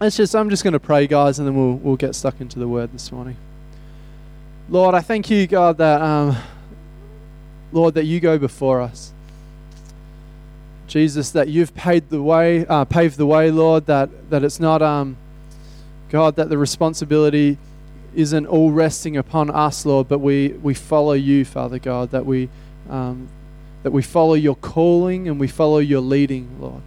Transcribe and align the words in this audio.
let's 0.00 0.16
just, 0.16 0.34
I'm 0.34 0.48
just 0.48 0.64
going 0.64 0.72
to 0.72 0.80
pray, 0.80 1.06
guys, 1.06 1.38
and 1.38 1.46
then 1.46 1.54
we'll, 1.54 1.74
we'll 1.74 1.96
get 1.96 2.14
stuck 2.14 2.40
into 2.40 2.58
the 2.58 2.66
word 2.66 2.92
this 2.92 3.12
morning. 3.12 3.36
Lord, 4.70 4.94
I 4.94 5.00
thank 5.00 5.28
you, 5.28 5.46
God, 5.46 5.76
that, 5.76 6.00
um, 6.00 6.36
Lord, 7.70 7.94
that 7.94 8.04
you 8.04 8.18
go 8.18 8.38
before 8.38 8.80
us. 8.80 9.12
Jesus, 10.86 11.30
that 11.32 11.48
you've 11.48 11.74
paid 11.74 12.08
the 12.08 12.22
way, 12.22 12.66
uh, 12.66 12.84
paved 12.84 13.18
the 13.18 13.26
way, 13.26 13.50
Lord, 13.50 13.86
that, 13.86 14.30
that 14.30 14.42
it's 14.42 14.58
not, 14.58 14.80
um, 14.80 15.16
God, 16.08 16.34
that 16.36 16.48
the 16.48 16.58
responsibility 16.58 17.58
isn't 18.14 18.46
all 18.46 18.72
resting 18.72 19.16
upon 19.16 19.50
us, 19.50 19.84
Lord, 19.84 20.08
but 20.08 20.18
we, 20.18 20.48
we 20.48 20.74
follow 20.74 21.12
you, 21.12 21.44
Father 21.44 21.78
God, 21.78 22.10
that 22.10 22.26
we, 22.26 22.48
um, 22.88 23.28
that 23.82 23.92
we 23.92 24.02
follow 24.02 24.34
your 24.34 24.56
calling 24.56 25.28
and 25.28 25.38
we 25.38 25.46
follow 25.46 25.78
your 25.78 26.00
leading, 26.00 26.60
Lord. 26.60 26.82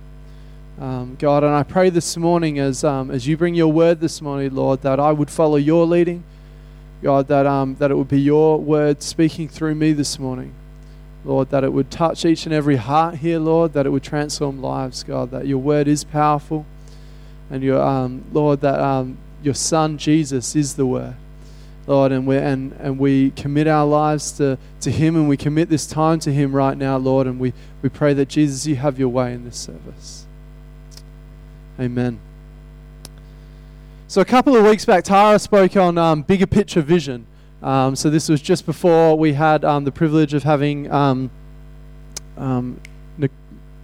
Um, 0.79 1.15
God, 1.19 1.43
and 1.43 1.53
I 1.53 1.61
pray 1.63 1.91
this 1.91 2.17
morning 2.17 2.57
as, 2.57 2.83
um, 2.83 3.11
as 3.11 3.27
you 3.27 3.37
bring 3.37 3.53
your 3.53 3.71
word 3.71 3.99
this 3.99 4.21
morning, 4.21 4.53
Lord, 4.55 4.81
that 4.81 4.99
I 4.99 5.11
would 5.11 5.29
follow 5.29 5.57
your 5.57 5.85
leading. 5.85 6.23
God, 7.03 7.27
that, 7.27 7.45
um, 7.45 7.75
that 7.75 7.91
it 7.91 7.95
would 7.95 8.07
be 8.07 8.19
your 8.19 8.59
word 8.59 9.03
speaking 9.03 9.47
through 9.47 9.75
me 9.75 9.93
this 9.93 10.17
morning. 10.17 10.53
Lord, 11.25 11.49
that 11.51 11.63
it 11.63 11.71
would 11.71 11.91
touch 11.91 12.25
each 12.25 12.45
and 12.45 12.53
every 12.53 12.77
heart 12.77 13.15
here, 13.15 13.39
Lord, 13.39 13.73
that 13.73 13.85
it 13.85 13.91
would 13.91 14.03
transform 14.03 14.61
lives, 14.61 15.03
God, 15.03 15.31
that 15.31 15.45
your 15.45 15.59
word 15.59 15.87
is 15.87 16.03
powerful. 16.03 16.65
And 17.51 17.61
your, 17.61 17.81
um, 17.81 18.23
Lord, 18.31 18.61
that 18.61 18.79
um, 18.79 19.17
your 19.43 19.53
Son, 19.53 19.97
Jesus, 19.97 20.55
is 20.55 20.73
the 20.73 20.85
word. 20.85 21.15
Lord, 21.85 22.13
and 22.13 22.25
we 22.25 22.37
and, 22.37 22.71
and 22.79 22.97
we 22.97 23.31
commit 23.31 23.67
our 23.67 23.85
lives 23.85 24.31
to, 24.33 24.57
to 24.81 24.89
Him 24.89 25.17
and 25.17 25.27
we 25.27 25.35
commit 25.35 25.69
this 25.69 25.85
time 25.85 26.19
to 26.21 26.31
Him 26.31 26.55
right 26.55 26.77
now, 26.77 26.97
Lord, 26.97 27.27
and 27.27 27.39
we, 27.39 27.53
we 27.81 27.89
pray 27.89 28.13
that 28.13 28.29
Jesus, 28.29 28.65
you 28.65 28.77
have 28.77 28.97
your 28.97 29.09
way 29.09 29.33
in 29.33 29.43
this 29.43 29.57
service. 29.57 30.22
Amen. 31.79 32.19
So 34.07 34.21
a 34.21 34.25
couple 34.25 34.55
of 34.55 34.63
weeks 34.63 34.85
back, 34.85 35.03
Tara 35.03 35.39
spoke 35.39 35.75
on 35.75 35.97
um, 35.97 36.21
bigger 36.21 36.45
picture 36.45 36.81
vision. 36.81 37.25
Um, 37.63 37.95
so 37.95 38.09
this 38.09 38.29
was 38.29 38.41
just 38.41 38.65
before 38.65 39.17
we 39.17 39.33
had 39.33 39.65
um, 39.65 39.85
the 39.85 39.91
privilege 39.91 40.33
of 40.35 40.43
having, 40.43 40.91
um, 40.91 41.31
um, 42.37 42.79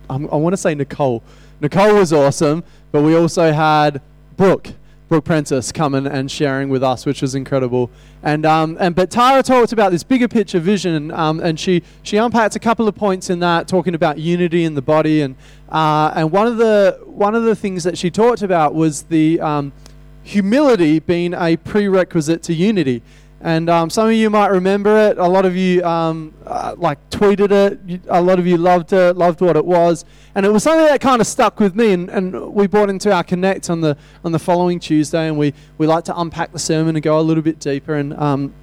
I 0.09 0.17
want 0.17 0.53
to 0.53 0.57
say 0.57 0.75
Nicole. 0.75 1.23
Nicole 1.61 1.95
was 1.95 2.13
awesome, 2.13 2.63
but 2.91 3.01
we 3.01 3.15
also 3.15 3.51
had 3.51 4.01
Brooke. 4.37 4.67
Brooke 5.09 5.25
Prentis 5.25 5.73
coming 5.73 6.05
and 6.05 6.29
sharing 6.29 6.69
with 6.69 6.83
us, 6.83 7.03
which 7.03 7.23
was 7.23 7.33
incredible. 7.33 7.89
And 8.21 8.45
um, 8.45 8.77
and 8.79 8.95
but 8.95 9.09
Tara 9.09 9.41
talked 9.41 9.73
about 9.73 9.91
this 9.91 10.03
bigger 10.03 10.27
picture 10.27 10.59
vision, 10.59 11.09
um, 11.11 11.39
and 11.39 11.59
she 11.59 11.81
she 12.03 12.17
unpacked 12.17 12.55
a 12.55 12.59
couple 12.59 12.87
of 12.87 12.93
points 12.93 13.31
in 13.31 13.39
that, 13.39 13.67
talking 13.67 13.95
about 13.95 14.19
unity 14.19 14.63
in 14.63 14.75
the 14.75 14.83
body, 14.83 15.21
and 15.21 15.35
uh, 15.69 16.13
and 16.15 16.31
one 16.31 16.45
of 16.45 16.57
the 16.57 16.99
one 17.05 17.33
of 17.33 17.43
the 17.43 17.55
things 17.55 17.83
that 17.83 17.97
she 17.97 18.11
talked 18.11 18.43
about 18.43 18.75
was 18.75 19.03
the 19.03 19.41
um, 19.41 19.73
humility 20.21 20.99
being 20.99 21.33
a 21.33 21.57
prerequisite 21.57 22.43
to 22.43 22.53
unity. 22.53 23.01
And 23.41 23.69
um, 23.69 23.89
some 23.89 24.07
of 24.07 24.13
you 24.13 24.29
might 24.29 24.47
remember 24.47 24.97
it. 25.09 25.17
A 25.17 25.27
lot 25.27 25.45
of 25.45 25.55
you 25.55 25.83
um, 25.85 26.33
uh, 26.45 26.75
like 26.77 27.09
tweeted 27.09 27.51
it. 27.51 28.01
A 28.09 28.21
lot 28.21 28.37
of 28.37 28.45
you 28.45 28.57
loved 28.57 28.91
it, 28.91 29.15
loved 29.15 29.39
what 29.39 29.55
it 29.55 29.65
was, 29.65 30.03
and 30.35 30.45
it 30.45 30.49
was 30.49 30.63
something 30.63 30.85
that 30.85 30.99
kind 30.99 31.21
of 31.21 31.27
stuck 31.27 31.59
with 31.59 31.73
me. 31.73 31.93
And, 31.93 32.09
and 32.09 32.53
we 32.53 32.67
brought 32.67 32.89
into 32.89 33.13
our 33.13 33.23
connect 33.23 33.69
on 33.69 33.79
the 33.79 33.97
on 34.25 34.33
the 34.33 34.39
following 34.39 34.79
Tuesday, 34.79 35.27
and 35.27 35.37
we 35.37 35.53
we 35.77 35.87
like 35.87 36.03
to 36.05 36.19
unpack 36.19 36.51
the 36.51 36.59
sermon 36.59 36.97
and 36.97 37.03
go 37.03 37.17
a 37.17 37.21
little 37.21 37.43
bit 37.43 37.59
deeper. 37.59 37.95
And 37.95 38.13
um, 38.15 38.53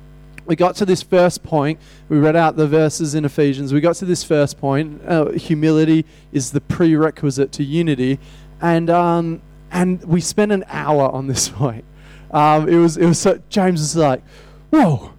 we 0.44 0.56
got 0.56 0.76
to 0.76 0.84
this 0.84 1.02
first 1.02 1.42
point. 1.42 1.80
We 2.10 2.18
read 2.18 2.36
out 2.36 2.56
the 2.56 2.68
verses 2.68 3.14
in 3.14 3.24
Ephesians. 3.24 3.72
We 3.72 3.80
got 3.80 3.96
to 3.96 4.04
this 4.04 4.22
first 4.22 4.58
point. 4.58 5.00
Uh, 5.06 5.30
humility 5.30 6.04
is 6.32 6.52
the 6.52 6.60
prerequisite 6.60 7.50
to 7.52 7.64
unity, 7.64 8.18
and 8.60 8.90
um, 8.90 9.40
and 9.70 10.04
we 10.04 10.20
spent 10.20 10.52
an 10.52 10.64
hour 10.68 11.10
on 11.10 11.28
this 11.28 11.48
point. 11.50 11.84
Um, 12.30 12.68
it 12.68 12.76
was 12.76 12.96
it 12.96 13.06
was 13.06 13.18
so, 13.18 13.40
James 13.48 13.80
was 13.80 13.96
like 13.96 14.22
whoa, 14.70 15.12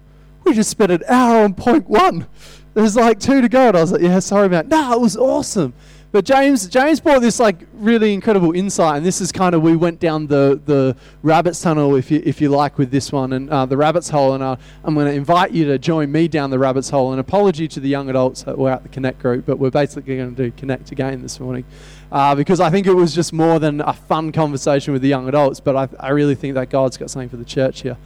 we 0.44 0.54
just 0.54 0.70
spent 0.70 0.90
an 0.90 1.02
hour 1.08 1.44
on 1.44 1.54
point 1.54 1.88
one. 1.88 2.26
There's 2.74 2.96
like 2.96 3.18
two 3.18 3.40
to 3.40 3.48
go. 3.48 3.68
And 3.68 3.76
I 3.76 3.80
was 3.80 3.92
like, 3.92 4.02
yeah, 4.02 4.18
sorry 4.20 4.46
about 4.46 4.66
it. 4.66 4.68
No, 4.68 4.92
it 4.92 5.00
was 5.00 5.16
awesome. 5.16 5.74
But 6.10 6.24
James, 6.24 6.66
James 6.68 7.00
brought 7.00 7.20
this 7.20 7.38
like 7.38 7.66
really 7.74 8.14
incredible 8.14 8.52
insight, 8.52 8.96
and 8.96 9.04
this 9.04 9.20
is 9.20 9.30
kind 9.30 9.54
of 9.54 9.60
we 9.60 9.76
went 9.76 10.00
down 10.00 10.26
the 10.26 10.58
the 10.64 10.96
rabbit's 11.22 11.60
tunnel, 11.60 11.96
if 11.96 12.10
you 12.10 12.22
if 12.24 12.40
you 12.40 12.48
like, 12.48 12.78
with 12.78 12.90
this 12.90 13.12
one, 13.12 13.34
and 13.34 13.50
uh, 13.50 13.66
the 13.66 13.76
rabbit's 13.76 14.08
hole. 14.08 14.32
And 14.32 14.42
uh, 14.42 14.56
I'm 14.84 14.94
going 14.94 15.06
to 15.06 15.12
invite 15.12 15.50
you 15.52 15.66
to 15.66 15.78
join 15.78 16.10
me 16.10 16.26
down 16.26 16.48
the 16.48 16.58
rabbit's 16.58 16.88
hole. 16.88 17.12
An 17.12 17.18
apology 17.18 17.68
to 17.68 17.78
the 17.78 17.90
young 17.90 18.08
adults 18.08 18.44
that 18.44 18.56
were 18.56 18.70
at 18.70 18.84
the 18.84 18.88
Connect 18.88 19.18
group, 19.18 19.44
but 19.44 19.58
we're 19.58 19.70
basically 19.70 20.16
going 20.16 20.34
to 20.34 20.44
do 20.44 20.50
Connect 20.56 20.92
again 20.92 21.20
this 21.20 21.38
morning, 21.40 21.66
uh, 22.10 22.34
because 22.34 22.58
I 22.58 22.70
think 22.70 22.86
it 22.86 22.94
was 22.94 23.14
just 23.14 23.34
more 23.34 23.58
than 23.58 23.82
a 23.82 23.92
fun 23.92 24.32
conversation 24.32 24.94
with 24.94 25.02
the 25.02 25.08
young 25.08 25.28
adults. 25.28 25.60
But 25.60 25.76
I 25.76 25.88
I 26.00 26.08
really 26.08 26.36
think 26.36 26.54
that 26.54 26.70
God's 26.70 26.96
got 26.96 27.10
something 27.10 27.28
for 27.28 27.36
the 27.36 27.44
church 27.44 27.82
here. 27.82 27.98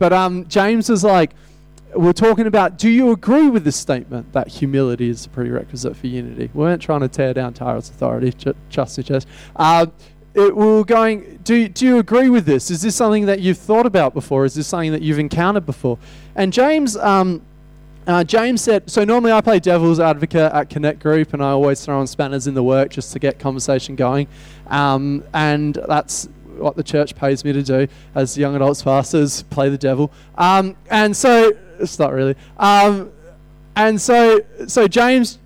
But 0.00 0.14
um, 0.14 0.48
James 0.48 0.88
is 0.88 1.04
like, 1.04 1.32
we're 1.94 2.14
talking 2.14 2.46
about 2.46 2.78
do 2.78 2.88
you 2.88 3.12
agree 3.12 3.50
with 3.50 3.64
this 3.64 3.76
statement 3.76 4.32
that 4.32 4.48
humility 4.48 5.10
is 5.10 5.26
a 5.26 5.28
prerequisite 5.28 5.94
for 5.94 6.06
unity? 6.06 6.48
We 6.54 6.60
weren't 6.60 6.80
trying 6.80 7.00
to 7.00 7.08
tear 7.08 7.34
down 7.34 7.52
Tara's 7.52 7.90
authority, 7.90 8.32
just 8.70 8.98
in 8.98 9.04
case. 9.04 9.26
Uh, 9.54 9.86
it, 10.32 10.56
we 10.56 10.64
were 10.64 10.84
going, 10.84 11.38
do, 11.44 11.68
do 11.68 11.84
you 11.84 11.98
agree 11.98 12.30
with 12.30 12.46
this? 12.46 12.70
Is 12.70 12.80
this 12.80 12.96
something 12.96 13.26
that 13.26 13.40
you've 13.40 13.58
thought 13.58 13.84
about 13.84 14.14
before? 14.14 14.46
Is 14.46 14.54
this 14.54 14.66
something 14.66 14.92
that 14.92 15.02
you've 15.02 15.18
encountered 15.18 15.66
before? 15.66 15.98
And 16.34 16.50
James, 16.50 16.96
um, 16.96 17.42
uh, 18.06 18.24
James 18.24 18.62
said, 18.62 18.88
so 18.90 19.04
normally 19.04 19.32
I 19.32 19.42
play 19.42 19.60
devil's 19.60 20.00
advocate 20.00 20.50
at 20.52 20.70
Connect 20.70 21.00
Group 21.00 21.34
and 21.34 21.42
I 21.44 21.50
always 21.50 21.84
throw 21.84 22.00
on 22.00 22.06
spanners 22.06 22.46
in 22.46 22.54
the 22.54 22.62
work 22.62 22.90
just 22.90 23.12
to 23.12 23.18
get 23.18 23.38
conversation 23.38 23.96
going. 23.96 24.28
Um, 24.68 25.24
and 25.34 25.78
that's 25.86 26.30
what 26.60 26.76
the 26.76 26.82
church 26.82 27.14
pays 27.14 27.44
me 27.44 27.52
to 27.52 27.62
do 27.62 27.88
as 28.14 28.36
young 28.36 28.54
adults 28.54 28.82
pastors, 28.82 29.42
play 29.44 29.68
the 29.68 29.78
devil. 29.78 30.12
Um, 30.36 30.76
and 30.90 31.16
so 31.16 31.52
it's 31.78 31.98
not 31.98 32.12
really. 32.12 32.36
Um, 32.58 33.12
and 33.76 34.00
so 34.00 34.40
so 34.66 34.88
James, 34.88 35.38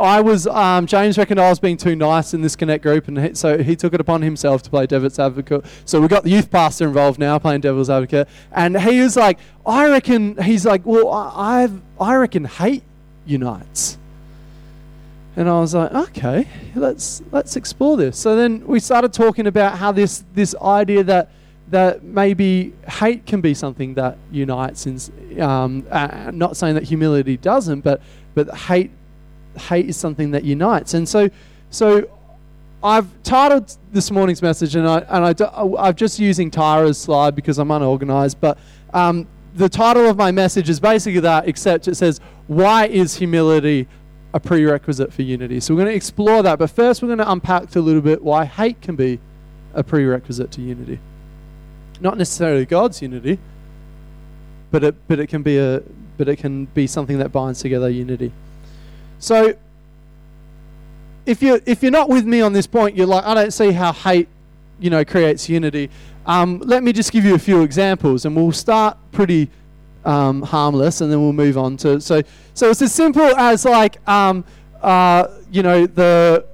I 0.00 0.20
was 0.20 0.46
um, 0.46 0.86
James 0.86 1.16
reckoned 1.16 1.40
I 1.40 1.48
was 1.48 1.58
being 1.58 1.76
too 1.76 1.96
nice 1.96 2.34
in 2.34 2.42
this 2.42 2.56
connect 2.56 2.82
group, 2.82 3.08
and 3.08 3.18
he, 3.18 3.34
so 3.34 3.62
he 3.62 3.76
took 3.76 3.94
it 3.94 4.00
upon 4.00 4.22
himself 4.22 4.62
to 4.62 4.70
play 4.70 4.86
devil's 4.86 5.18
advocate. 5.18 5.64
So 5.84 6.00
we 6.00 6.08
got 6.08 6.24
the 6.24 6.30
youth 6.30 6.50
pastor 6.50 6.86
involved 6.86 7.18
now 7.18 7.38
playing 7.38 7.62
devil's 7.62 7.90
advocate, 7.90 8.28
and 8.52 8.80
he 8.80 9.00
was 9.00 9.16
like, 9.16 9.38
I 9.66 9.88
reckon 9.88 10.42
he's 10.42 10.66
like, 10.66 10.84
well, 10.84 11.10
I 11.10 11.62
I've, 11.62 11.80
I 12.00 12.16
reckon 12.16 12.44
hate 12.44 12.82
unites. 13.26 13.98
And 15.38 15.48
I 15.48 15.60
was 15.60 15.72
like, 15.72 15.92
okay, 15.94 16.48
let's 16.74 17.22
let's 17.30 17.54
explore 17.54 17.96
this. 17.96 18.18
So 18.18 18.34
then 18.34 18.66
we 18.66 18.80
started 18.80 19.12
talking 19.12 19.46
about 19.46 19.78
how 19.78 19.92
this 19.92 20.24
this 20.34 20.52
idea 20.60 21.04
that 21.04 21.30
that 21.68 22.02
maybe 22.02 22.72
hate 22.88 23.24
can 23.24 23.40
be 23.40 23.54
something 23.54 23.94
that 23.94 24.18
unites. 24.32 24.86
In, 24.86 25.40
um, 25.40 25.86
uh, 25.92 26.32
not 26.34 26.56
saying 26.56 26.74
that 26.74 26.82
humility 26.82 27.36
doesn't, 27.36 27.82
but 27.82 28.02
but 28.34 28.52
hate 28.52 28.90
hate 29.68 29.88
is 29.88 29.96
something 29.96 30.32
that 30.32 30.42
unites. 30.42 30.94
And 30.94 31.08
so 31.08 31.30
so 31.70 32.10
I've 32.82 33.06
titled 33.22 33.76
this 33.92 34.10
morning's 34.10 34.42
message, 34.42 34.74
and 34.74 34.88
I 34.88 34.98
and 35.08 35.24
I 35.24 35.34
do, 35.34 35.44
I'm 35.46 35.94
just 35.94 36.18
using 36.18 36.50
Tara's 36.50 36.98
slide 36.98 37.36
because 37.36 37.58
I'm 37.58 37.70
unorganized, 37.70 38.40
but. 38.40 38.58
Um, 38.92 39.28
the 39.54 39.68
title 39.68 40.08
of 40.08 40.16
my 40.16 40.30
message 40.30 40.68
is 40.68 40.78
basically 40.78 41.20
that, 41.20 41.48
except 41.48 41.88
it 41.88 41.96
says, 41.96 42.20
Why 42.46 42.86
is 42.86 43.16
humility 43.16 43.88
a 44.34 44.40
prerequisite 44.40 45.12
for 45.12 45.22
unity. 45.22 45.60
So 45.60 45.74
we're 45.74 45.82
going 45.82 45.92
to 45.92 45.96
explore 45.96 46.42
that, 46.42 46.58
but 46.58 46.70
first 46.70 47.02
we're 47.02 47.08
going 47.08 47.18
to 47.18 47.30
unpack 47.30 47.74
a 47.74 47.80
little 47.80 48.02
bit 48.02 48.22
why 48.22 48.44
hate 48.44 48.80
can 48.82 48.94
be 48.94 49.18
a 49.74 49.82
prerequisite 49.82 50.50
to 50.52 50.60
unity. 50.60 50.98
Not 52.00 52.18
necessarily 52.18 52.66
God's 52.66 53.02
unity, 53.02 53.38
but 54.70 54.84
it 54.84 54.94
but 55.08 55.18
it 55.18 55.28
can 55.28 55.42
be 55.42 55.58
a 55.58 55.82
but 56.16 56.28
it 56.28 56.36
can 56.36 56.66
be 56.66 56.86
something 56.86 57.18
that 57.18 57.32
binds 57.32 57.60
together 57.60 57.88
unity. 57.88 58.32
So 59.18 59.54
if 61.26 61.42
you 61.42 61.60
if 61.66 61.82
you're 61.82 61.92
not 61.92 62.08
with 62.08 62.24
me 62.24 62.40
on 62.40 62.52
this 62.52 62.66
point, 62.66 62.96
you're 62.96 63.06
like, 63.06 63.24
I 63.24 63.34
don't 63.34 63.52
see 63.52 63.72
how 63.72 63.92
hate, 63.92 64.28
you 64.78 64.90
know, 64.90 65.04
creates 65.04 65.48
unity. 65.48 65.90
Um, 66.26 66.60
let 66.64 66.82
me 66.82 66.92
just 66.92 67.10
give 67.12 67.24
you 67.24 67.34
a 67.34 67.38
few 67.38 67.62
examples, 67.62 68.24
and 68.24 68.36
we'll 68.36 68.52
start 68.52 68.96
pretty 69.12 69.50
um, 70.08 70.40
harmless, 70.40 71.02
and 71.02 71.12
then 71.12 71.20
we'll 71.20 71.34
move 71.34 71.58
on 71.58 71.76
to 71.76 72.00
so 72.00 72.22
so 72.54 72.70
it's 72.70 72.80
as 72.80 72.92
simple 72.92 73.36
as 73.36 73.66
like 73.66 73.96
um, 74.08 74.42
uh, 74.82 75.28
you 75.50 75.62
know 75.62 75.86
the 75.86 76.46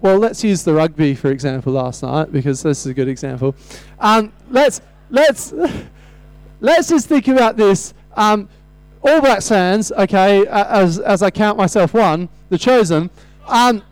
well 0.00 0.18
let's 0.18 0.42
use 0.42 0.64
the 0.64 0.72
rugby 0.72 1.14
for 1.14 1.30
example 1.30 1.72
last 1.72 2.02
night 2.02 2.32
because 2.32 2.62
this 2.62 2.80
is 2.80 2.86
a 2.86 2.94
good 2.94 3.08
example. 3.08 3.54
Um, 4.00 4.32
let's 4.50 4.80
let's 5.10 5.54
let's 6.60 6.88
just 6.88 7.06
think 7.06 7.28
about 7.28 7.56
this. 7.56 7.94
Um, 8.16 8.48
All 9.02 9.20
Black 9.20 9.40
fans, 9.40 9.92
okay, 9.92 10.44
as 10.48 10.98
as 10.98 11.22
I 11.22 11.30
count 11.30 11.56
myself 11.56 11.94
one, 11.94 12.28
the 12.48 12.58
chosen. 12.58 13.08
Um, 13.46 13.82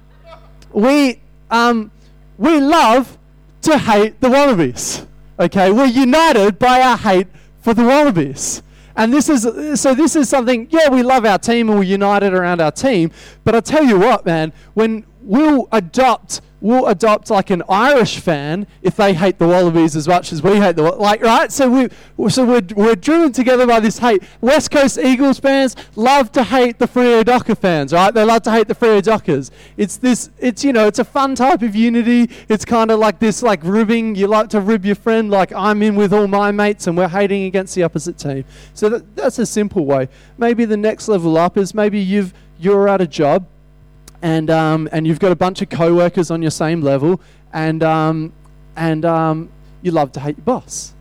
we 0.72 1.20
um, 1.52 1.93
we 2.37 2.58
love 2.58 3.16
to 3.62 3.78
hate 3.78 4.20
the 4.20 4.28
Wallabies. 4.28 5.06
Okay, 5.38 5.70
we're 5.70 5.87
united 5.87 6.58
by 6.58 6.81
our 6.81 6.96
hate 6.96 7.28
for 7.62 7.75
the 7.75 7.84
Wallabies. 7.84 8.62
And 8.96 9.12
this 9.12 9.29
is 9.29 9.81
so 9.81 9.94
this 9.94 10.14
is 10.17 10.29
something, 10.29 10.69
yeah, 10.70 10.88
we 10.88 11.02
love 11.02 11.25
our 11.25 11.38
team 11.38 11.69
and 11.69 11.79
we're 11.79 11.85
united 11.85 12.32
around 12.32 12.61
our 12.61 12.70
team. 12.70 13.11
But 13.44 13.55
I 13.55 13.61
tell 13.61 13.85
you 13.85 13.99
what, 13.99 14.25
man, 14.25 14.52
when 14.75 15.05
we'll 15.23 15.69
adopt 15.73 16.41
we'll 16.64 16.87
adopt 16.87 17.28
like 17.28 17.50
an 17.50 17.62
Irish 17.69 18.19
fan 18.19 18.66
if 18.81 18.96
they 18.96 19.12
hate 19.12 19.38
the 19.38 19.46
Wallabies 19.46 19.94
as 19.94 20.08
much 20.08 20.32
as 20.32 20.43
we 20.43 20.56
hate 20.56 20.76
the 20.76 20.82
like 20.82 21.20
right. 21.20 21.52
So 21.52 21.69
we 21.69 22.31
so 22.31 22.44
we're, 22.46 22.62
we're 22.75 22.96
driven 22.96 23.32
together 23.32 23.66
by 23.66 23.81
this 23.81 23.99
hate. 23.99 24.22
West 24.40 24.70
Coast 24.70 24.99
Eagles 24.99 25.38
fans 25.38 25.76
love 25.94 26.32
to 26.32 26.43
hate 26.43 26.78
the 26.78 26.88
Freo 26.88 27.22
Docker 27.22 27.55
fans, 27.55 27.93
right? 27.93 28.12
They 28.12 28.25
love 28.25 28.43
to 28.44 28.50
hate 28.50 28.66
the 28.66 28.75
Freo 28.75 29.02
Dockers. 29.02 29.50
It's 29.76 29.99
this. 29.99 30.31
It's 30.38 30.64
you 30.64 30.72
know 30.72 30.88
it's 30.88 30.99
a 30.99 31.05
fun 31.05 31.34
type 31.34 31.61
of 31.61 31.76
unity. 31.76 32.31
It's 32.49 32.64
kind 32.64 32.90
of 32.90 32.99
like 32.99 33.19
this 33.19 33.43
like 33.43 33.61
ribbing. 33.62 34.14
You 34.14 34.26
like 34.26 34.49
to 34.50 34.61
rib 34.61 34.87
your 34.87 34.96
friend. 34.96 35.31
Like 35.31 35.52
I'm 35.52 35.82
in 35.82 35.96
with 35.96 36.14
all 36.14 36.26
my 36.26 36.50
mates 36.50 36.87
and 36.87 36.96
we're 36.96 37.08
hating 37.08 37.44
against 37.44 37.75
the 37.75 37.82
opposite 37.82 38.16
team. 38.16 38.44
So 38.72 38.88
that, 38.88 39.14
that's 39.14 39.38
a 39.38 39.44
simple 39.44 39.84
way. 39.84 40.08
Maybe 40.38 40.64
the 40.64 40.78
next 40.78 41.08
level 41.08 41.37
up 41.37 41.58
is 41.58 41.75
maybe 41.75 42.00
you've 42.00 42.32
you're 42.58 42.88
at 42.88 43.02
a 43.02 43.06
job 43.06 43.46
and 44.25 44.49
um, 44.49 44.88
and 44.91 45.06
you've 45.06 45.21
got 45.21 45.32
a 45.32 45.37
bunch 45.37 45.61
of 45.61 45.69
co-workers 45.69 46.31
on 46.31 46.41
your 46.41 46.50
same 46.50 46.81
level, 46.81 47.21
and 47.53 47.82
um, 47.85 48.32
and 48.75 49.05
um, 49.05 49.50
you 49.82 49.93
love 49.93 50.12
to 50.12 50.21
hate 50.21 50.38
your 50.38 50.44
boss. 50.44 50.94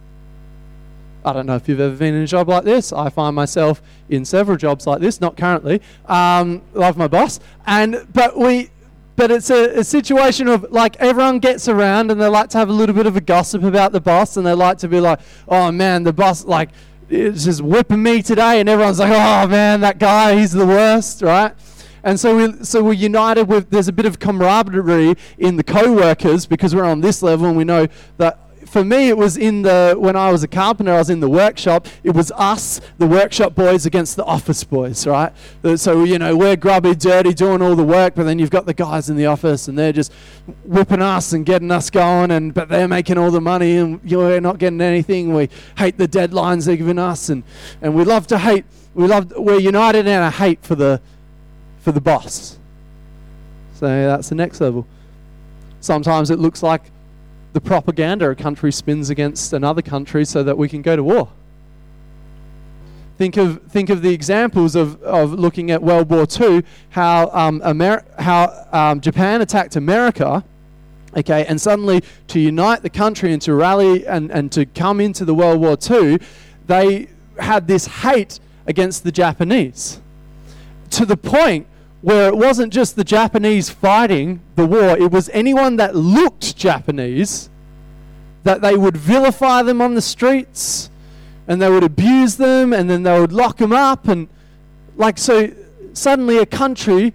I 1.23 1.31
don't 1.31 1.45
know 1.45 1.55
if 1.55 1.69
you've 1.69 1.79
ever 1.79 1.95
been 1.95 2.15
in 2.15 2.23
a 2.23 2.27
job 2.27 2.49
like 2.49 2.65
this. 2.65 2.91
I 2.91 3.09
find 3.09 3.33
myself 3.33 3.81
in 4.09 4.25
several 4.25 4.57
jobs 4.57 4.85
like 4.85 4.99
this, 4.99 5.21
not 5.21 5.37
currently. 5.37 5.81
Um, 6.05 6.63
love 6.73 6.97
my 6.97 7.07
boss, 7.07 7.39
and 7.65 8.05
but 8.13 8.37
we. 8.37 8.69
But 9.15 9.29
it's 9.29 9.51
a, 9.51 9.77
a 9.77 9.83
situation 9.83 10.47
of 10.47 10.71
like 10.71 10.95
everyone 10.95 11.37
gets 11.37 11.67
around 11.67 12.09
and 12.09 12.19
they 12.19 12.27
like 12.27 12.49
to 12.49 12.57
have 12.57 12.67
a 12.67 12.73
little 12.73 12.95
bit 12.95 13.05
of 13.05 13.15
a 13.15 13.21
gossip 13.21 13.61
about 13.61 13.91
the 13.91 14.01
boss 14.01 14.37
and 14.37 14.45
they 14.45 14.53
like 14.53 14.79
to 14.79 14.87
be 14.87 14.99
like, 14.99 15.19
oh 15.47 15.71
man, 15.71 16.01
the 16.01 16.11
boss, 16.11 16.45
like, 16.45 16.69
is 17.09 17.45
just 17.45 17.61
whipping 17.61 18.01
me 18.01 18.23
today. 18.23 18.59
And 18.59 18.67
everyone's 18.67 18.97
like, 18.97 19.11
oh 19.11 19.47
man, 19.47 19.81
that 19.81 19.99
guy, 19.99 20.35
he's 20.39 20.51
the 20.51 20.65
worst, 20.65 21.21
right? 21.21 21.53
And 22.03 22.19
so, 22.19 22.35
we, 22.35 22.63
so 22.63 22.83
we're 22.83 22.93
united 22.93 23.45
with, 23.45 23.69
there's 23.69 23.87
a 23.87 23.93
bit 23.93 24.05
of 24.05 24.19
camaraderie 24.19 25.15
in 25.37 25.55
the 25.55 25.63
co 25.63 25.93
workers 25.93 26.45
because 26.45 26.75
we're 26.75 26.83
on 26.83 27.01
this 27.01 27.23
level 27.23 27.47
and 27.47 27.57
we 27.57 27.63
know 27.63 27.87
that 28.17 28.39
for 28.73 28.83
me, 28.83 29.07
it 29.07 29.15
was 29.15 29.37
in 29.37 29.61
the 29.61 29.95
when 29.97 30.15
I 30.15 30.31
was 30.31 30.41
a 30.41 30.47
carpenter, 30.47 30.93
I 30.93 30.97
was 30.97 31.11
in 31.11 31.19
the 31.19 31.29
workshop. 31.29 31.87
It 32.03 32.15
was 32.15 32.31
us, 32.31 32.81
the 32.97 33.05
workshop 33.05 33.53
boys, 33.53 33.85
against 33.85 34.15
the 34.15 34.25
office 34.25 34.63
boys, 34.63 35.05
right? 35.05 35.31
Uh, 35.63 35.77
so 35.77 36.03
you 36.03 36.17
know 36.17 36.35
we're 36.35 36.55
grubby, 36.55 36.95
dirty, 36.95 37.35
doing 37.35 37.61
all 37.61 37.75
the 37.75 37.83
work, 37.83 38.15
but 38.15 38.23
then 38.23 38.39
you've 38.39 38.49
got 38.49 38.65
the 38.65 38.73
guys 38.73 39.11
in 39.11 39.15
the 39.15 39.27
office, 39.27 39.67
and 39.67 39.77
they're 39.77 39.93
just 39.93 40.11
whipping 40.65 41.03
us 41.03 41.33
and 41.33 41.45
getting 41.45 41.69
us 41.69 41.91
going, 41.91 42.31
and 42.31 42.53
but 42.53 42.67
they're 42.67 42.87
making 42.87 43.19
all 43.19 43.29
the 43.29 43.41
money, 43.41 43.77
and 43.77 43.99
you're 44.03 44.41
not 44.41 44.57
getting 44.57 44.81
anything. 44.81 45.35
We 45.35 45.49
hate 45.77 45.99
the 45.99 46.07
deadlines 46.07 46.65
they're 46.65 46.75
giving 46.75 46.99
us, 46.99 47.29
and 47.29 47.43
and 47.81 47.93
we 47.93 48.03
love 48.03 48.25
to 48.27 48.39
hate. 48.39 48.65
We 48.95 49.05
love. 49.05 49.33
We're 49.37 49.59
united 49.59 50.07
in 50.07 50.19
a 50.19 50.31
hate 50.31 50.63
for 50.63 50.73
the 50.73 50.99
for 51.83 51.91
the 51.91 52.01
boss. 52.01 52.57
So 53.73 53.87
that's 53.87 54.29
the 54.29 54.35
next 54.35 54.61
level. 54.61 54.87
Sometimes 55.81 56.31
it 56.31 56.39
looks 56.39 56.63
like 56.63 56.83
the 57.51 57.59
propaganda 57.59 58.29
a 58.29 58.35
country 58.35 58.71
spins 58.71 59.09
against 59.09 59.51
another 59.51 59.81
country 59.81 60.23
so 60.23 60.43
that 60.43 60.57
we 60.57 60.69
can 60.69 60.81
go 60.81 60.95
to 60.95 61.03
war. 61.03 61.29
Think 63.17 63.35
of, 63.37 63.61
think 63.63 63.89
of 63.89 64.01
the 64.01 64.13
examples 64.13 64.75
of, 64.75 65.01
of 65.03 65.33
looking 65.33 65.71
at 65.71 65.83
World 65.83 66.09
War 66.09 66.25
II, 66.25 66.63
how, 66.89 67.29
um, 67.31 67.59
Ameri- 67.59 68.03
how 68.19 68.67
um, 68.71 69.01
Japan 69.01 69.41
attacked 69.41 69.75
America, 69.75 70.43
okay, 71.15 71.45
and 71.45 71.59
suddenly 71.61 72.01
to 72.29 72.39
unite 72.39 72.81
the 72.81 72.89
country 72.89 73.33
and 73.33 73.41
to 73.41 73.53
rally 73.53 74.07
and, 74.07 74.31
and 74.31 74.51
to 74.53 74.65
come 74.65 74.99
into 75.01 75.25
the 75.25 75.35
World 75.35 75.59
War 75.59 75.77
II, 75.77 76.19
they 76.65 77.07
had 77.37 77.67
this 77.67 77.85
hate 77.87 78.39
against 78.65 79.03
the 79.03 79.11
Japanese 79.11 79.99
to 80.89 81.05
the 81.05 81.17
point 81.17 81.67
where 82.03 82.27
it 82.27 82.35
wasn't 82.35 82.71
just 82.73 82.97
the 82.97 83.03
Japanese 83.05 83.69
fighting 83.69 84.41
the 84.57 84.65
war, 84.65 84.97
it 84.97 85.09
was 85.09 85.29
anyone 85.29 85.77
that 85.77 85.95
looked 85.95 86.57
Japanese, 86.57 87.49
that 88.43 88.61
they 88.61 88.75
would 88.75 88.97
vilify 88.97 89.63
them 89.63 89.81
on 89.81 89.95
the 89.95 90.01
streets 90.01 90.89
and 91.47 91.61
they 91.61 91.69
would 91.69 91.83
abuse 91.83 92.35
them 92.35 92.73
and 92.73 92.89
then 92.89 93.03
they 93.03 93.17
would 93.17 93.31
lock 93.31 93.55
them 93.55 93.71
up. 93.71 94.09
And 94.09 94.27
like, 94.97 95.17
so 95.17 95.51
suddenly 95.93 96.37
a 96.39 96.45
country 96.45 97.13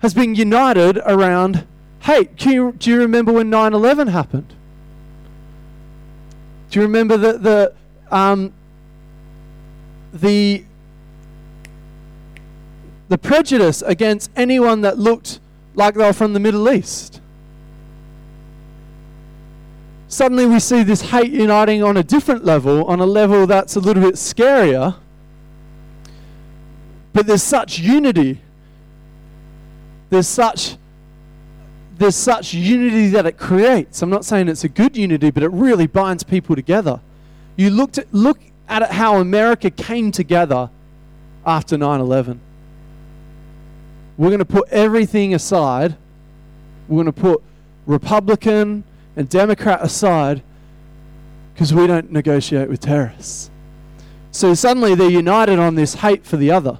has 0.00 0.12
been 0.12 0.34
united 0.34 0.98
around 1.06 1.66
hey, 2.00 2.24
do 2.24 2.50
you, 2.50 2.72
do 2.72 2.90
you 2.90 2.98
remember 2.98 3.32
when 3.32 3.50
9 3.50 3.72
11 3.72 4.08
happened? 4.08 4.54
Do 6.70 6.78
you 6.78 6.86
remember 6.86 7.16
the, 7.16 7.32
the, 7.32 7.74
um, 8.14 8.52
the 10.12 10.64
the 13.08 13.18
prejudice 13.18 13.82
against 13.82 14.30
anyone 14.36 14.80
that 14.80 14.98
looked 14.98 15.40
like 15.74 15.94
they 15.94 16.04
were 16.04 16.12
from 16.12 16.32
the 16.32 16.40
Middle 16.40 16.70
East. 16.70 17.20
Suddenly, 20.08 20.46
we 20.46 20.60
see 20.60 20.82
this 20.82 21.02
hate 21.02 21.32
uniting 21.32 21.82
on 21.82 21.96
a 21.96 22.02
different 22.02 22.44
level, 22.44 22.84
on 22.84 23.00
a 23.00 23.06
level 23.06 23.46
that's 23.46 23.76
a 23.76 23.80
little 23.80 24.02
bit 24.02 24.14
scarier. 24.14 24.96
But 27.12 27.26
there's 27.26 27.42
such 27.42 27.78
unity. 27.78 28.40
There's 30.10 30.28
such 30.28 30.76
there's 31.98 32.14
such 32.14 32.52
unity 32.52 33.08
that 33.08 33.24
it 33.24 33.38
creates. 33.38 34.02
I'm 34.02 34.10
not 34.10 34.24
saying 34.24 34.48
it's 34.48 34.64
a 34.64 34.68
good 34.68 34.96
unity, 34.96 35.30
but 35.30 35.42
it 35.42 35.48
really 35.48 35.86
binds 35.86 36.22
people 36.22 36.54
together. 36.54 37.00
You 37.56 37.70
looked 37.70 37.96
at, 37.96 38.12
look 38.12 38.38
at 38.68 38.82
it 38.82 38.90
how 38.90 39.16
America 39.16 39.70
came 39.70 40.12
together 40.12 40.68
after 41.46 41.78
9 41.78 42.00
11. 42.00 42.40
We're 44.18 44.28
going 44.28 44.38
to 44.38 44.44
put 44.44 44.68
everything 44.70 45.34
aside. 45.34 45.96
We're 46.88 47.02
going 47.02 47.12
to 47.12 47.20
put 47.20 47.42
Republican 47.86 48.84
and 49.14 49.28
Democrat 49.28 49.80
aside 49.82 50.42
because 51.52 51.72
we 51.72 51.86
don't 51.86 52.10
negotiate 52.12 52.68
with 52.68 52.80
terrorists. 52.80 53.50
So 54.30 54.54
suddenly 54.54 54.94
they're 54.94 55.10
united 55.10 55.58
on 55.58 55.74
this 55.74 55.94
hate 55.94 56.26
for 56.26 56.36
the 56.36 56.50
other. 56.50 56.78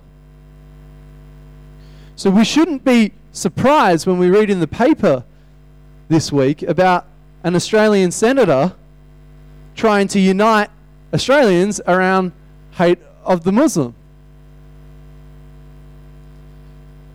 So 2.15 2.31
we 2.31 2.44
shouldn't 2.44 2.85
be 2.85 3.12
surprised 3.33 4.06
when 4.06 4.19
we 4.19 4.29
read 4.29 4.50
in 4.50 4.61
the 4.61 4.67
paper 4.67 5.25
this 6.09 6.33
week 6.33 6.62
about 6.62 7.06
an 7.44 7.55
Australian 7.55 8.11
senator 8.11 8.75
trying 9.75 10.09
to 10.09 10.21
unite 10.21 10.71
Australians 11.12 11.81
around 11.87 12.33
hate 12.73 12.99
of 13.25 13.44
the 13.44 13.53
Muslim. 13.53 13.94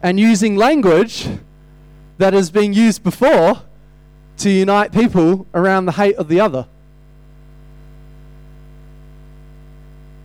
And 0.03 0.19
using 0.19 0.55
language 0.55 1.27
that 2.17 2.33
has 2.33 2.49
been 2.51 2.73
used 2.73 3.03
before 3.03 3.61
to 4.37 4.49
unite 4.49 4.91
people 4.91 5.45
around 5.53 5.85
the 5.85 5.91
hate 5.93 6.15
of 6.15 6.27
the 6.27 6.39
other. 6.39 6.67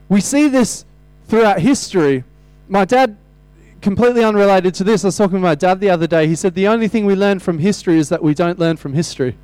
We 0.09 0.21
see 0.21 0.49
this 0.49 0.85
throughout 1.27 1.61
history. 1.61 2.25
My 2.69 2.85
dad, 2.85 3.17
completely 3.81 4.25
unrelated 4.25 4.75
to 4.75 4.85
this, 4.85 5.05
I 5.05 5.09
was 5.09 5.17
talking 5.17 5.37
to 5.37 5.43
my 5.43 5.55
dad 5.55 5.81
the 5.81 5.91
other 5.91 6.07
day. 6.07 6.27
He 6.27 6.37
said, 6.37 6.55
The 6.55 6.69
only 6.69 6.89
thing 6.89 7.07
we 7.07 7.15
learn 7.15 7.41
from 7.41 7.59
history 7.59 7.99
is 7.99 8.09
that 8.09 8.23
we 8.23 8.33
don't 8.33 8.59
learn 8.59 8.77
from 8.77 8.95
history. 8.95 9.37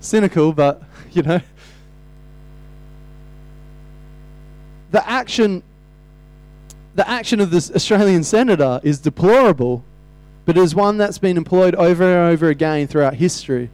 Cynical, 0.00 0.52
but, 0.52 0.82
you 1.12 1.22
know. 1.22 1.40
The 4.90 5.06
action 5.08 5.62
the 6.98 7.08
action 7.08 7.38
of 7.38 7.52
this 7.52 7.70
Australian 7.70 8.24
senator 8.24 8.80
is 8.82 8.98
deplorable, 8.98 9.84
but 10.44 10.58
it 10.58 10.60
is 10.60 10.74
one 10.74 10.98
that's 10.98 11.18
been 11.18 11.36
employed 11.36 11.76
over 11.76 12.02
and 12.02 12.32
over 12.32 12.48
again 12.48 12.88
throughout 12.88 13.14
history. 13.14 13.70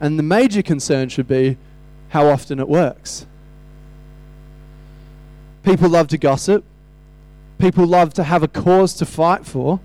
And 0.00 0.18
the 0.18 0.22
major 0.22 0.62
concern 0.62 1.10
should 1.10 1.28
be 1.28 1.58
how 2.08 2.28
often 2.28 2.58
it 2.58 2.66
works. 2.66 3.26
People 5.64 5.90
love 5.90 6.08
to 6.08 6.16
gossip. 6.16 6.64
People 7.58 7.86
love 7.86 8.14
to 8.14 8.24
have 8.24 8.42
a 8.42 8.48
cause 8.48 8.94
to 8.94 9.04
fight 9.04 9.44
for, 9.44 9.80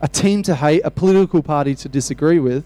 a 0.00 0.08
team 0.08 0.42
to 0.44 0.54
hate, 0.54 0.80
a 0.86 0.90
political 0.90 1.42
party 1.42 1.74
to 1.74 1.86
disagree 1.86 2.38
with. 2.38 2.64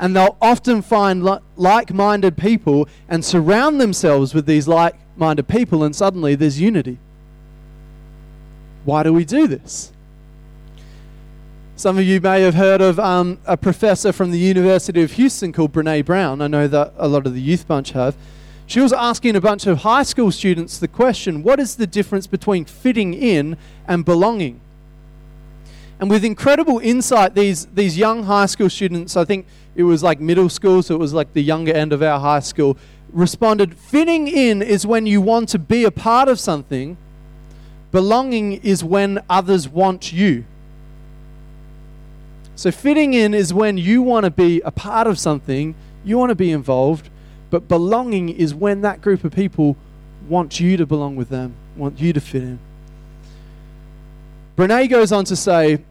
And 0.00 0.16
they'll 0.16 0.36
often 0.42 0.82
find 0.82 1.22
li- 1.22 1.38
like 1.54 1.94
minded 1.94 2.36
people 2.36 2.88
and 3.08 3.24
surround 3.24 3.80
themselves 3.80 4.34
with 4.34 4.46
these 4.46 4.66
like 4.66 4.96
minded 5.16 5.46
people, 5.46 5.84
and 5.84 5.94
suddenly 5.94 6.34
there's 6.34 6.60
unity. 6.60 6.98
Why 8.84 9.02
do 9.02 9.12
we 9.12 9.24
do 9.24 9.46
this? 9.46 9.92
Some 11.76 11.98
of 11.98 12.04
you 12.04 12.20
may 12.20 12.42
have 12.42 12.54
heard 12.54 12.80
of 12.80 12.98
um, 12.98 13.38
a 13.46 13.56
professor 13.56 14.12
from 14.12 14.30
the 14.30 14.38
University 14.38 15.02
of 15.02 15.12
Houston 15.12 15.52
called 15.52 15.72
Brene 15.72 16.04
Brown. 16.04 16.40
I 16.40 16.46
know 16.46 16.68
that 16.68 16.92
a 16.96 17.08
lot 17.08 17.26
of 17.26 17.34
the 17.34 17.40
youth 17.40 17.66
bunch 17.66 17.92
have. 17.92 18.14
She 18.66 18.80
was 18.80 18.92
asking 18.92 19.36
a 19.36 19.40
bunch 19.40 19.66
of 19.66 19.78
high 19.78 20.02
school 20.02 20.30
students 20.30 20.78
the 20.78 20.88
question 20.88 21.42
what 21.42 21.58
is 21.58 21.76
the 21.76 21.86
difference 21.86 22.26
between 22.26 22.64
fitting 22.64 23.14
in 23.14 23.56
and 23.86 24.04
belonging? 24.04 24.60
And 26.00 26.10
with 26.10 26.24
incredible 26.24 26.78
insight, 26.80 27.34
these, 27.34 27.66
these 27.66 27.96
young 27.96 28.24
high 28.24 28.46
school 28.46 28.68
students, 28.68 29.16
I 29.16 29.24
think 29.24 29.46
it 29.76 29.84
was 29.84 30.02
like 30.02 30.20
middle 30.20 30.48
school, 30.48 30.82
so 30.82 30.94
it 30.94 30.98
was 30.98 31.14
like 31.14 31.32
the 31.32 31.42
younger 31.42 31.72
end 31.72 31.92
of 31.92 32.02
our 32.02 32.18
high 32.18 32.40
school, 32.40 32.76
responded 33.12 33.76
fitting 33.76 34.26
in 34.26 34.62
is 34.62 34.86
when 34.86 35.06
you 35.06 35.20
want 35.20 35.48
to 35.50 35.58
be 35.58 35.84
a 35.84 35.90
part 35.90 36.28
of 36.28 36.40
something 36.40 36.96
Belonging 37.92 38.54
is 38.54 38.82
when 38.82 39.20
others 39.28 39.68
want 39.68 40.12
you. 40.12 40.44
So, 42.56 42.70
fitting 42.70 43.14
in 43.14 43.34
is 43.34 43.52
when 43.52 43.76
you 43.76 44.02
want 44.02 44.24
to 44.24 44.30
be 44.30 44.60
a 44.62 44.70
part 44.70 45.06
of 45.06 45.18
something, 45.18 45.74
you 46.04 46.18
want 46.18 46.30
to 46.30 46.34
be 46.34 46.50
involved, 46.50 47.10
but 47.50 47.68
belonging 47.68 48.30
is 48.30 48.54
when 48.54 48.80
that 48.80 49.02
group 49.02 49.24
of 49.24 49.32
people 49.32 49.76
want 50.28 50.58
you 50.58 50.76
to 50.76 50.86
belong 50.86 51.16
with 51.16 51.28
them, 51.28 51.54
want 51.76 52.00
you 52.00 52.12
to 52.12 52.20
fit 52.20 52.42
in. 52.42 52.58
Brene 54.56 54.88
goes 54.88 55.12
on 55.12 55.24
to 55.26 55.36
say, 55.36 55.82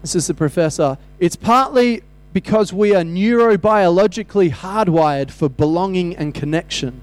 this 0.00 0.14
is 0.14 0.26
the 0.26 0.34
professor, 0.34 0.98
it's 1.18 1.36
partly 1.36 2.02
because 2.32 2.72
we 2.72 2.94
are 2.94 3.02
neurobiologically 3.02 4.50
hardwired 4.52 5.30
for 5.30 5.48
belonging 5.48 6.16
and 6.16 6.34
connection. 6.34 7.00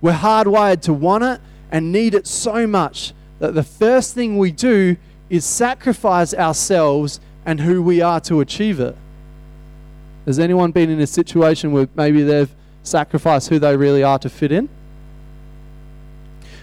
We're 0.00 0.12
hardwired 0.12 0.82
to 0.82 0.92
want 0.92 1.24
it 1.24 1.40
and 1.70 1.92
need 1.92 2.14
it 2.14 2.26
so 2.26 2.66
much 2.66 3.14
that 3.42 3.56
the 3.56 3.62
first 3.64 4.14
thing 4.14 4.38
we 4.38 4.52
do 4.52 4.96
is 5.28 5.44
sacrifice 5.44 6.32
ourselves 6.32 7.18
and 7.44 7.58
who 7.58 7.82
we 7.82 8.00
are 8.00 8.20
to 8.20 8.38
achieve 8.40 8.78
it. 8.78 8.96
Has 10.26 10.38
anyone 10.38 10.70
been 10.70 10.88
in 10.88 11.00
a 11.00 11.08
situation 11.08 11.72
where 11.72 11.88
maybe 11.96 12.22
they've 12.22 12.54
sacrificed 12.84 13.48
who 13.48 13.58
they 13.58 13.76
really 13.76 14.04
are 14.04 14.20
to 14.20 14.30
fit 14.30 14.52
in? 14.52 14.68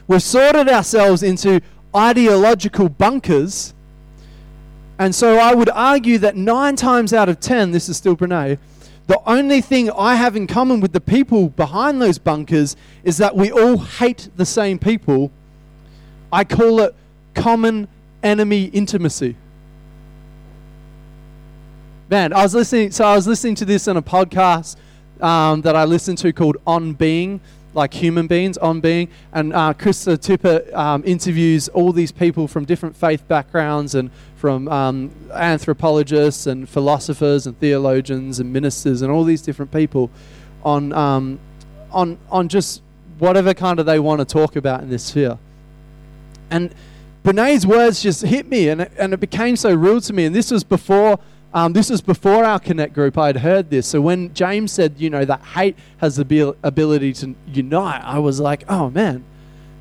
We've 0.08 0.24
sorted 0.24 0.70
ourselves 0.70 1.22
into 1.22 1.60
ideological 1.94 2.88
bunkers. 2.88 3.74
And 4.98 5.14
so 5.14 5.38
I 5.38 5.54
would 5.54 5.70
argue 5.72 6.18
that 6.20 6.38
nine 6.38 6.78
times 6.78 7.12
out 7.12 7.28
of 7.28 7.42
ten, 7.42 7.72
this 7.72 7.90
is 7.90 7.98
still 7.98 8.16
Brene, 8.16 8.58
the 9.08 9.20
only 9.26 9.60
thing 9.60 9.92
I 9.92 10.16
have 10.16 10.38
in 10.38 10.48
common 10.48 10.80
with 10.80 10.94
the 10.94 11.02
people 11.02 11.50
behind 11.50 12.02
those 12.02 12.20
bunkers 12.20 12.78
is 13.04 13.18
that 13.18 13.36
we 13.36 13.52
all 13.52 13.80
hate 13.80 14.30
the 14.38 14.46
same 14.46 14.80
people. 14.80 15.30
I 16.32 16.44
call 16.44 16.82
it 16.82 16.96
common 17.34 17.88
enemy 18.24 18.66
intimacy. 18.66 19.36
Man, 22.10 22.34
I 22.34 22.44
was 22.44 22.56
listening. 22.56 22.92
So 22.92 23.06
I 23.06 23.16
was 23.16 23.28
listening 23.28 23.56
to 23.56 23.66
this 23.66 23.88
on 23.88 23.98
a 23.98 24.02
podcast 24.02 24.76
um, 25.22 25.62
that 25.62 25.76
I 25.76 25.86
listened 25.86 26.18
to 26.20 26.34
called 26.34 26.58
On 26.66 26.94
Being, 26.94 27.40
like 27.74 27.94
human 27.94 28.28
beings, 28.28 28.58
On 28.58 28.80
Being, 28.80 29.10
and 29.32 29.54
uh, 29.54 29.74
Krista 29.74 30.18
Tippett 30.18 30.74
um, 30.74 31.04
interviews 31.06 31.68
all 31.70 31.92
these 31.92 32.12
people 32.12 32.48
from 32.48 32.66
different 32.66 32.96
faith 32.96 33.28
backgrounds 33.28 33.96
and 33.96 34.10
from 34.38 34.68
um, 34.70 35.12
anthropologists 35.34 36.48
and 36.48 36.68
philosophers 36.68 37.46
and 37.46 37.60
theologians 37.60 38.40
and 38.40 38.52
ministers 38.52 39.02
and 39.02 39.12
all 39.12 39.24
these 39.24 39.42
different 39.42 39.72
people 39.72 40.10
on 40.64 40.92
um, 40.94 41.40
on 41.92 42.18
on 42.32 42.48
just 42.48 42.82
whatever 43.20 43.54
kind 43.54 43.80
of 43.80 43.86
they 43.86 44.00
want 44.00 44.20
to 44.20 44.26
talk 44.26 44.56
about 44.56 44.82
in 44.82 44.90
this 44.90 45.04
sphere. 45.04 45.38
And 46.50 46.74
Brene's 47.24 47.68
words 47.68 48.02
just 48.02 48.22
hit 48.22 48.48
me, 48.48 48.70
and 48.70 48.82
it, 48.82 48.92
and 48.98 49.14
it 49.14 49.20
became 49.20 49.56
so 49.56 49.74
real 49.74 50.02
to 50.02 50.14
me. 50.14 50.26
And 50.26 50.36
this 50.36 50.52
was 50.52 50.64
before. 50.64 51.20
Um, 51.52 51.74
this 51.74 51.90
was 51.90 52.00
before 52.00 52.44
our 52.44 52.60
Connect 52.60 52.94
group. 52.94 53.18
I 53.18 53.26
had 53.26 53.38
heard 53.38 53.72
this. 53.72 53.88
So 53.88 54.00
when 54.02 54.32
James 54.36 54.72
said, 54.72 54.94
you 55.00 55.10
know, 55.10 55.26
that 55.26 55.42
hate 55.42 55.76
has 55.98 56.16
the 56.16 56.56
ability 56.62 57.14
to 57.14 57.36
unite, 57.48 58.04
I 58.04 58.20
was 58.20 58.40
like, 58.40 58.66
oh 58.70 58.92
man, 58.92 59.24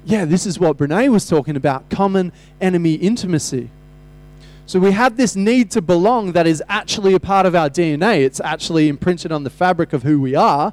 yeah, 0.06 0.24
this 0.24 0.46
is 0.46 0.58
what 0.58 0.78
Brene 0.78 1.10
was 1.10 1.28
talking 1.28 1.56
about 1.56 1.90
common 1.90 2.32
enemy 2.58 2.94
intimacy. 2.94 3.68
So 4.64 4.78
we 4.78 4.92
have 4.92 5.16
this 5.16 5.36
need 5.36 5.70
to 5.72 5.82
belong 5.82 6.32
that 6.32 6.46
is 6.46 6.62
actually 6.68 7.14
a 7.14 7.20
part 7.20 7.44
of 7.46 7.54
our 7.54 7.70
DNA. 7.70 8.24
It's 8.24 8.40
actually 8.40 8.88
imprinted 8.88 9.32
on 9.32 9.44
the 9.44 9.50
fabric 9.50 9.92
of 9.92 10.02
who 10.02 10.20
we 10.20 10.34
are, 10.34 10.72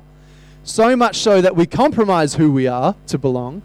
so 0.63 0.95
much 0.95 1.17
so 1.17 1.41
that 1.41 1.55
we 1.55 1.65
compromise 1.65 2.35
who 2.35 2.51
we 2.51 2.67
are 2.67 2.95
to 3.07 3.17
belong. 3.17 3.61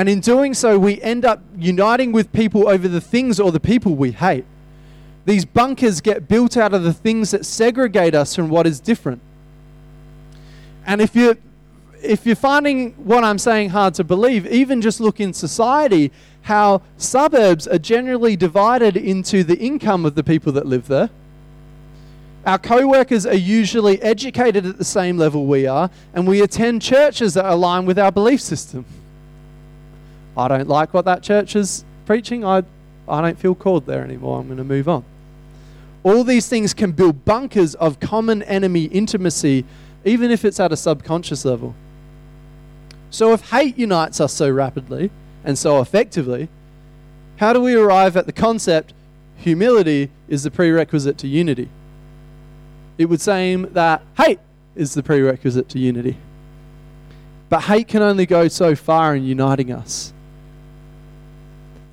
And 0.00 0.08
in 0.08 0.20
doing 0.20 0.54
so, 0.54 0.78
we 0.78 0.98
end 1.02 1.26
up 1.26 1.42
uniting 1.58 2.10
with 2.10 2.32
people 2.32 2.66
over 2.66 2.88
the 2.88 3.02
things 3.02 3.38
or 3.38 3.52
the 3.52 3.60
people 3.60 3.96
we 3.96 4.12
hate. 4.12 4.46
These 5.26 5.44
bunkers 5.44 6.00
get 6.00 6.26
built 6.26 6.56
out 6.56 6.72
of 6.72 6.84
the 6.84 6.94
things 6.94 7.32
that 7.32 7.44
segregate 7.44 8.14
us 8.14 8.34
from 8.34 8.48
what 8.48 8.66
is 8.66 8.80
different. 8.80 9.20
And 10.86 11.02
if 11.02 11.14
you're, 11.14 11.36
if 12.02 12.24
you're 12.24 12.34
finding 12.34 12.92
what 12.92 13.24
I'm 13.24 13.36
saying 13.36 13.68
hard 13.68 13.92
to 13.96 14.02
believe, 14.02 14.46
even 14.46 14.80
just 14.80 15.00
look 15.00 15.20
in 15.20 15.34
society, 15.34 16.12
how 16.40 16.80
suburbs 16.96 17.68
are 17.68 17.76
generally 17.76 18.36
divided 18.36 18.96
into 18.96 19.44
the 19.44 19.58
income 19.58 20.06
of 20.06 20.14
the 20.14 20.24
people 20.24 20.50
that 20.52 20.64
live 20.64 20.88
there. 20.88 21.10
Our 22.46 22.58
co 22.58 22.86
workers 22.86 23.26
are 23.26 23.34
usually 23.34 24.00
educated 24.00 24.64
at 24.64 24.78
the 24.78 24.84
same 24.84 25.18
level 25.18 25.44
we 25.44 25.66
are, 25.66 25.90
and 26.14 26.26
we 26.26 26.40
attend 26.40 26.80
churches 26.80 27.34
that 27.34 27.44
align 27.44 27.84
with 27.84 27.98
our 27.98 28.10
belief 28.10 28.40
system. 28.40 28.86
I 30.40 30.48
don't 30.48 30.68
like 30.68 30.94
what 30.94 31.04
that 31.04 31.22
church 31.22 31.54
is 31.54 31.84
preaching. 32.06 32.44
I, 32.44 32.62
I 33.06 33.20
don't 33.20 33.38
feel 33.38 33.54
called 33.54 33.86
there 33.86 34.02
anymore. 34.02 34.40
I'm 34.40 34.46
going 34.46 34.58
to 34.58 34.64
move 34.64 34.88
on. 34.88 35.04
All 36.02 36.24
these 36.24 36.48
things 36.48 36.72
can 36.72 36.92
build 36.92 37.24
bunkers 37.26 37.74
of 37.74 38.00
common 38.00 38.42
enemy 38.44 38.84
intimacy, 38.84 39.66
even 40.04 40.30
if 40.30 40.44
it's 40.44 40.58
at 40.58 40.72
a 40.72 40.76
subconscious 40.76 41.44
level. 41.44 41.74
So, 43.10 43.32
if 43.32 43.50
hate 43.50 43.76
unites 43.76 44.20
us 44.20 44.32
so 44.32 44.48
rapidly 44.48 45.10
and 45.44 45.58
so 45.58 45.80
effectively, 45.80 46.48
how 47.36 47.52
do 47.52 47.60
we 47.60 47.74
arrive 47.74 48.16
at 48.16 48.26
the 48.26 48.32
concept 48.32 48.94
humility 49.36 50.10
is 50.28 50.44
the 50.44 50.50
prerequisite 50.50 51.18
to 51.18 51.28
unity? 51.28 51.68
It 52.96 53.06
would 53.06 53.20
seem 53.20 53.72
that 53.72 54.02
hate 54.16 54.40
is 54.74 54.94
the 54.94 55.02
prerequisite 55.02 55.68
to 55.70 55.78
unity. 55.78 56.16
But 57.48 57.62
hate 57.62 57.88
can 57.88 58.00
only 58.00 58.26
go 58.26 58.48
so 58.48 58.76
far 58.76 59.14
in 59.16 59.24
uniting 59.24 59.72
us. 59.72 60.12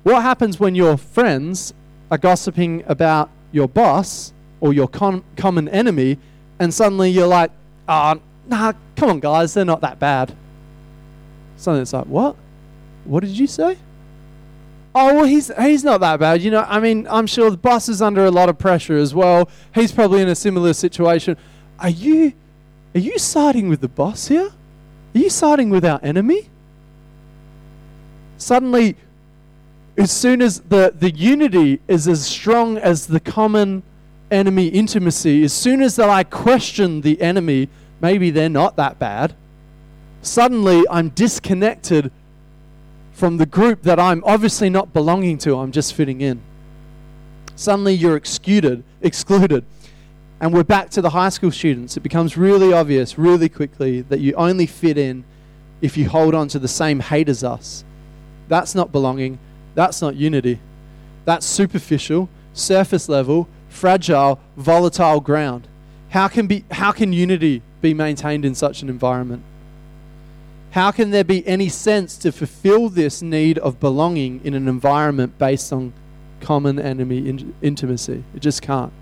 What 0.02 0.22
happens 0.22 0.58
when 0.58 0.74
your 0.74 0.96
friends 0.96 1.74
are 2.10 2.18
gossiping 2.18 2.82
about 2.86 3.30
your 3.52 3.68
boss 3.68 4.32
or 4.60 4.72
your 4.72 4.88
common 4.88 5.68
enemy, 5.68 6.18
and 6.58 6.72
suddenly 6.72 7.10
you're 7.10 7.26
like, 7.26 7.50
oh, 7.88 8.20
nah, 8.46 8.72
come 8.96 9.10
on, 9.10 9.20
guys, 9.20 9.54
they're 9.54 9.64
not 9.64 9.80
that 9.82 9.98
bad. 9.98 10.34
Suddenly 11.56 11.82
it's 11.82 11.92
like, 11.92 12.06
what? 12.06 12.36
What 13.04 13.20
did 13.20 13.38
you 13.38 13.46
say? 13.46 13.78
Oh, 14.94 15.14
well, 15.14 15.24
he's, 15.24 15.52
he's 15.60 15.84
not 15.84 16.00
that 16.00 16.18
bad. 16.18 16.42
You 16.42 16.50
know, 16.50 16.64
I 16.66 16.80
mean, 16.80 17.06
I'm 17.08 17.26
sure 17.26 17.50
the 17.50 17.56
boss 17.56 17.88
is 17.88 18.02
under 18.02 18.24
a 18.24 18.30
lot 18.30 18.48
of 18.48 18.58
pressure 18.58 18.96
as 18.96 19.14
well. 19.14 19.48
He's 19.74 19.92
probably 19.92 20.22
in 20.22 20.28
a 20.28 20.34
similar 20.34 20.72
situation. 20.72 21.36
Are 21.78 21.90
you, 21.90 22.32
are 22.94 23.00
you 23.00 23.18
siding 23.18 23.68
with 23.68 23.80
the 23.80 23.88
boss 23.88 24.28
here? 24.28 24.50
Are 25.14 25.18
you 25.18 25.30
siding 25.30 25.70
with 25.70 25.84
our 25.84 26.00
enemy? 26.02 26.48
Suddenly, 28.38 28.96
as 29.98 30.12
soon 30.12 30.40
as 30.40 30.60
the, 30.60 30.94
the 30.96 31.10
unity 31.10 31.80
is 31.88 32.06
as 32.06 32.24
strong 32.24 32.78
as 32.78 33.08
the 33.08 33.18
common 33.18 33.82
enemy 34.30 34.68
intimacy, 34.68 35.42
as 35.42 35.52
soon 35.52 35.82
as 35.82 35.96
that 35.96 36.08
I 36.08 36.22
question 36.22 37.00
the 37.00 37.20
enemy, 37.20 37.68
maybe 38.00 38.30
they're 38.30 38.48
not 38.48 38.76
that 38.76 39.00
bad, 39.00 39.34
suddenly 40.22 40.84
I'm 40.88 41.08
disconnected 41.10 42.12
from 43.12 43.38
the 43.38 43.46
group 43.46 43.82
that 43.82 43.98
I'm 43.98 44.22
obviously 44.24 44.70
not 44.70 44.92
belonging 44.92 45.36
to, 45.38 45.58
I'm 45.58 45.72
just 45.72 45.92
fitting 45.94 46.20
in. 46.20 46.40
Suddenly 47.56 47.94
you're 47.94 48.16
excluded, 48.16 48.84
excluded. 49.02 49.64
And 50.40 50.54
we're 50.54 50.62
back 50.62 50.90
to 50.90 51.02
the 51.02 51.10
high 51.10 51.30
school 51.30 51.50
students. 51.50 51.96
It 51.96 52.04
becomes 52.04 52.36
really 52.36 52.72
obvious 52.72 53.18
really 53.18 53.48
quickly 53.48 54.02
that 54.02 54.20
you 54.20 54.34
only 54.34 54.66
fit 54.66 54.96
in 54.96 55.24
if 55.80 55.96
you 55.96 56.08
hold 56.08 56.36
on 56.36 56.46
to 56.48 56.60
the 56.60 56.68
same 56.68 57.00
hate 57.00 57.28
as 57.28 57.42
us. 57.42 57.82
That's 58.46 58.76
not 58.76 58.92
belonging. 58.92 59.40
That's 59.78 60.02
not 60.02 60.16
unity. 60.16 60.58
That's 61.24 61.46
superficial, 61.46 62.28
surface 62.52 63.08
level, 63.08 63.48
fragile, 63.68 64.40
volatile 64.56 65.20
ground. 65.20 65.68
How 66.08 66.26
can, 66.26 66.48
be, 66.48 66.64
how 66.72 66.90
can 66.90 67.12
unity 67.12 67.62
be 67.80 67.94
maintained 67.94 68.44
in 68.44 68.56
such 68.56 68.82
an 68.82 68.88
environment? 68.88 69.44
How 70.72 70.90
can 70.90 71.12
there 71.12 71.22
be 71.22 71.46
any 71.46 71.68
sense 71.68 72.16
to 72.18 72.32
fulfill 72.32 72.88
this 72.88 73.22
need 73.22 73.56
of 73.58 73.78
belonging 73.78 74.40
in 74.42 74.54
an 74.54 74.66
environment 74.66 75.38
based 75.38 75.72
on 75.72 75.92
common 76.40 76.80
enemy 76.80 77.28
in- 77.28 77.54
intimacy? 77.62 78.24
It 78.34 78.42
just 78.42 78.62
can't. 78.62 78.92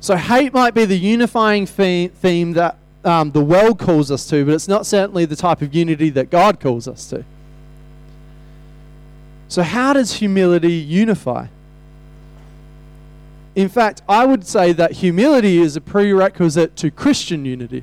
So, 0.00 0.16
hate 0.16 0.52
might 0.52 0.74
be 0.74 0.84
the 0.84 0.98
unifying 0.98 1.64
theme, 1.64 2.10
theme 2.10 2.54
that 2.54 2.76
um, 3.04 3.30
the 3.30 3.40
world 3.40 3.78
calls 3.78 4.10
us 4.10 4.28
to, 4.30 4.44
but 4.44 4.54
it's 4.54 4.66
not 4.66 4.84
certainly 4.84 5.26
the 5.26 5.36
type 5.36 5.62
of 5.62 5.72
unity 5.76 6.10
that 6.10 6.30
God 6.30 6.58
calls 6.58 6.88
us 6.88 7.08
to. 7.10 7.24
So, 9.48 9.62
how 9.62 9.94
does 9.94 10.14
humility 10.14 10.74
unify? 10.74 11.46
In 13.54 13.68
fact, 13.68 14.02
I 14.08 14.24
would 14.24 14.46
say 14.46 14.72
that 14.72 14.92
humility 14.92 15.58
is 15.58 15.74
a 15.74 15.80
prerequisite 15.80 16.76
to 16.76 16.90
Christian 16.90 17.44
unity. 17.44 17.82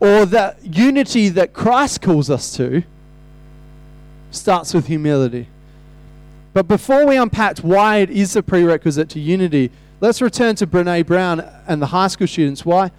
Or 0.00 0.26
that 0.26 0.58
unity 0.62 1.30
that 1.30 1.54
Christ 1.54 2.02
calls 2.02 2.28
us 2.28 2.54
to 2.56 2.82
starts 4.30 4.74
with 4.74 4.88
humility. 4.88 5.48
But 6.52 6.68
before 6.68 7.06
we 7.06 7.16
unpack 7.16 7.58
why 7.58 7.98
it 7.98 8.10
is 8.10 8.36
a 8.36 8.42
prerequisite 8.42 9.08
to 9.10 9.20
unity, 9.20 9.70
let's 10.00 10.20
return 10.20 10.56
to 10.56 10.66
Brene 10.66 11.06
Brown 11.06 11.40
and 11.66 11.80
the 11.80 11.86
high 11.86 12.08
school 12.08 12.26
students. 12.26 12.64
Why? 12.64 12.90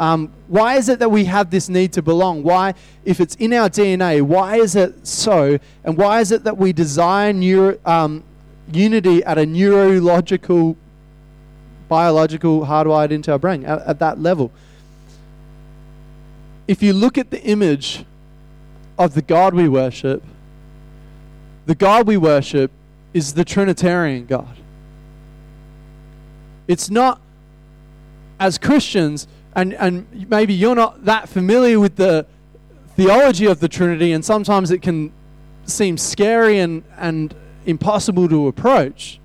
Um, 0.00 0.32
why 0.46 0.76
is 0.76 0.88
it 0.88 1.00
that 1.00 1.10
we 1.10 1.24
have 1.24 1.50
this 1.50 1.68
need 1.68 1.92
to 1.94 2.02
belong? 2.02 2.42
Why, 2.42 2.74
if 3.04 3.20
it's 3.20 3.34
in 3.36 3.52
our 3.52 3.68
DNA, 3.68 4.22
why 4.22 4.56
is 4.56 4.76
it 4.76 5.06
so? 5.06 5.58
And 5.84 5.96
why 5.96 6.20
is 6.20 6.30
it 6.30 6.44
that 6.44 6.56
we 6.56 6.72
desire 6.72 7.32
neuro, 7.32 7.78
um, 7.84 8.22
unity 8.72 9.24
at 9.24 9.38
a 9.38 9.46
neurological, 9.46 10.76
biological, 11.88 12.66
hardwired 12.66 13.10
into 13.10 13.32
our 13.32 13.38
brain 13.38 13.64
at, 13.64 13.80
at 13.80 13.98
that 13.98 14.20
level. 14.20 14.52
If 16.66 16.82
you 16.82 16.92
look 16.92 17.16
at 17.16 17.30
the 17.30 17.42
image 17.42 18.04
of 18.98 19.14
the 19.14 19.22
God 19.22 19.54
we 19.54 19.68
worship, 19.68 20.22
the 21.66 21.74
God 21.74 22.06
we 22.06 22.16
worship 22.16 22.70
is 23.14 23.34
the 23.34 23.44
Trinitarian 23.44 24.26
God. 24.26 24.56
It's 26.66 26.90
not, 26.90 27.20
as 28.38 28.58
Christians, 28.58 29.26
and, 29.58 29.74
and 29.74 30.30
maybe 30.30 30.54
you're 30.54 30.76
not 30.76 31.04
that 31.06 31.28
familiar 31.28 31.80
with 31.80 31.96
the 31.96 32.26
theology 32.94 33.46
of 33.46 33.58
the 33.58 33.68
Trinity, 33.68 34.12
and 34.12 34.24
sometimes 34.24 34.70
it 34.70 34.82
can 34.82 35.12
seem 35.66 35.98
scary 35.98 36.60
and, 36.60 36.84
and 36.96 37.34
impossible 37.66 38.28
to 38.28 38.46
approach. 38.46 39.18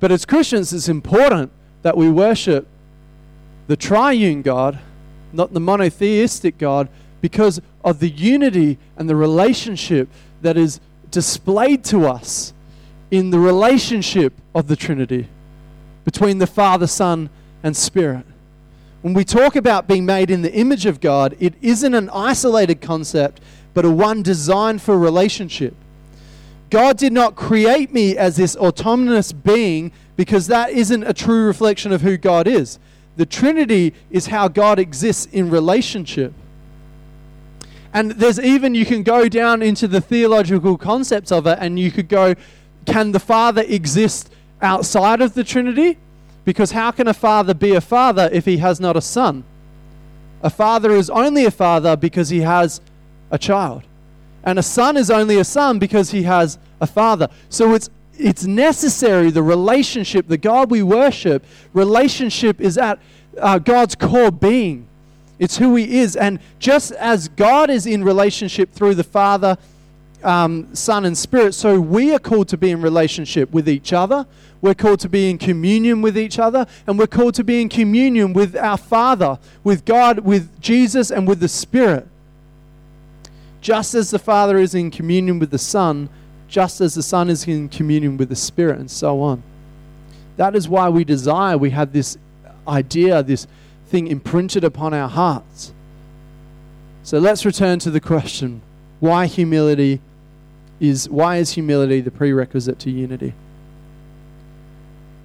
But 0.00 0.12
as 0.12 0.24
Christians, 0.24 0.72
it's 0.72 0.88
important 0.88 1.52
that 1.82 1.94
we 1.94 2.08
worship 2.08 2.66
the 3.66 3.76
triune 3.76 4.40
God, 4.40 4.78
not 5.30 5.52
the 5.52 5.60
monotheistic 5.60 6.56
God, 6.56 6.88
because 7.20 7.60
of 7.84 8.00
the 8.00 8.08
unity 8.08 8.78
and 8.96 9.10
the 9.10 9.16
relationship 9.16 10.08
that 10.40 10.56
is 10.56 10.80
displayed 11.10 11.84
to 11.84 12.06
us 12.06 12.54
in 13.10 13.28
the 13.28 13.38
relationship 13.38 14.32
of 14.54 14.68
the 14.68 14.76
Trinity 14.76 15.28
between 16.06 16.38
the 16.38 16.46
Father, 16.46 16.86
Son, 16.86 17.28
and 17.62 17.76
Spirit. 17.76 18.24
When 19.06 19.14
we 19.14 19.24
talk 19.24 19.54
about 19.54 19.86
being 19.86 20.04
made 20.04 20.32
in 20.32 20.42
the 20.42 20.52
image 20.52 20.84
of 20.84 21.00
God, 21.00 21.36
it 21.38 21.54
isn't 21.62 21.94
an 21.94 22.10
isolated 22.10 22.80
concept, 22.80 23.40
but 23.72 23.84
a 23.84 23.90
one 23.92 24.20
designed 24.20 24.82
for 24.82 24.98
relationship. 24.98 25.76
God 26.70 26.98
did 26.98 27.12
not 27.12 27.36
create 27.36 27.92
me 27.92 28.16
as 28.16 28.34
this 28.34 28.56
autonomous 28.56 29.30
being 29.30 29.92
because 30.16 30.48
that 30.48 30.70
isn't 30.70 31.04
a 31.04 31.14
true 31.14 31.46
reflection 31.46 31.92
of 31.92 32.00
who 32.00 32.16
God 32.16 32.48
is. 32.48 32.80
The 33.16 33.26
Trinity 33.26 33.94
is 34.10 34.26
how 34.26 34.48
God 34.48 34.80
exists 34.80 35.26
in 35.26 35.50
relationship. 35.50 36.32
And 37.92 38.10
there's 38.10 38.40
even, 38.40 38.74
you 38.74 38.84
can 38.84 39.04
go 39.04 39.28
down 39.28 39.62
into 39.62 39.86
the 39.86 40.00
theological 40.00 40.76
concepts 40.76 41.30
of 41.30 41.46
it 41.46 41.58
and 41.60 41.78
you 41.78 41.92
could 41.92 42.08
go, 42.08 42.34
can 42.86 43.12
the 43.12 43.20
Father 43.20 43.62
exist 43.68 44.32
outside 44.60 45.20
of 45.20 45.34
the 45.34 45.44
Trinity? 45.44 45.96
Because 46.46 46.70
how 46.70 46.92
can 46.92 47.08
a 47.08 47.12
father 47.12 47.52
be 47.52 47.74
a 47.74 47.80
father 47.82 48.30
if 48.32 48.46
he 48.46 48.56
has 48.58 48.80
not 48.80 48.96
a 48.96 49.02
son? 49.02 49.44
A 50.42 50.48
father 50.48 50.92
is 50.92 51.10
only 51.10 51.44
a 51.44 51.50
father 51.50 51.96
because 51.96 52.30
he 52.30 52.40
has 52.40 52.80
a 53.30 53.36
child. 53.36 53.82
And 54.44 54.58
a 54.58 54.62
son 54.62 54.96
is 54.96 55.10
only 55.10 55.38
a 55.38 55.44
son 55.44 55.78
because 55.78 56.12
he 56.12 56.22
has 56.22 56.58
a 56.80 56.86
father. 56.86 57.28
So 57.50 57.74
it's 57.74 57.90
it's 58.18 58.44
necessary 58.44 59.30
the 59.30 59.42
relationship, 59.42 60.28
the 60.28 60.38
God 60.38 60.70
we 60.70 60.82
worship, 60.82 61.44
relationship 61.74 62.60
is 62.62 62.78
at 62.78 62.98
uh, 63.38 63.58
God's 63.58 63.94
core 63.94 64.30
being. 64.30 64.86
It's 65.38 65.58
who 65.58 65.74
He 65.74 65.98
is. 65.98 66.16
And 66.16 66.38
just 66.58 66.92
as 66.92 67.28
God 67.28 67.68
is 67.68 67.86
in 67.86 68.02
relationship 68.04 68.72
through 68.72 68.94
the 68.94 69.04
Father, 69.04 69.58
um, 70.22 70.74
Son, 70.74 71.04
and 71.04 71.16
Spirit, 71.16 71.54
so 71.54 71.80
we 71.80 72.14
are 72.14 72.18
called 72.18 72.48
to 72.48 72.56
be 72.56 72.70
in 72.70 72.82
relationship 72.82 73.52
with 73.52 73.68
each 73.68 73.92
other. 73.92 74.26
We're 74.60 74.74
called 74.74 75.00
to 75.00 75.08
be 75.08 75.30
in 75.30 75.38
communion 75.38 76.02
with 76.02 76.16
each 76.16 76.38
other. 76.38 76.66
And 76.86 76.98
we're 76.98 77.06
called 77.06 77.34
to 77.34 77.44
be 77.44 77.60
in 77.60 77.68
communion 77.68 78.32
with 78.32 78.56
our 78.56 78.78
Father, 78.78 79.38
with 79.62 79.84
God, 79.84 80.20
with 80.20 80.60
Jesus, 80.60 81.10
and 81.10 81.28
with 81.28 81.40
the 81.40 81.48
Spirit. 81.48 82.08
Just 83.60 83.94
as 83.94 84.10
the 84.10 84.18
Father 84.18 84.58
is 84.58 84.74
in 84.74 84.90
communion 84.90 85.38
with 85.38 85.50
the 85.50 85.58
Son, 85.58 86.08
just 86.48 86.80
as 86.80 86.94
the 86.94 87.02
Son 87.02 87.28
is 87.28 87.46
in 87.46 87.68
communion 87.68 88.16
with 88.16 88.28
the 88.28 88.36
Spirit, 88.36 88.78
and 88.78 88.90
so 88.90 89.20
on. 89.20 89.42
That 90.36 90.54
is 90.54 90.68
why 90.68 90.88
we 90.88 91.04
desire, 91.04 91.56
we 91.56 91.70
have 91.70 91.92
this 91.92 92.16
idea, 92.66 93.22
this 93.22 93.46
thing 93.88 94.06
imprinted 94.06 94.64
upon 94.64 94.94
our 94.94 95.08
hearts. 95.08 95.72
So 97.02 97.18
let's 97.18 97.44
return 97.44 97.78
to 97.80 97.90
the 97.90 98.00
question 98.00 98.62
why 98.98 99.26
humility 99.26 100.00
is 100.80 101.08
why 101.08 101.36
is 101.36 101.52
humility 101.52 102.00
the 102.00 102.10
prerequisite 102.10 102.78
to 102.80 102.90
unity? 102.90 103.34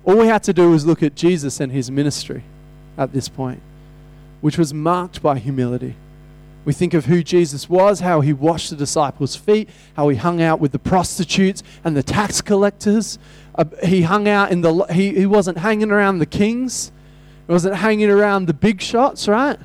All 0.03 0.17
we 0.17 0.27
had 0.27 0.43
to 0.43 0.53
do 0.53 0.71
was 0.71 0.85
look 0.85 1.03
at 1.03 1.15
Jesus 1.15 1.59
and 1.59 1.71
his 1.71 1.91
ministry 1.91 2.43
at 2.97 3.13
this 3.13 3.29
point, 3.29 3.61
which 4.41 4.57
was 4.57 4.73
marked 4.73 5.21
by 5.21 5.37
humility. 5.37 5.95
We 6.63 6.73
think 6.73 6.93
of 6.93 7.05
who 7.05 7.23
Jesus 7.23 7.67
was, 7.67 8.01
how 8.01 8.21
he 8.21 8.33
washed 8.33 8.69
the 8.69 8.75
disciples' 8.75 9.35
feet, 9.35 9.69
how 9.95 10.09
he 10.09 10.17
hung 10.17 10.41
out 10.41 10.59
with 10.59 10.71
the 10.71 10.79
prostitutes 10.79 11.63
and 11.83 11.97
the 11.97 12.03
tax 12.03 12.39
collectors. 12.41 13.17
Uh, 13.55 13.65
he 13.83 14.03
hung 14.03 14.27
out 14.27 14.51
in 14.51 14.61
the 14.61 14.85
he, 14.91 15.13
he 15.15 15.25
wasn't 15.25 15.57
hanging 15.57 15.91
around 15.91 16.19
the 16.19 16.25
kings. 16.25 16.91
He 17.47 17.53
wasn't 17.53 17.75
hanging 17.75 18.09
around 18.09 18.45
the 18.45 18.53
big 18.53 18.79
shots, 18.81 19.27
right? 19.27 19.57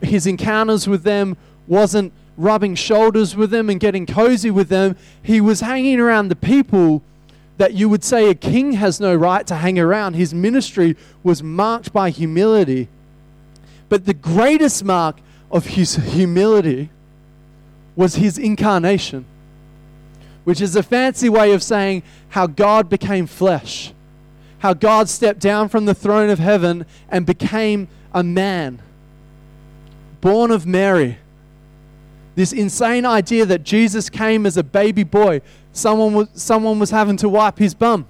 His 0.00 0.26
encounters 0.26 0.88
with 0.88 1.02
them 1.02 1.36
wasn't 1.66 2.12
rubbing 2.38 2.76
shoulders 2.76 3.36
with 3.36 3.50
them 3.50 3.68
and 3.68 3.78
getting 3.80 4.06
cozy 4.06 4.50
with 4.50 4.68
them. 4.68 4.96
He 5.20 5.40
was 5.40 5.60
hanging 5.60 6.00
around 6.00 6.28
the 6.28 6.36
people 6.36 7.02
that 7.58 7.74
you 7.74 7.88
would 7.88 8.04
say 8.04 8.30
a 8.30 8.34
king 8.34 8.72
has 8.74 9.00
no 9.00 9.14
right 9.14 9.46
to 9.48 9.56
hang 9.56 9.78
around. 9.78 10.14
His 10.14 10.32
ministry 10.32 10.96
was 11.24 11.42
marked 11.42 11.92
by 11.92 12.10
humility. 12.10 12.88
But 13.88 14.06
the 14.06 14.14
greatest 14.14 14.84
mark 14.84 15.16
of 15.50 15.66
his 15.66 15.96
humility 15.96 16.90
was 17.96 18.14
his 18.14 18.38
incarnation, 18.38 19.24
which 20.44 20.60
is 20.60 20.76
a 20.76 20.82
fancy 20.84 21.28
way 21.28 21.52
of 21.52 21.62
saying 21.62 22.04
how 22.28 22.46
God 22.46 22.88
became 22.88 23.26
flesh, 23.26 23.92
how 24.60 24.72
God 24.72 25.08
stepped 25.08 25.40
down 25.40 25.68
from 25.68 25.86
the 25.86 25.94
throne 25.94 26.30
of 26.30 26.38
heaven 26.38 26.86
and 27.08 27.26
became 27.26 27.88
a 28.14 28.22
man, 28.22 28.80
born 30.20 30.52
of 30.52 30.64
Mary. 30.64 31.18
This 32.38 32.52
insane 32.52 33.04
idea 33.04 33.44
that 33.46 33.64
Jesus 33.64 34.08
came 34.08 34.46
as 34.46 34.56
a 34.56 34.62
baby 34.62 35.02
boy, 35.02 35.40
someone 35.72 36.14
was, 36.14 36.28
someone 36.34 36.78
was 36.78 36.92
having 36.92 37.16
to 37.16 37.28
wipe 37.28 37.58
his 37.58 37.74
bum. 37.74 38.06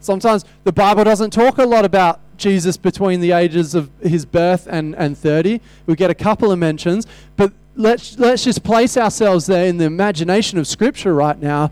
Sometimes 0.00 0.44
the 0.64 0.72
Bible 0.72 1.04
doesn't 1.04 1.30
talk 1.30 1.58
a 1.58 1.62
lot 1.64 1.84
about 1.84 2.18
Jesus 2.36 2.76
between 2.76 3.20
the 3.20 3.30
ages 3.30 3.76
of 3.76 3.92
his 4.02 4.26
birth 4.26 4.66
and, 4.68 4.96
and 4.96 5.16
30. 5.16 5.60
We 5.86 5.94
get 5.94 6.10
a 6.10 6.16
couple 6.16 6.50
of 6.50 6.58
mentions, 6.58 7.06
but 7.36 7.52
let's, 7.76 8.18
let's 8.18 8.42
just 8.42 8.64
place 8.64 8.96
ourselves 8.96 9.46
there 9.46 9.66
in 9.66 9.76
the 9.76 9.84
imagination 9.84 10.58
of 10.58 10.66
Scripture 10.66 11.14
right 11.14 11.40
now. 11.40 11.70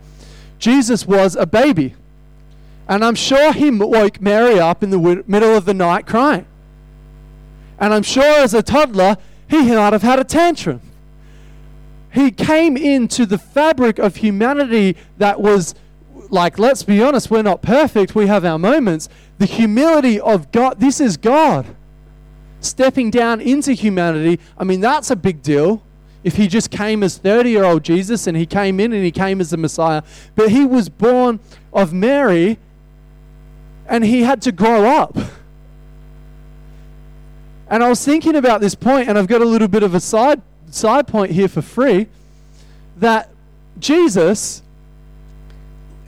Jesus 0.61 1.05
was 1.05 1.35
a 1.35 1.47
baby. 1.47 1.97
And 2.87 3.05
I'm 3.05 3.17
sure 3.17 3.53
he 3.53 3.73
woke 3.73 4.21
Mary 4.21 4.61
up 4.61 4.85
in 4.85 4.91
the 4.91 5.25
middle 5.27 5.57
of 5.57 5.65
the 5.65 5.75
night 5.75 6.07
crying. 6.07 6.47
And 7.81 7.93
I'm 7.93 8.05
sure 8.05 8.39
as 8.39 8.55
a 8.55 8.63
toddler, 8.63 9.17
he 9.63 9.75
might 9.75 9.93
have 9.93 10.03
had 10.03 10.19
a 10.19 10.25
tantrum. 10.25 10.81
He 12.13 12.31
came 12.31 12.77
into 12.77 13.27
the 13.27 13.39
fabric 13.39 13.99
of 13.99 14.17
humanity 14.17 14.97
that 15.19 15.41
was 15.41 15.75
like, 16.31 16.59
let's 16.59 16.83
be 16.83 17.03
honest, 17.03 17.31
we're 17.31 17.43
not 17.43 17.61
perfect. 17.61 18.15
We 18.15 18.27
have 18.29 18.45
our 18.45 18.59
moments. 18.59 19.09
The 19.39 19.47
humility 19.47 20.21
of 20.21 20.53
God, 20.53 20.79
this 20.79 21.01
is 21.01 21.17
God 21.17 21.67
stepping 22.61 23.11
down 23.11 23.41
into 23.41 23.73
humanity. 23.73 24.41
I 24.57 24.65
mean, 24.65 24.81
that's 24.81 25.11
a 25.11 25.17
big 25.17 25.43
deal. 25.43 25.83
If 26.23 26.37
he 26.37 26.49
just 26.49 26.71
came 26.71 27.03
as 27.03 27.19
30 27.19 27.51
year 27.51 27.65
old 27.65 27.83
Jesus 27.83 28.27
and 28.27 28.37
he 28.37 28.47
came 28.47 28.81
in 28.81 28.93
and 28.93 29.05
he 29.05 29.11
came 29.11 29.41
as 29.41 29.51
the 29.51 29.57
Messiah, 29.57 30.03
but 30.35 30.51
he 30.51 30.65
was 30.65 30.89
born 30.89 31.41
of 31.73 31.93
Mary 31.93 32.59
and 33.87 34.05
he 34.05 34.23
had 34.23 34.41
to 34.43 34.53
grow 34.53 34.87
up. 34.87 35.17
And 37.75 37.83
I 37.83 37.89
was 37.89 38.05
thinking 38.05 38.37
about 38.37 38.61
this 38.61 38.77
point, 38.77 39.09
and 39.09 39.19
I've 39.19 39.27
got 39.27 39.41
a 39.41 39.45
little 39.45 39.67
bit 39.67 39.83
of 39.83 39.97
a 39.97 40.01
side, 40.01 40.41
side 40.71 41.09
point 41.09 41.33
here 41.33 41.49
for 41.49 41.61
free 41.61 42.07
that 42.99 43.31
Jesus 43.81 44.63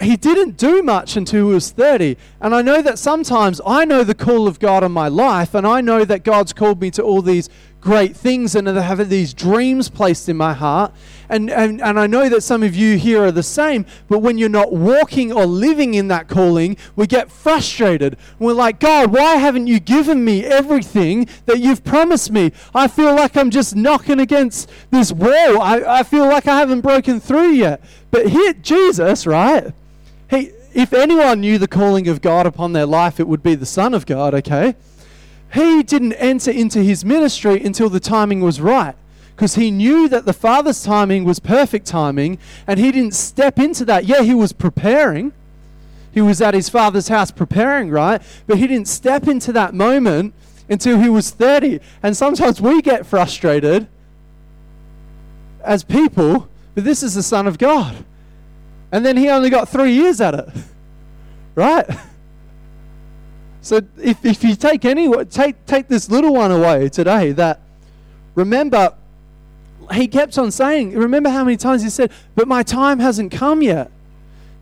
he 0.00 0.16
didn't 0.16 0.56
do 0.56 0.80
much 0.80 1.16
until 1.16 1.48
he 1.48 1.54
was 1.54 1.72
30. 1.72 2.16
And 2.40 2.54
I 2.54 2.62
know 2.62 2.82
that 2.82 3.00
sometimes 3.00 3.60
I 3.66 3.84
know 3.84 4.04
the 4.04 4.14
call 4.14 4.46
of 4.46 4.60
God 4.60 4.84
on 4.84 4.92
my 4.92 5.08
life, 5.08 5.54
and 5.54 5.66
I 5.66 5.80
know 5.80 6.04
that 6.04 6.22
God's 6.22 6.52
called 6.52 6.80
me 6.80 6.92
to 6.92 7.02
all 7.02 7.20
these 7.20 7.48
great 7.80 8.16
things 8.16 8.54
and 8.54 8.68
I 8.68 8.80
have 8.80 9.08
these 9.08 9.32
dreams 9.32 9.88
placed 9.88 10.28
in 10.28 10.36
my 10.36 10.54
heart. 10.54 10.92
And, 11.28 11.50
and, 11.50 11.80
and 11.80 11.98
I 11.98 12.06
know 12.06 12.28
that 12.28 12.42
some 12.42 12.62
of 12.62 12.74
you 12.74 12.98
here 12.98 13.24
are 13.24 13.32
the 13.32 13.42
same, 13.42 13.86
but 14.08 14.20
when 14.20 14.38
you're 14.38 14.48
not 14.48 14.72
walking 14.72 15.32
or 15.32 15.44
living 15.44 15.94
in 15.94 16.08
that 16.08 16.28
calling, 16.28 16.76
we 16.94 17.06
get 17.06 17.30
frustrated. 17.30 18.16
We're 18.38 18.52
like, 18.52 18.78
God, 18.78 19.12
why 19.12 19.36
haven't 19.36 19.66
you 19.66 19.80
given 19.80 20.24
me 20.24 20.44
everything 20.44 21.28
that 21.46 21.60
you've 21.60 21.84
promised 21.84 22.30
me? 22.30 22.52
I 22.74 22.88
feel 22.88 23.14
like 23.14 23.36
I'm 23.36 23.50
just 23.50 23.74
knocking 23.74 24.20
against 24.20 24.70
this 24.90 25.12
wall. 25.12 25.60
I, 25.60 25.82
I 25.86 26.02
feel 26.02 26.26
like 26.26 26.46
I 26.46 26.58
haven't 26.58 26.80
broken 26.80 27.20
through 27.20 27.50
yet. 27.50 27.82
But 28.10 28.28
here, 28.28 28.52
Jesus, 28.52 29.26
right? 29.26 29.72
He, 30.30 30.52
if 30.74 30.92
anyone 30.92 31.40
knew 31.40 31.58
the 31.58 31.68
calling 31.68 32.06
of 32.08 32.20
God 32.20 32.46
upon 32.46 32.72
their 32.72 32.86
life, 32.86 33.18
it 33.18 33.26
would 33.26 33.42
be 33.42 33.54
the 33.54 33.66
Son 33.66 33.94
of 33.94 34.06
God, 34.06 34.34
okay? 34.34 34.76
He 35.56 35.82
didn't 35.82 36.12
enter 36.14 36.50
into 36.50 36.82
his 36.82 37.02
ministry 37.02 37.64
until 37.64 37.88
the 37.88 37.98
timing 37.98 38.42
was 38.42 38.60
right. 38.60 38.94
because 39.34 39.54
he 39.54 39.70
knew 39.70 40.06
that 40.06 40.26
the 40.26 40.34
Father's 40.34 40.82
timing 40.82 41.24
was 41.24 41.38
perfect 41.38 41.86
timing 41.86 42.36
and 42.66 42.78
he 42.78 42.92
didn't 42.92 43.14
step 43.14 43.58
into 43.58 43.86
that. 43.86 44.04
Yeah, 44.04 44.20
he 44.20 44.34
was 44.34 44.52
preparing. 44.52 45.32
He 46.12 46.20
was 46.20 46.42
at 46.42 46.52
his 46.52 46.68
Father's 46.68 47.08
house 47.08 47.30
preparing, 47.30 47.88
right? 47.88 48.20
But 48.46 48.58
he 48.58 48.66
didn't 48.66 48.88
step 48.88 49.28
into 49.28 49.50
that 49.54 49.72
moment 49.72 50.34
until 50.68 51.00
he 51.00 51.08
was 51.08 51.30
30. 51.30 51.80
And 52.02 52.14
sometimes 52.14 52.60
we 52.60 52.82
get 52.82 53.06
frustrated 53.06 53.88
as 55.64 55.84
people, 55.84 56.50
but 56.74 56.84
this 56.84 57.02
is 57.02 57.14
the 57.14 57.22
Son 57.22 57.46
of 57.46 57.56
God. 57.56 58.04
And 58.92 59.06
then 59.06 59.16
he 59.16 59.30
only 59.30 59.48
got 59.48 59.70
three 59.70 59.92
years 59.92 60.20
at 60.20 60.34
it, 60.34 60.48
right? 61.54 61.88
So 63.66 63.80
if, 64.00 64.24
if 64.24 64.44
you 64.44 64.54
take 64.54 64.84
any 64.84 65.12
take 65.24 65.66
take 65.66 65.88
this 65.88 66.08
little 66.08 66.32
one 66.32 66.52
away 66.52 66.88
today, 66.88 67.32
that 67.32 67.58
remember 68.36 68.94
he 69.92 70.06
kept 70.06 70.38
on 70.38 70.52
saying, 70.52 70.92
remember 70.92 71.30
how 71.30 71.42
many 71.42 71.56
times 71.56 71.82
he 71.82 71.90
said, 71.90 72.12
but 72.36 72.46
my 72.46 72.62
time 72.62 73.00
hasn't 73.00 73.32
come 73.32 73.62
yet. 73.62 73.90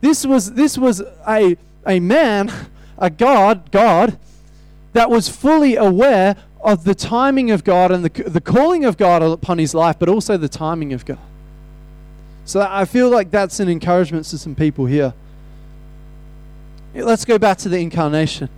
This 0.01 0.25
was 0.25 0.55
this 0.55 0.79
was 0.79 1.03
a 1.29 1.59
a 1.87 2.01
man, 2.01 2.51
a 2.97 3.11
God, 3.11 3.71
God, 3.71 4.19
that 4.95 5.11
was 5.11 5.29
fully 5.29 5.77
aware 5.77 6.37
of 6.63 6.85
the 6.85 6.95
timing 6.95 7.51
of 7.51 7.63
God 7.63 7.93
and 7.93 8.07
the, 8.07 8.23
the 8.23 8.41
calling 8.41 8.87
of 8.87 8.97
God 8.97 9.23
upon 9.23 9.59
his 9.59 9.75
life, 9.75 9.99
but 9.99 10.09
also 10.09 10.39
the 10.39 10.49
timing 10.49 10.95
of 10.95 11.05
God. 11.05 11.19
So 12.47 12.67
I 12.67 12.87
feel 12.87 13.11
like 13.11 13.31
that's 13.31 13.61
an 13.61 13.69
encouragement 13.69 14.25
to 14.27 14.39
some 14.39 14.55
people 14.55 14.87
here. 14.87 15.13
Let's 16.95 17.27
go 17.27 17.39
back 17.39 17.59
to 17.59 17.69
the 17.69 17.81
incarnation. 17.81 18.49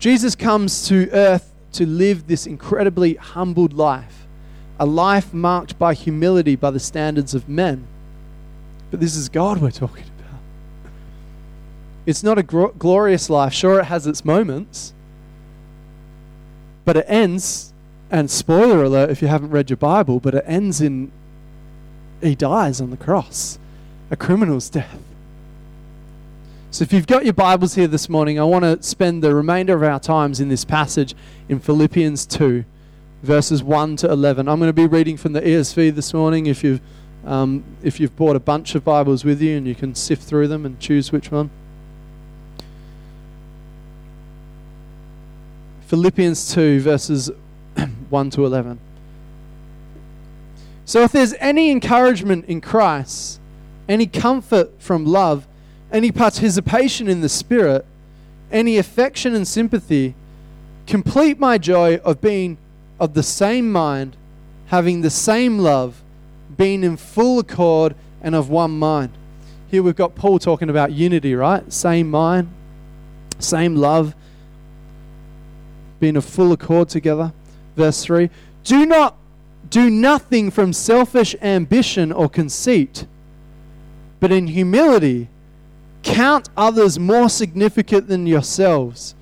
Jesus 0.00 0.34
comes 0.34 0.88
to 0.88 1.10
earth 1.12 1.52
to 1.72 1.86
live 1.86 2.26
this 2.26 2.46
incredibly 2.46 3.14
humbled 3.14 3.74
life, 3.74 4.26
a 4.78 4.86
life 4.86 5.34
marked 5.34 5.78
by 5.78 5.92
humility 5.92 6.56
by 6.56 6.70
the 6.70 6.80
standards 6.80 7.34
of 7.34 7.48
men. 7.50 7.86
But 8.90 9.00
this 9.00 9.14
is 9.14 9.28
God 9.28 9.58
we're 9.60 9.70
talking 9.70 10.04
about. 10.18 10.40
It's 12.06 12.22
not 12.22 12.38
a 12.38 12.42
glorious 12.42 13.28
life. 13.28 13.52
Sure, 13.52 13.80
it 13.80 13.84
has 13.84 14.06
its 14.06 14.24
moments, 14.24 14.94
but 16.86 16.96
it 16.96 17.04
ends, 17.06 17.74
and 18.10 18.30
spoiler 18.30 18.82
alert 18.82 19.10
if 19.10 19.20
you 19.20 19.28
haven't 19.28 19.50
read 19.50 19.68
your 19.68 19.76
Bible, 19.76 20.18
but 20.18 20.34
it 20.34 20.44
ends 20.46 20.80
in 20.80 21.12
he 22.22 22.34
dies 22.34 22.80
on 22.80 22.90
the 22.90 22.96
cross, 22.96 23.58
a 24.10 24.16
criminal's 24.16 24.70
death. 24.70 25.09
So, 26.72 26.84
if 26.84 26.92
you've 26.92 27.08
got 27.08 27.24
your 27.24 27.34
Bibles 27.34 27.74
here 27.74 27.88
this 27.88 28.08
morning, 28.08 28.38
I 28.38 28.44
want 28.44 28.62
to 28.62 28.80
spend 28.80 29.24
the 29.24 29.34
remainder 29.34 29.74
of 29.74 29.82
our 29.82 29.98
times 29.98 30.38
in 30.38 30.48
this 30.48 30.64
passage 30.64 31.16
in 31.48 31.58
Philippians 31.58 32.26
2, 32.26 32.64
verses 33.24 33.60
1 33.60 33.96
to 33.96 34.12
11. 34.12 34.48
I'm 34.48 34.60
going 34.60 34.68
to 34.68 34.72
be 34.72 34.86
reading 34.86 35.16
from 35.16 35.32
the 35.32 35.40
ESV 35.40 35.92
this 35.96 36.14
morning. 36.14 36.46
If 36.46 36.62
you've, 36.62 36.80
um, 37.26 37.64
if 37.82 37.98
you've 37.98 38.14
brought 38.14 38.36
a 38.36 38.40
bunch 38.40 38.76
of 38.76 38.84
Bibles 38.84 39.24
with 39.24 39.42
you 39.42 39.56
and 39.56 39.66
you 39.66 39.74
can 39.74 39.96
sift 39.96 40.22
through 40.22 40.46
them 40.46 40.64
and 40.64 40.78
choose 40.78 41.10
which 41.10 41.32
one. 41.32 41.50
Philippians 45.88 46.54
2, 46.54 46.82
verses 46.82 47.32
1 48.10 48.30
to 48.30 48.46
11. 48.46 48.78
So, 50.84 51.02
if 51.02 51.10
there's 51.10 51.34
any 51.40 51.72
encouragement 51.72 52.44
in 52.44 52.60
Christ, 52.60 53.40
any 53.88 54.06
comfort 54.06 54.80
from 54.80 55.04
love, 55.04 55.48
any 55.92 56.12
participation 56.12 57.08
in 57.08 57.20
the 57.20 57.28
Spirit, 57.28 57.84
any 58.50 58.78
affection 58.78 59.34
and 59.34 59.46
sympathy, 59.46 60.14
complete 60.86 61.38
my 61.38 61.58
joy 61.58 61.96
of 61.98 62.20
being 62.20 62.58
of 62.98 63.14
the 63.14 63.22
same 63.22 63.70
mind, 63.70 64.16
having 64.66 65.00
the 65.00 65.10
same 65.10 65.58
love, 65.58 66.02
being 66.56 66.84
in 66.84 66.96
full 66.96 67.38
accord 67.38 67.94
and 68.22 68.34
of 68.34 68.50
one 68.50 68.78
mind. 68.78 69.12
Here 69.70 69.82
we've 69.82 69.96
got 69.96 70.14
Paul 70.14 70.38
talking 70.38 70.68
about 70.68 70.92
unity, 70.92 71.34
right? 71.34 71.72
Same 71.72 72.10
mind, 72.10 72.48
same 73.38 73.76
love, 73.76 74.14
being 76.00 76.16
of 76.16 76.24
full 76.24 76.52
accord 76.52 76.88
together. 76.88 77.32
Verse 77.76 78.02
3 78.04 78.30
Do 78.64 78.84
not 78.84 79.16
do 79.68 79.90
nothing 79.90 80.50
from 80.50 80.72
selfish 80.72 81.36
ambition 81.40 82.10
or 82.10 82.28
conceit, 82.28 83.06
but 84.18 84.32
in 84.32 84.48
humility 84.48 85.28
Count 86.02 86.48
others 86.56 86.98
more 86.98 87.28
significant 87.28 88.08
than 88.08 88.26
yourselves. 88.26 89.14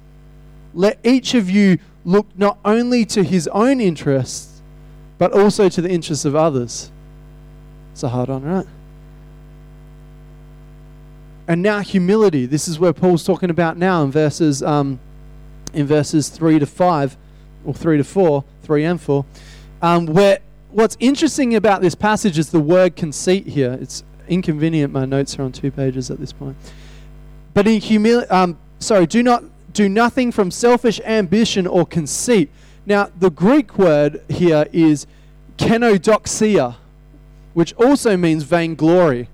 Let 0.75 0.99
each 1.03 1.35
of 1.35 1.51
you 1.51 1.79
look 2.05 2.27
not 2.37 2.59
only 2.65 3.05
to 3.07 3.23
his 3.23 3.49
own 3.49 3.81
interests, 3.81 4.63
but 5.19 5.33
also 5.33 5.69
to 5.69 5.83
the 5.83 5.91
interests 5.91 6.25
of 6.25 6.37
others. 6.37 6.91
It's 7.93 8.03
a 8.03 8.09
hard 8.09 8.29
one, 8.29 8.45
right? 8.45 8.67
And 11.49 11.63
now 11.63 11.81
humility. 11.81 12.47
This 12.47 12.69
is 12.69 12.79
where 12.79 12.93
Paul's 12.93 13.25
talking 13.25 13.51
about 13.51 13.77
now 13.77 14.05
in 14.05 14.11
verses 14.11 14.63
um, 14.63 15.01
in 15.73 15.87
verses 15.87 16.29
three 16.29 16.59
to 16.59 16.67
five, 16.67 17.17
or 17.65 17.75
three 17.75 17.97
to 17.97 18.05
four, 18.05 18.45
three 18.63 18.85
and 18.85 19.01
four. 19.01 19.25
Um, 19.83 20.07
where 20.07 20.39
what's 20.71 20.97
interesting 21.01 21.55
about 21.55 21.81
this 21.81 21.95
passage 21.95 22.39
is 22.39 22.51
the 22.51 22.61
word 22.61 22.97
conceit 22.97 23.47
here. 23.47 23.77
It's 23.81 24.05
inconvenient. 24.29 24.93
My 24.93 25.05
notes 25.05 25.39
are 25.39 25.43
on 25.43 25.53
two 25.53 25.71
pages 25.71 26.11
at 26.11 26.19
this 26.19 26.33
point. 26.33 26.57
But 27.55 27.67
in 27.67 27.81
humility, 27.81 28.29
um, 28.31 28.59
sorry, 28.79 29.07
do 29.07 29.23
not 29.23 29.45
do 29.73 29.89
nothing 29.89 30.33
from 30.33 30.51
selfish 30.51 31.01
ambition 31.05 31.67
or 31.67 31.87
conceit. 31.87 32.51
Now, 32.87 33.11
the 33.19 33.31
Greek 33.31 33.79
word 33.79 34.23
here 34.29 34.67
is 34.73 35.07
kenodoxia, 35.57 36.77
which 37.55 37.75
also 37.75 38.17
means 38.17 38.45
vainglory. 38.45 39.29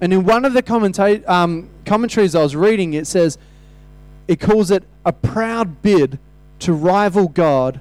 And 0.00 0.12
in 0.12 0.24
one 0.24 0.44
of 0.44 0.52
the 0.52 0.62
commenta- 0.62 1.28
um, 1.28 1.68
commentaries 1.84 2.34
I 2.34 2.42
was 2.42 2.56
reading, 2.56 2.94
it 2.94 3.06
says 3.06 3.38
it 4.28 4.40
calls 4.40 4.70
it 4.70 4.84
a 5.04 5.12
proud 5.12 5.82
bid 5.82 6.18
to 6.60 6.72
rival 6.72 7.28
God 7.28 7.80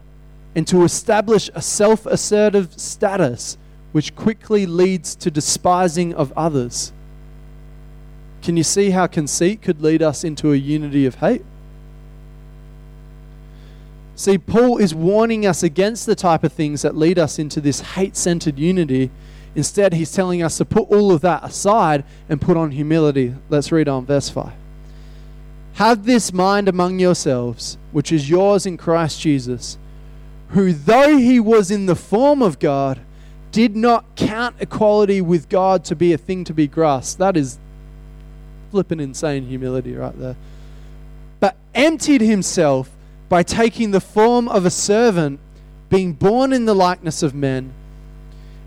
and 0.55 0.67
to 0.67 0.83
establish 0.83 1.49
a 1.53 1.61
self 1.61 2.05
assertive 2.05 2.79
status 2.79 3.57
which 3.91 4.15
quickly 4.15 4.65
leads 4.65 5.15
to 5.15 5.31
despising 5.31 6.13
of 6.13 6.31
others. 6.37 6.91
Can 8.41 8.55
you 8.55 8.63
see 8.63 8.91
how 8.91 9.07
conceit 9.07 9.61
could 9.61 9.81
lead 9.81 10.01
us 10.01 10.23
into 10.23 10.53
a 10.53 10.55
unity 10.55 11.05
of 11.05 11.15
hate? 11.15 11.43
See, 14.15 14.37
Paul 14.37 14.77
is 14.77 14.93
warning 14.93 15.45
us 15.45 15.63
against 15.63 16.05
the 16.05 16.15
type 16.15 16.43
of 16.43 16.51
things 16.51 16.81
that 16.81 16.95
lead 16.95 17.17
us 17.17 17.39
into 17.39 17.61
this 17.61 17.79
hate 17.79 18.17
centered 18.17 18.59
unity. 18.59 19.11
Instead, 19.55 19.93
he's 19.93 20.11
telling 20.11 20.43
us 20.43 20.57
to 20.57 20.65
put 20.65 20.89
all 20.89 21.11
of 21.11 21.21
that 21.21 21.43
aside 21.43 22.03
and 22.27 22.41
put 22.41 22.57
on 22.57 22.71
humility. 22.71 23.33
Let's 23.49 23.71
read 23.71 23.87
on, 23.87 24.05
verse 24.05 24.29
5. 24.29 24.51
Have 25.75 26.05
this 26.05 26.33
mind 26.33 26.67
among 26.67 26.99
yourselves, 26.99 27.77
which 27.93 28.11
is 28.11 28.29
yours 28.29 28.65
in 28.65 28.75
Christ 28.75 29.21
Jesus, 29.21 29.77
who, 30.49 30.73
though 30.73 31.17
he 31.17 31.39
was 31.39 31.71
in 31.71 31.85
the 31.85 31.95
form 31.95 32.41
of 32.41 32.59
God, 32.59 32.99
did 33.51 33.75
not 33.75 34.15
count 34.15 34.55
equality 34.59 35.21
with 35.21 35.49
God 35.49 35.83
to 35.85 35.95
be 35.95 36.13
a 36.13 36.17
thing 36.17 36.43
to 36.45 36.53
be 36.53 36.67
grasped. 36.67 37.19
That 37.19 37.35
is 37.35 37.57
flipping 38.71 38.99
insane 38.99 39.47
humility 39.47 39.95
right 39.95 40.17
there. 40.17 40.35
But 41.39 41.55
emptied 41.73 42.21
himself 42.21 42.91
by 43.27 43.43
taking 43.43 43.91
the 43.91 44.01
form 44.01 44.47
of 44.47 44.65
a 44.65 44.69
servant, 44.69 45.39
being 45.89 46.13
born 46.13 46.53
in 46.53 46.65
the 46.65 46.75
likeness 46.75 47.23
of 47.23 47.33
men, 47.33 47.73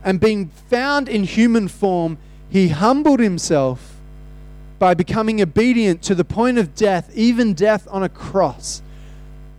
and 0.05 0.19
being 0.19 0.49
found 0.69 1.09
in 1.09 1.25
human 1.25 1.69
form, 1.69 2.19
he 2.51 2.69
humbled 2.69 3.21
himself 3.21 3.97
by 4.81 4.95
becoming 4.95 5.41
obedient 5.41 6.03
to 6.03 6.15
the 6.15 6.25
point 6.25 6.59
of 6.59 6.75
death, 6.75 7.11
even 7.15 7.55
death 7.55 7.87
on 7.89 8.03
a 8.03 8.09
cross. 8.09 8.83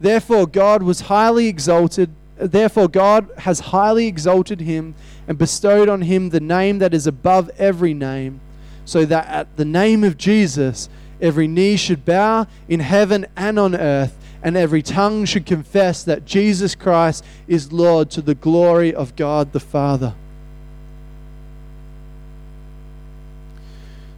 Therefore, 0.01 0.45
God 0.45 0.83
was 0.83 1.01
highly 1.01 1.47
exalted 1.47 2.09
Therefore, 2.37 2.87
God 2.87 3.29
has 3.39 3.59
highly 3.59 4.07
exalted 4.07 4.59
him 4.59 4.95
and 5.27 5.37
bestowed 5.37 5.89
on 5.89 6.01
him 6.01 6.29
the 6.29 6.39
name 6.39 6.79
that 6.79 6.93
is 6.93 7.07
above 7.07 7.49
every 7.57 7.93
name, 7.93 8.39
so 8.85 9.05
that 9.05 9.27
at 9.27 9.55
the 9.57 9.65
name 9.65 10.03
of 10.03 10.17
Jesus 10.17 10.89
every 11.21 11.47
knee 11.47 11.77
should 11.77 12.05
bow 12.05 12.47
in 12.67 12.81
heaven 12.81 13.25
and 13.35 13.57
on 13.57 13.75
earth, 13.75 14.17
and 14.41 14.57
every 14.57 14.81
tongue 14.81 15.25
should 15.25 15.45
confess 15.45 16.03
that 16.03 16.25
Jesus 16.25 16.75
Christ 16.75 17.23
is 17.47 17.71
Lord 17.71 18.09
to 18.11 18.21
the 18.21 18.35
glory 18.35 18.93
of 18.93 19.15
God 19.15 19.53
the 19.53 19.59
Father. 19.59 20.15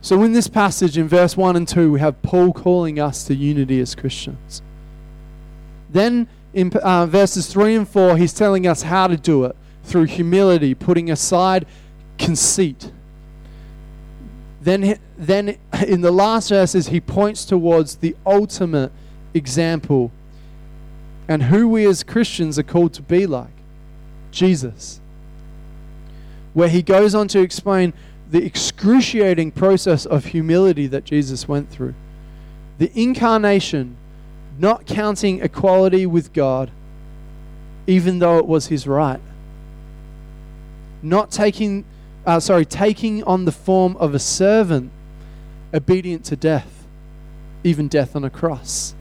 So, 0.02 0.22
in 0.22 0.34
this 0.34 0.48
passage, 0.48 1.00
in 1.00 1.08
verse 1.08 1.36
1 1.36 1.56
and 1.56 1.68
2, 1.68 1.92
we 1.92 2.00
have 2.00 2.22
Paul 2.22 2.54
calling 2.54 3.00
us 3.00 3.24
to 3.24 3.34
unity 3.34 3.80
as 3.80 3.96
Christians. 3.96 4.62
Then 5.90 6.28
in 6.54 6.72
uh, 6.74 7.08
verses 7.08 7.48
3 7.48 7.76
and 7.76 7.90
4, 7.90 8.18
he's 8.18 8.34
telling 8.34 8.68
us 8.68 8.84
how 8.84 9.08
to 9.08 9.18
do 9.18 9.46
it 9.46 9.56
through 9.86 10.06
humility, 10.06 10.74
putting 10.76 11.10
aside 11.10 11.66
conceit. 12.18 12.92
Then, 14.62 15.00
then 15.18 15.58
in 15.88 16.02
the 16.02 16.12
last 16.12 16.50
verses, 16.50 16.88
he 16.88 17.00
points 17.00 17.46
towards 17.46 17.98
the 17.98 18.16
ultimate 18.26 18.92
example 19.34 20.12
and 21.28 21.44
who 21.44 21.68
we 21.68 21.86
as 21.86 22.04
Christians 22.04 22.60
are 22.60 22.64
called 22.64 22.94
to 22.94 23.02
be 23.02 23.26
like 23.28 23.50
Jesus. 24.32 25.00
where 26.56 26.70
he 26.70 26.82
goes 26.82 27.14
on 27.14 27.28
to 27.28 27.42
explain 27.42 27.94
the 28.32 28.44
excruciating 28.44 29.52
process 29.52 30.06
of 30.06 30.26
humility 30.28 30.88
that 30.88 31.04
Jesus 31.04 31.48
went 31.48 31.70
through. 31.70 31.94
The 32.78 32.90
incarnation, 33.00 33.98
not 34.58 34.86
counting 34.86 35.42
equality 35.42 36.06
with 36.06 36.32
God, 36.32 36.72
even 37.88 38.20
though 38.20 38.40
it 38.40 38.48
was 38.48 38.68
his 38.68 38.88
right. 38.88 39.20
Not 41.06 41.30
taking, 41.30 41.86
uh, 42.26 42.40
sorry, 42.40 42.66
taking 42.66 43.24
on 43.26 43.46
the 43.46 43.52
form 43.52 43.96
of 43.98 44.16
a 44.16 44.20
servant, 44.20 44.92
obedient 45.72 46.26
to 46.26 46.36
death, 46.36 46.88
even 47.64 47.88
death 47.88 48.16
on 48.16 48.24
a 48.24 48.30
cross, 48.32 48.96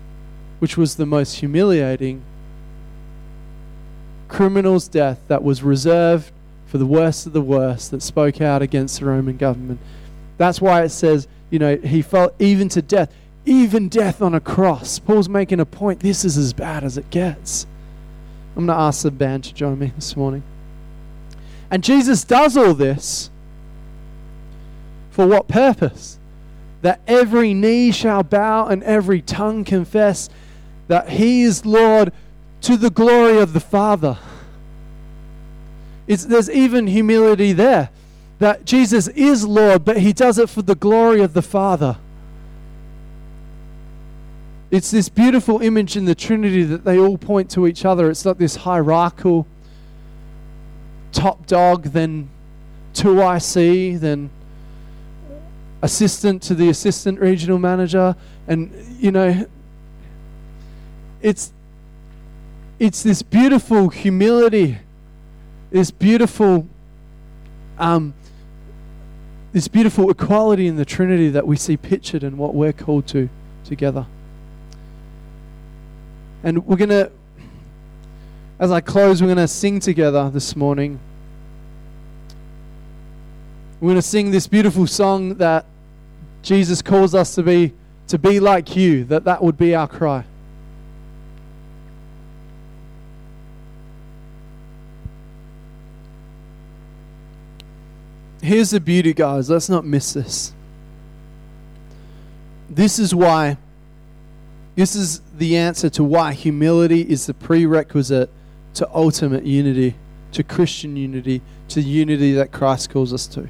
which 0.59 0.77
was 0.77 0.97
the 0.97 1.07
most 1.07 1.37
humiliating 1.37 2.23
criminal's 4.29 4.87
death 4.87 5.19
that 5.29 5.43
was 5.43 5.63
reserved 5.63 6.31
for 6.67 6.77
the 6.77 6.85
worst 6.85 7.27
of 7.27 7.33
the 7.33 7.41
worst 7.41 7.91
that 7.91 8.03
spoke 8.03 8.43
out 8.43 8.61
against 8.61 9.01
the 9.01 9.07
Roman 9.07 9.39
government. 9.39 9.81
That's 10.37 10.61
why 10.61 10.83
it 10.83 10.91
says, 10.91 11.27
you 11.49 11.59
know, 11.59 11.77
he 11.77 12.03
felt 12.03 12.35
even 12.39 12.69
to 12.71 12.83
death, 12.83 13.15
even 13.47 13.89
death 13.89 14.21
on 14.21 14.35
a 14.35 14.41
cross. 14.41 14.99
Paul's 14.99 15.31
making 15.31 15.59
a 15.59 15.65
point. 15.65 16.01
This 16.01 16.23
is 16.23 16.37
as 16.37 16.53
bad 16.53 16.85
as 16.85 16.99
it 16.99 17.09
gets. 17.09 17.67
I'm 18.57 18.67
going 18.67 18.77
to 18.77 18.83
ask 18.83 19.05
the 19.05 19.11
band 19.11 19.45
to 19.45 19.55
join 19.55 19.79
me 19.79 19.93
this 19.95 20.17
morning. 20.17 20.43
And 21.71 21.83
Jesus 21.83 22.25
does 22.25 22.57
all 22.57 22.75
this 22.75 23.31
for 25.11 25.27
what 25.27 25.49
purpose? 25.49 26.19
That 26.83 27.01
every 27.07 27.55
knee 27.55 27.93
shall 27.93 28.23
bow 28.23 28.67
and 28.67 28.83
every 28.83 29.23
tongue 29.23 29.65
confess 29.65 30.29
that 30.89 31.11
he 31.11 31.43
is 31.43 31.65
Lord 31.65 32.13
to 32.63 32.77
the 32.77 32.91
glory 32.91 33.39
of 33.39 33.53
the 33.53 33.61
Father. 33.61 34.19
It's, 36.07 36.25
there's 36.25 36.51
even 36.51 36.87
humility 36.87 37.53
there 37.53 37.91
that 38.39 38.65
Jesus 38.65 39.09
is 39.09 39.47
Lord, 39.47 39.85
but 39.85 39.99
he 39.99 40.13
does 40.13 40.39
it 40.39 40.51
for 40.51 40.63
the 40.63 40.75
glory 40.75 41.23
of 41.23 41.33
the 41.33 41.43
Father. 41.43 41.97
It's 44.71 44.91
this 44.91 45.09
beautiful 45.09 45.63
image 45.63 45.97
in 45.97 46.05
the 46.05 46.15
Trinity 46.15 46.65
that 46.65 46.85
they 46.85 46.99
all 46.99 47.17
point 47.17 47.51
to 47.53 47.67
each 47.67 47.85
other. 47.85 48.11
It's 48.11 48.25
not 48.25 48.39
this 48.39 48.57
hierarchical 48.57 49.47
top 51.15 51.47
dog, 51.47 51.85
then 51.85 52.29
2IC, 52.93 54.01
then 54.01 54.31
assistant 55.81 56.43
to 56.43 56.55
the 56.55 56.69
assistant 56.69 57.19
regional 57.21 57.59
manager. 57.59 58.15
And, 58.47 58.71
you 58.99 59.11
know, 59.11 59.47
it's, 61.23 61.53
it's 62.79 63.03
this 63.03 63.23
beautiful 63.23 63.89
humility 63.89 64.79
this 65.75 65.91
beautiful 65.91 66.69
um, 67.79 68.15
this 69.53 69.67
beautiful 69.67 70.09
equality 70.09 70.69
in 70.69 70.77
the 70.77 70.85
Trinity 70.85 71.31
that 71.31 71.49
we 71.49 71.57
see 71.57 71.77
pictured 71.77 72.23
in 72.23 72.37
what 72.37 72.55
we're 72.55 72.73
called 72.73 73.09
to 73.09 73.29
together. 73.65 74.07
And 76.45 76.65
we're 76.65 76.77
going 76.77 76.91
to, 76.91 77.11
as 78.59 78.71
I 78.71 78.81
close, 78.81 79.21
we're 79.21 79.29
going 79.29 79.39
to 79.39 79.49
sing 79.49 79.81
together 79.81 80.31
this 80.31 80.55
morning. 80.55 81.01
We're 83.81 83.89
going 83.91 83.97
to 83.97 84.03
sing 84.03 84.31
this 84.31 84.47
beautiful 84.47 84.87
song 84.87 85.35
that 85.35 85.67
Jesus 86.43 86.83
calls 86.83 87.15
us 87.15 87.35
to 87.35 87.43
be 87.43 87.73
to 88.07 88.19
be 88.19 88.39
like 88.39 88.77
you, 88.77 89.05
that 89.05 89.25
that 89.25 89.43
would 89.43 89.57
be 89.57 89.75
our 89.75 89.89
cry. 89.89 90.25
here's 98.45 98.71
the 98.71 98.81
beauty, 98.81 99.13
guys. 99.13 99.51
Let's 99.51 99.69
not 99.69 99.85
miss 99.85 100.13
this. 100.13 100.53
This 102.69 102.99
is 102.99 103.15
why, 103.15 103.57
this 104.77 104.95
is 104.95 105.21
the 105.37 105.57
answer 105.57 105.91
to 105.91 106.05
why 106.05 106.33
humility 106.33 107.01
is 107.01 107.27
the 107.27 107.35
prerequisite 107.35 108.31
to 108.75 108.89
ultimate 108.95 109.45
unity, 109.45 109.95
to 110.33 110.43
Christian 110.43 110.97
unity, 110.97 111.41
to 111.69 111.81
unity 111.81 112.33
that 112.33 112.53
Christ 112.53 112.91
calls 112.91 113.13
us 113.13 113.27
to. 113.29 113.49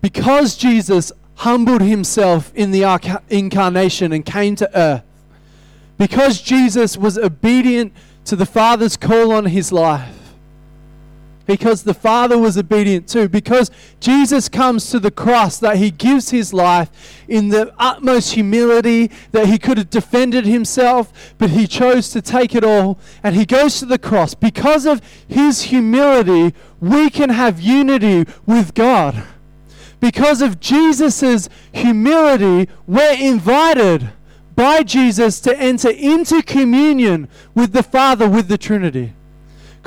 Because 0.00 0.56
Jesus 0.56 1.12
humbled 1.36 1.82
himself 1.82 2.52
in 2.54 2.70
the 2.70 2.82
incarnation 3.28 4.12
and 4.12 4.24
came 4.24 4.56
to 4.56 4.78
earth, 4.78 5.04
because 5.96 6.40
Jesus 6.40 6.96
was 6.96 7.18
obedient 7.18 7.92
to 8.24 8.36
the 8.36 8.46
Father's 8.46 8.96
call 8.96 9.32
on 9.32 9.46
his 9.46 9.72
life, 9.72 10.17
because 11.48 11.82
the 11.82 11.94
Father 11.94 12.36
was 12.36 12.58
obedient 12.58 13.08
too. 13.08 13.26
Because 13.26 13.70
Jesus 14.00 14.50
comes 14.50 14.90
to 14.90 15.00
the 15.00 15.10
cross, 15.10 15.58
that 15.58 15.78
he 15.78 15.90
gives 15.90 16.28
his 16.28 16.52
life 16.52 16.90
in 17.26 17.48
the 17.48 17.72
utmost 17.78 18.34
humility, 18.34 19.10
that 19.32 19.46
he 19.46 19.58
could 19.58 19.78
have 19.78 19.88
defended 19.88 20.44
himself, 20.44 21.34
but 21.38 21.48
he 21.48 21.66
chose 21.66 22.10
to 22.10 22.20
take 22.20 22.54
it 22.54 22.62
all. 22.62 22.98
And 23.22 23.34
he 23.34 23.46
goes 23.46 23.78
to 23.78 23.86
the 23.86 23.98
cross. 23.98 24.34
Because 24.34 24.84
of 24.84 25.00
his 25.26 25.62
humility, 25.62 26.54
we 26.80 27.08
can 27.08 27.30
have 27.30 27.62
unity 27.62 28.30
with 28.44 28.74
God. 28.74 29.24
Because 30.00 30.42
of 30.42 30.60
Jesus' 30.60 31.48
humility, 31.72 32.70
we're 32.86 33.16
invited 33.18 34.10
by 34.54 34.82
Jesus 34.82 35.40
to 35.40 35.58
enter 35.58 35.88
into 35.88 36.42
communion 36.42 37.26
with 37.54 37.72
the 37.72 37.82
Father, 37.82 38.28
with 38.28 38.48
the 38.48 38.58
Trinity. 38.58 39.14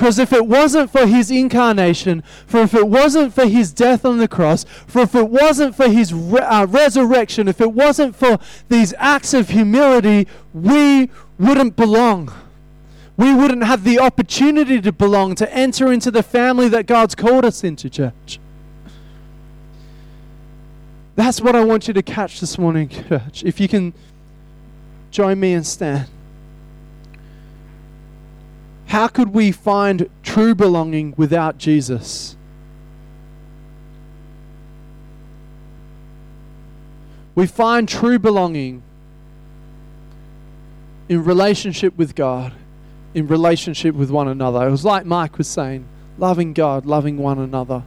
Because 0.02 0.18
if 0.18 0.32
it 0.32 0.48
wasn't 0.48 0.90
for 0.90 1.06
his 1.06 1.30
incarnation, 1.30 2.24
for 2.48 2.62
if 2.62 2.74
it 2.74 2.88
wasn't 2.88 3.32
for 3.32 3.46
his 3.46 3.72
death 3.72 4.04
on 4.04 4.18
the 4.18 4.26
cross, 4.26 4.64
for 4.88 5.02
if 5.02 5.14
it 5.14 5.28
wasn't 5.28 5.76
for 5.76 5.88
his 5.88 6.12
re- 6.12 6.40
uh, 6.40 6.66
resurrection, 6.66 7.46
if 7.46 7.60
it 7.60 7.72
wasn't 7.72 8.16
for 8.16 8.40
these 8.68 8.92
acts 8.98 9.32
of 9.32 9.50
humility, 9.50 10.26
we 10.52 11.08
wouldn't 11.38 11.76
belong. 11.76 12.32
We 13.16 13.32
wouldn't 13.32 13.62
have 13.62 13.84
the 13.84 14.00
opportunity 14.00 14.80
to 14.80 14.90
belong, 14.90 15.36
to 15.36 15.48
enter 15.54 15.92
into 15.92 16.10
the 16.10 16.24
family 16.24 16.68
that 16.70 16.86
God's 16.86 17.14
called 17.14 17.44
us 17.44 17.62
into, 17.62 17.88
church. 17.88 18.40
That's 21.14 21.40
what 21.40 21.54
I 21.54 21.62
want 21.62 21.86
you 21.86 21.94
to 21.94 22.02
catch 22.02 22.40
this 22.40 22.58
morning, 22.58 22.88
church. 22.88 23.44
If 23.44 23.60
you 23.60 23.68
can 23.68 23.94
join 25.12 25.38
me 25.38 25.52
and 25.52 25.64
stand. 25.64 26.08
How 28.92 29.08
could 29.08 29.32
we 29.32 29.52
find 29.52 30.10
true 30.22 30.54
belonging 30.54 31.14
without 31.16 31.56
Jesus? 31.56 32.36
We 37.34 37.46
find 37.46 37.88
true 37.88 38.18
belonging 38.18 38.82
in 41.08 41.24
relationship 41.24 41.96
with 41.96 42.14
God, 42.14 42.52
in 43.14 43.26
relationship 43.28 43.94
with 43.94 44.10
one 44.10 44.28
another. 44.28 44.68
It 44.68 44.70
was 44.70 44.84
like 44.84 45.06
Mike 45.06 45.38
was 45.38 45.48
saying 45.48 45.86
loving 46.18 46.52
God, 46.52 46.84
loving 46.84 47.16
one 47.16 47.38
another. 47.38 47.84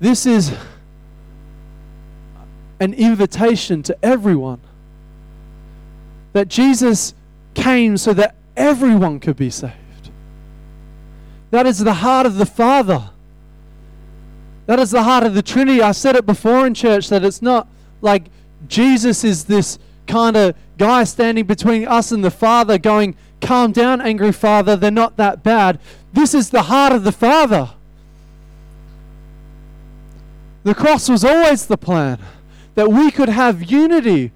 This 0.00 0.26
is 0.26 0.52
an 2.80 2.92
invitation 2.92 3.84
to 3.84 3.96
everyone 4.04 4.60
that 6.32 6.48
Jesus 6.48 7.14
came 7.56 7.96
so 7.96 8.12
that 8.14 8.36
everyone 8.56 9.18
could 9.18 9.36
be 9.36 9.50
saved. 9.50 10.10
That 11.50 11.66
is 11.66 11.78
the 11.78 11.94
heart 11.94 12.26
of 12.26 12.36
the 12.36 12.46
Father. 12.46 13.10
That 14.66 14.78
is 14.78 14.90
the 14.90 15.02
heart 15.02 15.24
of 15.24 15.34
the 15.34 15.42
Trinity. 15.42 15.80
I 15.80 15.92
said 15.92 16.14
it 16.14 16.26
before 16.26 16.66
in 16.66 16.74
church 16.74 17.08
that 17.08 17.24
it's 17.24 17.42
not 17.42 17.66
like 18.02 18.24
Jesus 18.68 19.24
is 19.24 19.44
this 19.44 19.78
kind 20.06 20.36
of 20.36 20.54
guy 20.78 21.04
standing 21.04 21.46
between 21.46 21.86
us 21.88 22.12
and 22.12 22.22
the 22.22 22.30
Father 22.30 22.78
going, 22.78 23.16
Calm 23.40 23.72
down, 23.72 24.00
angry 24.00 24.32
Father, 24.32 24.76
they're 24.76 24.90
not 24.90 25.16
that 25.16 25.42
bad. 25.42 25.78
This 26.12 26.34
is 26.34 26.50
the 26.50 26.62
heart 26.62 26.92
of 26.92 27.04
the 27.04 27.12
Father. 27.12 27.70
The 30.64 30.74
cross 30.74 31.08
was 31.08 31.24
always 31.24 31.66
the 31.66 31.76
plan 31.76 32.18
that 32.74 32.90
we 32.90 33.10
could 33.10 33.28
have 33.28 33.70
unity 33.70 34.32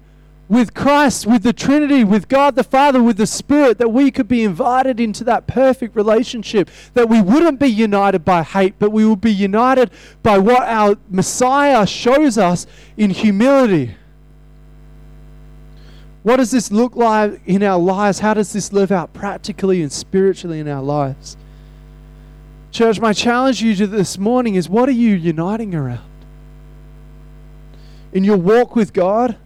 with 0.51 0.73
Christ, 0.73 1.25
with 1.25 1.43
the 1.43 1.53
Trinity, 1.53 2.03
with 2.03 2.27
God 2.27 2.55
the 2.55 2.63
Father, 2.65 3.01
with 3.01 3.15
the 3.15 3.25
Spirit, 3.25 3.77
that 3.77 3.87
we 3.87 4.11
could 4.11 4.27
be 4.27 4.43
invited 4.43 4.99
into 4.99 5.23
that 5.23 5.47
perfect 5.47 5.95
relationship, 5.95 6.69
that 6.93 7.07
we 7.07 7.21
wouldn't 7.21 7.57
be 7.57 7.69
united 7.69 8.25
by 8.25 8.43
hate, 8.43 8.75
but 8.77 8.91
we 8.91 9.05
would 9.05 9.21
be 9.21 9.31
united 9.31 9.89
by 10.21 10.37
what 10.37 10.63
our 10.63 10.97
Messiah 11.09 11.87
shows 11.87 12.37
us 12.37 12.67
in 12.97 13.11
humility. 13.11 13.95
What 16.23 16.35
does 16.35 16.51
this 16.51 16.69
look 16.69 16.97
like 16.97 17.39
in 17.45 17.63
our 17.63 17.79
lives? 17.79 18.19
How 18.19 18.33
does 18.33 18.51
this 18.51 18.73
live 18.73 18.91
out 18.91 19.13
practically 19.13 19.81
and 19.81 19.89
spiritually 19.89 20.59
in 20.59 20.67
our 20.67 20.83
lives? 20.83 21.37
Church, 22.71 22.99
my 22.99 23.13
challenge 23.13 23.59
to 23.59 23.67
you 23.67 23.87
this 23.87 24.17
morning 24.17 24.55
is 24.55 24.67
what 24.67 24.89
are 24.89 24.91
you 24.91 25.15
uniting 25.15 25.73
around? 25.73 26.01
In 28.11 28.25
your 28.25 28.35
walk 28.35 28.75
with 28.75 28.91
God? 28.91 29.37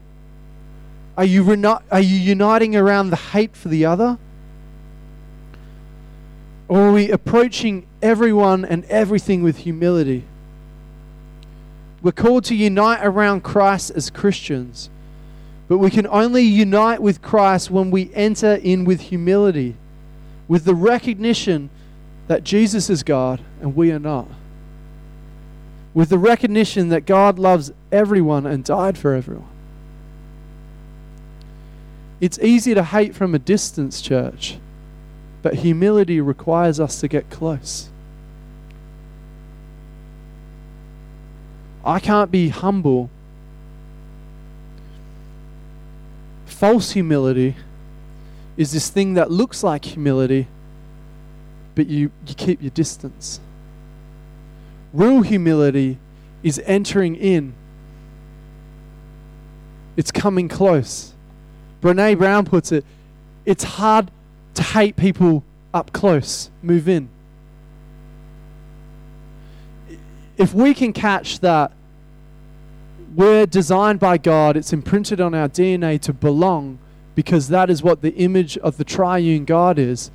Are 1.17 1.25
you, 1.25 1.43
reni- 1.43 1.84
are 1.91 1.99
you 1.99 2.17
uniting 2.17 2.75
around 2.75 3.10
the 3.10 3.15
hate 3.15 3.56
for 3.56 3.69
the 3.69 3.86
other? 3.86 4.17
Or 6.67 6.89
are 6.89 6.91
we 6.91 7.10
approaching 7.10 7.86
everyone 8.01 8.65
and 8.65 8.84
everything 8.86 9.43
with 9.43 9.58
humility? 9.58 10.25
We're 12.01 12.12
called 12.12 12.43
to 12.45 12.56
unite 12.56 12.99
around 13.04 13.41
Christ 13.41 13.91
as 13.91 14.10
Christians, 14.10 14.89
but 15.67 15.78
we 15.78 15.89
can 15.89 16.06
only 16.08 16.43
unite 16.43 17.01
with 17.01 17.21
Christ 17.21 17.71
when 17.71 17.91
we 17.91 18.13
enter 18.13 18.56
in 18.56 18.84
with 18.84 19.01
humility, 19.01 19.75
with 20.47 20.65
the 20.65 20.75
recognition 20.75 21.69
that 22.28 22.43
Jesus 22.43 22.89
is 22.89 23.04
God 23.04 23.41
and 23.62 23.75
we 23.75 23.91
are 23.91 23.99
not, 23.99 24.28
with 25.93 26.10
the 26.10 26.17
recognition 26.17 26.89
that 26.89 27.06
God 27.06 27.39
loves 27.39 27.71
everyone 27.91 28.45
and 28.45 28.63
died 28.63 28.97
for 28.97 29.13
everyone. 29.13 29.55
It's 32.21 32.39
easy 32.39 32.73
to 32.73 32.84
hate 32.84 33.13
from 33.13 33.36
a 33.36 33.39
distance, 33.39 34.01
church, 34.01 34.58
but 35.41 35.56
humility 35.56 36.21
requires 36.21 36.80
us 36.80 36.99
to 37.01 37.08
get 37.08 37.30
close. 37.30 37.89
I 41.84 41.99
can't 41.99 42.32
be 42.32 42.49
humble. 42.49 43.10
False 46.45 46.91
humility 46.91 47.56
is 48.58 48.71
this 48.71 48.89
thing 48.89 49.15
that 49.15 49.30
looks 49.30 49.62
like 49.62 49.86
humility, 49.86 50.47
but 51.75 51.88
you, 51.88 52.12
you 52.25 52.34
keep 52.34 52.62
your 52.62 52.71
distance. 52.71 53.39
Real 54.93 55.21
humility 55.21 55.97
is 56.41 56.62
entering 56.65 57.15
in, 57.15 57.54
it's 59.97 60.12
coming 60.12 60.47
close. 60.47 61.14
Brene 61.86 62.17
Brown 62.17 62.45
puts 62.45 62.71
it 62.71 62.84
it's 63.45 63.63
hard 63.63 64.10
to 64.56 64.63
hate 64.63 64.95
people 64.95 65.43
up 65.71 65.93
close, 65.93 66.50
move 66.63 66.89
in. 66.89 67.10
If 70.36 70.52
we 70.52 70.74
can 70.74 70.93
catch 70.93 71.41
that 71.41 71.71
we're 73.13 73.45
designed 73.45 74.00
by 74.00 74.17
God, 74.17 74.58
it's 74.58 74.74
imprinted 74.74 75.21
on 75.21 75.36
our 75.36 75.48
DNA 75.48 76.02
to 76.02 76.12
belong 76.12 76.80
because 77.13 77.50
that 77.50 77.69
is 77.69 77.84
what 77.84 78.02
the 78.02 78.15
image 78.15 78.58
of 78.58 78.78
the 78.78 78.84
triune 78.84 79.45
God 79.45 79.78
is. 79.78 80.10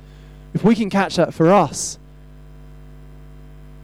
If 0.53 0.65
we 0.65 0.75
can 0.75 0.89
catch 0.89 1.15
that 1.15 1.33
for 1.33 1.53
us, 1.53 1.97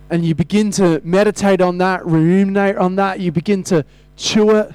and 0.10 0.26
you 0.26 0.36
begin 0.36 0.72
to 0.72 1.02
meditate 1.06 1.62
on 1.62 1.78
that, 1.78 2.06
ruminate 2.06 2.76
on 2.76 2.98
that, 2.98 3.22
you 3.22 3.32
begin 3.32 3.64
to 3.64 3.86
chew 4.18 4.52
it, 4.52 4.74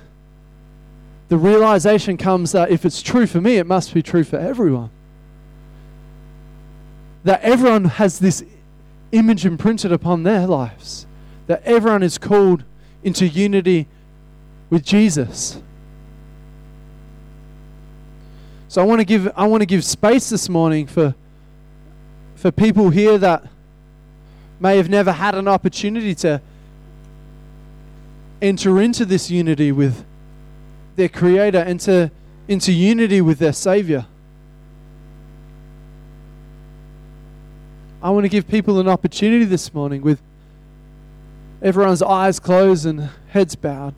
the 1.32 1.38
realization 1.38 2.18
comes 2.18 2.52
that 2.52 2.70
if 2.70 2.84
it's 2.84 3.00
true 3.00 3.26
for 3.26 3.40
me, 3.40 3.56
it 3.56 3.66
must 3.66 3.94
be 3.94 4.02
true 4.02 4.22
for 4.22 4.36
everyone. 4.38 4.90
That 7.24 7.40
everyone 7.40 7.86
has 7.86 8.18
this 8.18 8.44
image 9.12 9.46
imprinted 9.46 9.92
upon 9.92 10.24
their 10.24 10.46
lives, 10.46 11.06
that 11.46 11.62
everyone 11.64 12.02
is 12.02 12.18
called 12.18 12.64
into 13.02 13.26
unity 13.26 13.86
with 14.68 14.84
Jesus. 14.84 15.62
So 18.68 18.82
I 18.82 18.84
want 18.84 19.00
to 19.00 19.06
give 19.06 19.32
I 19.34 19.46
want 19.46 19.62
to 19.62 19.66
give 19.66 19.86
space 19.86 20.28
this 20.28 20.50
morning 20.50 20.86
for 20.86 21.14
for 22.34 22.50
people 22.50 22.90
here 22.90 23.16
that 23.16 23.42
may 24.60 24.76
have 24.76 24.90
never 24.90 25.12
had 25.12 25.34
an 25.34 25.48
opportunity 25.48 26.14
to 26.16 26.42
enter 28.42 28.82
into 28.82 29.06
this 29.06 29.30
unity 29.30 29.72
with 29.72 30.04
their 30.96 31.08
creator 31.08 31.58
enter 31.58 32.10
into 32.48 32.72
unity 32.72 33.20
with 33.20 33.38
their 33.38 33.52
savior. 33.52 34.06
I 38.02 38.10
want 38.10 38.24
to 38.24 38.28
give 38.28 38.48
people 38.48 38.80
an 38.80 38.88
opportunity 38.88 39.44
this 39.44 39.72
morning 39.72 40.02
with 40.02 40.20
everyone's 41.62 42.02
eyes 42.02 42.40
closed 42.40 42.84
and 42.84 43.08
heads 43.28 43.54
bowed. 43.54 43.94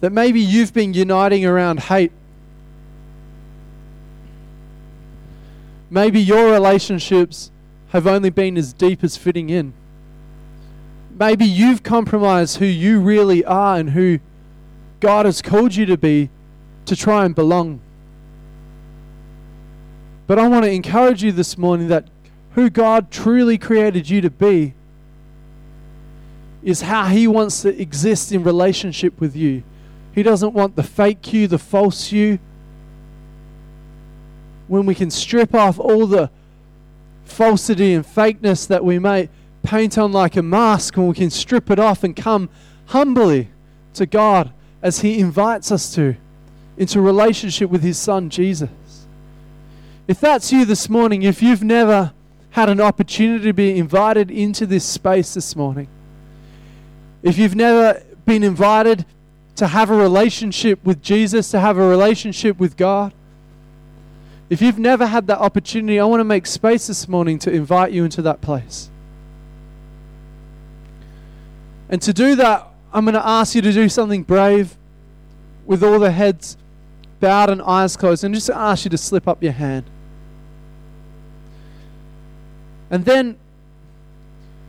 that 0.00 0.10
maybe 0.10 0.40
you've 0.40 0.72
been 0.72 0.94
uniting 0.94 1.44
around 1.44 1.80
hate. 1.80 2.12
Maybe 5.90 6.20
your 6.20 6.50
relationships 6.50 7.50
have 7.90 8.06
only 8.06 8.30
been 8.30 8.56
as 8.56 8.72
deep 8.72 9.04
as 9.04 9.16
fitting 9.16 9.50
in. 9.50 9.74
Maybe 11.20 11.44
you've 11.44 11.82
compromised 11.82 12.56
who 12.56 12.64
you 12.64 12.98
really 12.98 13.44
are 13.44 13.76
and 13.76 13.90
who 13.90 14.20
God 15.00 15.26
has 15.26 15.42
called 15.42 15.74
you 15.74 15.84
to 15.84 15.98
be 15.98 16.30
to 16.86 16.96
try 16.96 17.26
and 17.26 17.34
belong. 17.34 17.82
But 20.26 20.38
I 20.38 20.48
want 20.48 20.64
to 20.64 20.70
encourage 20.70 21.22
you 21.22 21.30
this 21.30 21.58
morning 21.58 21.88
that 21.88 22.08
who 22.52 22.70
God 22.70 23.10
truly 23.10 23.58
created 23.58 24.08
you 24.08 24.22
to 24.22 24.30
be 24.30 24.72
is 26.62 26.80
how 26.82 27.04
He 27.04 27.26
wants 27.26 27.60
to 27.62 27.80
exist 27.80 28.32
in 28.32 28.42
relationship 28.42 29.20
with 29.20 29.36
you. 29.36 29.62
He 30.14 30.22
doesn't 30.22 30.54
want 30.54 30.74
the 30.74 30.82
fake 30.82 31.34
you, 31.34 31.46
the 31.46 31.58
false 31.58 32.10
you. 32.12 32.38
When 34.68 34.86
we 34.86 34.94
can 34.94 35.10
strip 35.10 35.54
off 35.54 35.78
all 35.78 36.06
the 36.06 36.30
falsity 37.24 37.92
and 37.92 38.06
fakeness 38.06 38.66
that 38.68 38.82
we 38.82 38.98
may 38.98 39.28
paint 39.62 39.98
on 39.98 40.12
like 40.12 40.36
a 40.36 40.42
mask, 40.42 40.96
and 40.96 41.08
we 41.08 41.14
can 41.14 41.30
strip 41.30 41.70
it 41.70 41.78
off 41.78 42.04
and 42.04 42.14
come 42.14 42.48
humbly 42.86 43.48
to 43.94 44.06
God 44.06 44.52
as 44.82 45.00
He 45.00 45.18
invites 45.18 45.70
us 45.70 45.94
to 45.94 46.16
into 46.76 47.00
relationship 47.00 47.70
with 47.70 47.82
His 47.82 47.98
Son 47.98 48.30
Jesus. 48.30 48.70
If 50.08 50.20
that's 50.20 50.50
you 50.52 50.64
this 50.64 50.88
morning, 50.88 51.22
if 51.22 51.42
you've 51.42 51.62
never 51.62 52.12
had 52.50 52.68
an 52.68 52.80
opportunity 52.80 53.44
to 53.44 53.52
be 53.52 53.78
invited 53.78 54.30
into 54.30 54.66
this 54.66 54.84
space 54.84 55.34
this 55.34 55.54
morning, 55.54 55.88
if 57.22 57.38
you've 57.38 57.54
never 57.54 58.02
been 58.24 58.42
invited 58.42 59.04
to 59.56 59.66
have 59.66 59.90
a 59.90 59.94
relationship 59.94 60.82
with 60.84 61.02
Jesus, 61.02 61.50
to 61.50 61.60
have 61.60 61.76
a 61.76 61.86
relationship 61.86 62.58
with 62.58 62.76
God. 62.76 63.12
If 64.48 64.62
you've 64.62 64.78
never 64.78 65.06
had 65.06 65.26
that 65.28 65.38
opportunity, 65.38 66.00
I 66.00 66.04
want 66.04 66.20
to 66.20 66.24
make 66.24 66.46
space 66.46 66.86
this 66.86 67.08
morning 67.08 67.38
to 67.40 67.52
invite 67.52 67.92
you 67.92 68.04
into 68.04 68.22
that 68.22 68.40
place. 68.40 68.89
And 71.90 72.00
to 72.02 72.12
do 72.12 72.36
that, 72.36 72.68
I'm 72.92 73.04
going 73.04 73.14
to 73.14 73.26
ask 73.26 73.54
you 73.54 73.60
to 73.62 73.72
do 73.72 73.88
something 73.88 74.22
brave 74.22 74.76
with 75.66 75.84
all 75.84 75.98
the 75.98 76.12
heads 76.12 76.56
bowed 77.18 77.50
and 77.50 77.60
eyes 77.60 77.96
closed, 77.96 78.24
and 78.24 78.34
just 78.34 78.48
ask 78.48 78.84
you 78.84 78.90
to 78.90 78.96
slip 78.96 79.28
up 79.28 79.42
your 79.42 79.52
hand. 79.52 79.84
And 82.90 83.04
then, 83.04 83.36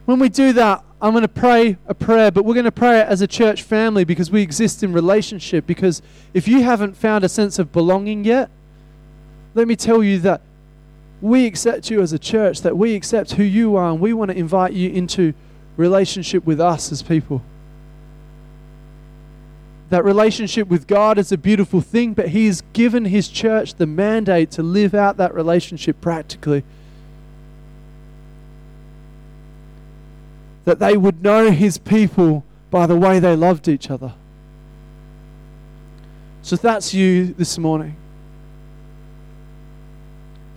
when 0.06 0.20
we 0.20 0.28
do 0.28 0.52
that, 0.54 0.84
I'm 1.02 1.14
going 1.14 1.22
to 1.22 1.28
pray 1.28 1.78
a 1.88 1.96
prayer, 1.96 2.30
but 2.30 2.44
we're 2.44 2.54
going 2.54 2.66
to 2.66 2.72
pray 2.72 3.00
it 3.00 3.08
as 3.08 3.22
a 3.22 3.28
church 3.28 3.64
family 3.64 4.04
because 4.04 4.30
we 4.30 4.42
exist 4.42 4.84
in 4.84 4.94
relationship. 4.94 5.66
Because 5.66 6.02
if 6.34 6.48
you 6.48 6.62
haven't 6.62 6.98
found 6.98 7.24
a 7.24 7.30
sense 7.30 7.58
of 7.58 7.72
belonging 7.72 8.24
yet, 8.24 8.52
let 9.56 9.68
me 9.68 9.76
tell 9.76 10.04
you 10.04 10.20
that 10.20 10.42
we 11.22 11.46
accept 11.46 11.90
you 11.90 12.02
as 12.02 12.14
a 12.14 12.20
church, 12.20 12.62
that 12.62 12.78
we 12.78 12.96
accept 12.96 13.34
who 13.34 13.44
you 13.44 13.76
are, 13.76 13.90
and 13.92 14.00
we 14.00 14.12
want 14.14 14.30
to 14.30 14.38
invite 14.38 14.74
you 14.74 14.90
into 14.90 15.34
relationship 15.78 16.46
with 16.46 16.60
us 16.60 16.92
as 16.92 17.02
people. 17.02 17.42
That 19.90 20.06
relationship 20.06 20.68
with 20.68 20.88
God 20.88 21.18
is 21.18 21.32
a 21.32 21.38
beautiful 21.38 21.82
thing, 21.82 22.14
but 22.14 22.30
He 22.30 22.48
has 22.48 22.64
given 22.74 23.06
His 23.06 23.28
church 23.28 23.76
the 23.76 23.86
mandate 23.86 24.52
to 24.52 24.64
live 24.64 24.94
out 24.94 25.18
that 25.18 25.34
relationship 25.34 26.00
practically. 26.02 26.64
that 30.66 30.80
they 30.80 30.96
would 30.96 31.24
know 31.24 31.52
his 31.52 31.78
people 31.78 32.44
by 32.70 32.86
the 32.86 32.96
way 32.96 33.20
they 33.20 33.36
loved 33.36 33.68
each 33.68 33.90
other. 33.90 34.14
So 36.44 36.56
if 36.56 36.62
that's 36.62 36.94
you 36.94 37.34
this 37.34 37.58
morning, 37.58 37.96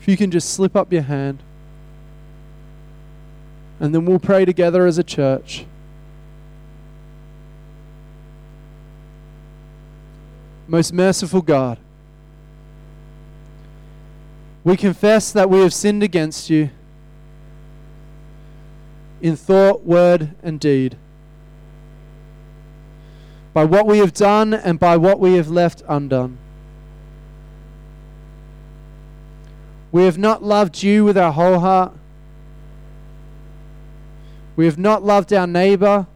if 0.01 0.09
you 0.09 0.17
can 0.17 0.31
just 0.31 0.51
slip 0.51 0.77
up 0.77 0.93
your 0.93 1.03
hand, 1.03 1.43
and 3.81 3.95
then 3.95 4.05
we'll 4.05 4.19
pray 4.19 4.45
together 4.45 4.87
as 4.87 4.99
a 4.99 5.05
church. 5.05 5.67
Most 10.67 10.93
merciful 10.93 11.43
God, 11.43 11.79
we 14.63 14.77
confess 14.77 15.31
that 15.33 15.51
we 15.51 15.61
have 15.61 15.75
sinned 15.75 16.03
against 16.03 16.49
you 16.49 16.71
in 19.21 19.37
thought, 19.37 19.85
word, 19.85 20.31
and 20.43 20.59
deed. 20.59 20.97
By 23.53 23.65
what 23.65 23.87
we 23.87 23.99
have 23.99 24.13
done 24.13 24.53
and 24.53 24.79
by 24.79 24.97
what 24.97 25.21
we 25.21 25.35
have 25.35 25.49
left 25.49 25.83
undone. 25.89 26.39
We 29.93 30.05
have 30.05 30.19
not 30.19 30.43
loved 30.43 30.83
you 30.83 31.05
with 31.05 31.17
our 31.17 31.33
whole 31.33 31.61
heart. 31.61 31.93
We 34.57 34.67
have 34.67 34.79
not 34.79 35.03
loved 35.03 35.33
our 35.33 35.47
neighbor, 35.47 36.07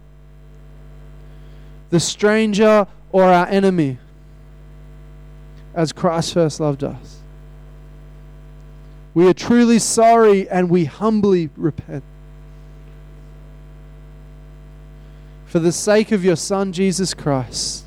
the 1.91 2.01
stranger, 2.01 2.87
or 3.11 3.25
our 3.25 3.47
enemy 3.47 3.99
as 5.75 5.93
Christ 5.93 6.35
first 6.35 6.61
loved 6.61 6.85
us. 6.85 7.19
We 9.15 9.27
are 9.29 9.35
truly 9.35 9.79
sorry 9.79 10.49
and 10.49 10.71
we 10.71 10.85
humbly 10.85 11.51
repent. 11.57 12.05
For 15.47 15.59
the 15.59 15.73
sake 15.73 16.13
of 16.13 16.25
your 16.25 16.37
Son, 16.37 16.73
Jesus 16.73 17.15
Christ, 17.15 17.85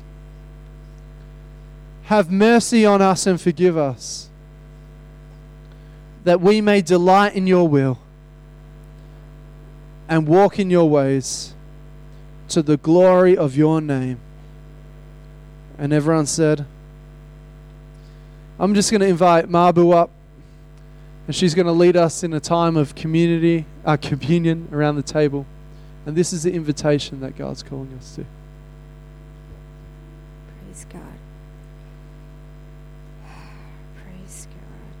have 2.04 2.30
mercy 2.30 2.84
on 2.84 3.00
us 3.00 3.26
and 3.26 3.40
forgive 3.40 3.78
us, 3.78 4.28
that 6.24 6.40
we 6.40 6.60
may 6.60 6.82
delight 6.82 7.34
in 7.34 7.46
your 7.46 7.68
will 7.68 7.98
and 10.12 10.28
walk 10.28 10.58
in 10.58 10.68
your 10.68 10.90
ways 10.90 11.54
to 12.46 12.60
the 12.60 12.76
glory 12.76 13.34
of 13.34 13.56
your 13.56 13.80
name. 13.80 14.20
And 15.78 15.90
everyone 15.90 16.26
said, 16.26 16.66
I'm 18.58 18.74
just 18.74 18.90
going 18.90 19.00
to 19.00 19.06
invite 19.06 19.48
Mabu 19.48 19.94
up, 19.94 20.10
and 21.26 21.34
she's 21.34 21.54
going 21.54 21.64
to 21.64 21.72
lead 21.72 21.96
us 21.96 22.22
in 22.22 22.34
a 22.34 22.40
time 22.40 22.76
of 22.76 22.94
community, 22.94 23.64
uh, 23.86 23.96
communion 23.96 24.68
around 24.70 24.96
the 24.96 25.02
table. 25.02 25.46
And 26.04 26.14
this 26.14 26.34
is 26.34 26.42
the 26.42 26.52
invitation 26.52 27.20
that 27.20 27.34
God's 27.34 27.62
calling 27.62 27.94
us 27.98 28.14
to. 28.16 28.26
Praise 30.66 30.84
God. 30.90 31.00
Praise 34.04 34.46
God. 34.46 34.92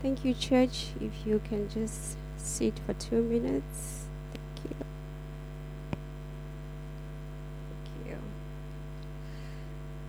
Thank 0.00 0.24
you, 0.24 0.32
church. 0.32 0.92
If 0.98 1.26
you 1.26 1.42
can 1.46 1.68
just 1.68 2.16
sit 2.40 2.78
for 2.86 2.94
two 2.94 3.22
minutes. 3.22 4.04
Thank 4.32 4.70
you. 4.70 4.76
Thank 8.04 8.08
you. 8.08 8.18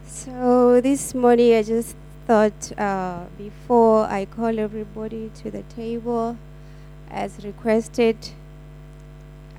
So 0.05 0.81
this 0.81 1.13
morning 1.13 1.55
I 1.55 1.63
just 1.63 1.95
thought 2.27 2.77
uh, 2.77 3.25
before 3.37 4.05
I 4.05 4.25
call 4.25 4.59
everybody 4.59 5.31
to 5.41 5.51
the 5.51 5.63
table 5.63 6.37
as 7.09 7.43
requested, 7.43 8.17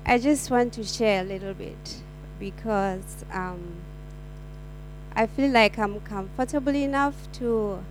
I 0.05 0.17
just 0.17 0.49
want 0.49 0.73
to 0.73 0.83
share 0.83 1.21
a 1.21 1.23
little 1.23 1.53
bit 1.53 2.01
because 2.39 3.23
um, 3.31 3.75
I 5.15 5.27
feel 5.27 5.51
like 5.51 5.77
I'm 5.77 5.99
comfortable 6.01 6.75
enough 6.75 7.31
to 7.33 7.83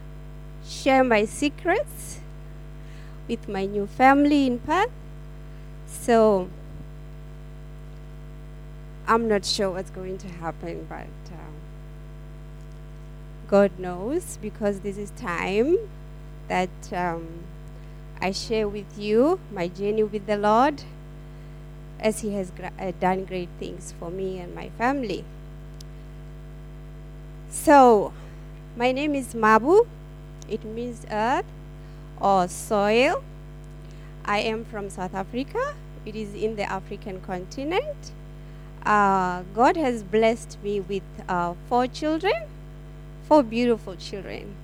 share 0.64 1.04
my 1.04 1.24
secrets 1.24 2.21
with 3.28 3.48
my 3.48 3.66
new 3.66 3.86
family 3.86 4.46
in 4.46 4.58
Perth. 4.58 4.90
So 5.86 6.48
I'm 9.06 9.28
not 9.28 9.44
sure 9.44 9.70
what's 9.70 9.90
going 9.90 10.18
to 10.18 10.28
happen, 10.28 10.86
but 10.88 11.06
um, 11.32 11.54
God 13.48 13.78
knows 13.78 14.38
because 14.40 14.80
this 14.80 14.96
is 14.96 15.10
time 15.10 15.76
that 16.48 16.92
um, 16.92 17.26
I 18.20 18.30
share 18.30 18.68
with 18.68 18.98
you 18.98 19.40
my 19.52 19.68
journey 19.68 20.02
with 20.02 20.26
the 20.26 20.36
Lord 20.36 20.82
as 21.98 22.20
He 22.20 22.34
has 22.34 22.50
gra- 22.50 22.72
uh, 22.78 22.92
done 23.00 23.24
great 23.24 23.48
things 23.58 23.94
for 23.98 24.10
me 24.10 24.38
and 24.38 24.54
my 24.54 24.70
family. 24.78 25.24
So, 27.50 28.12
my 28.76 28.92
name 28.92 29.14
is 29.14 29.34
Mabu. 29.34 29.86
It 30.48 30.64
means 30.64 31.04
earth 31.10 31.44
or 32.20 32.48
soil. 32.48 33.22
I 34.24 34.38
am 34.38 34.64
from 34.64 34.90
South 34.90 35.14
Africa. 35.14 35.74
It 36.04 36.16
is 36.16 36.34
in 36.34 36.56
the 36.56 36.64
African 36.64 37.20
continent. 37.20 38.12
Uh, 38.84 39.42
God 39.54 39.76
has 39.76 40.02
blessed 40.02 40.58
me 40.62 40.80
with 40.80 41.02
uh, 41.28 41.54
four 41.68 41.86
children, 41.86 42.34
four 43.28 43.42
beautiful 43.42 43.96
children. 43.96 44.54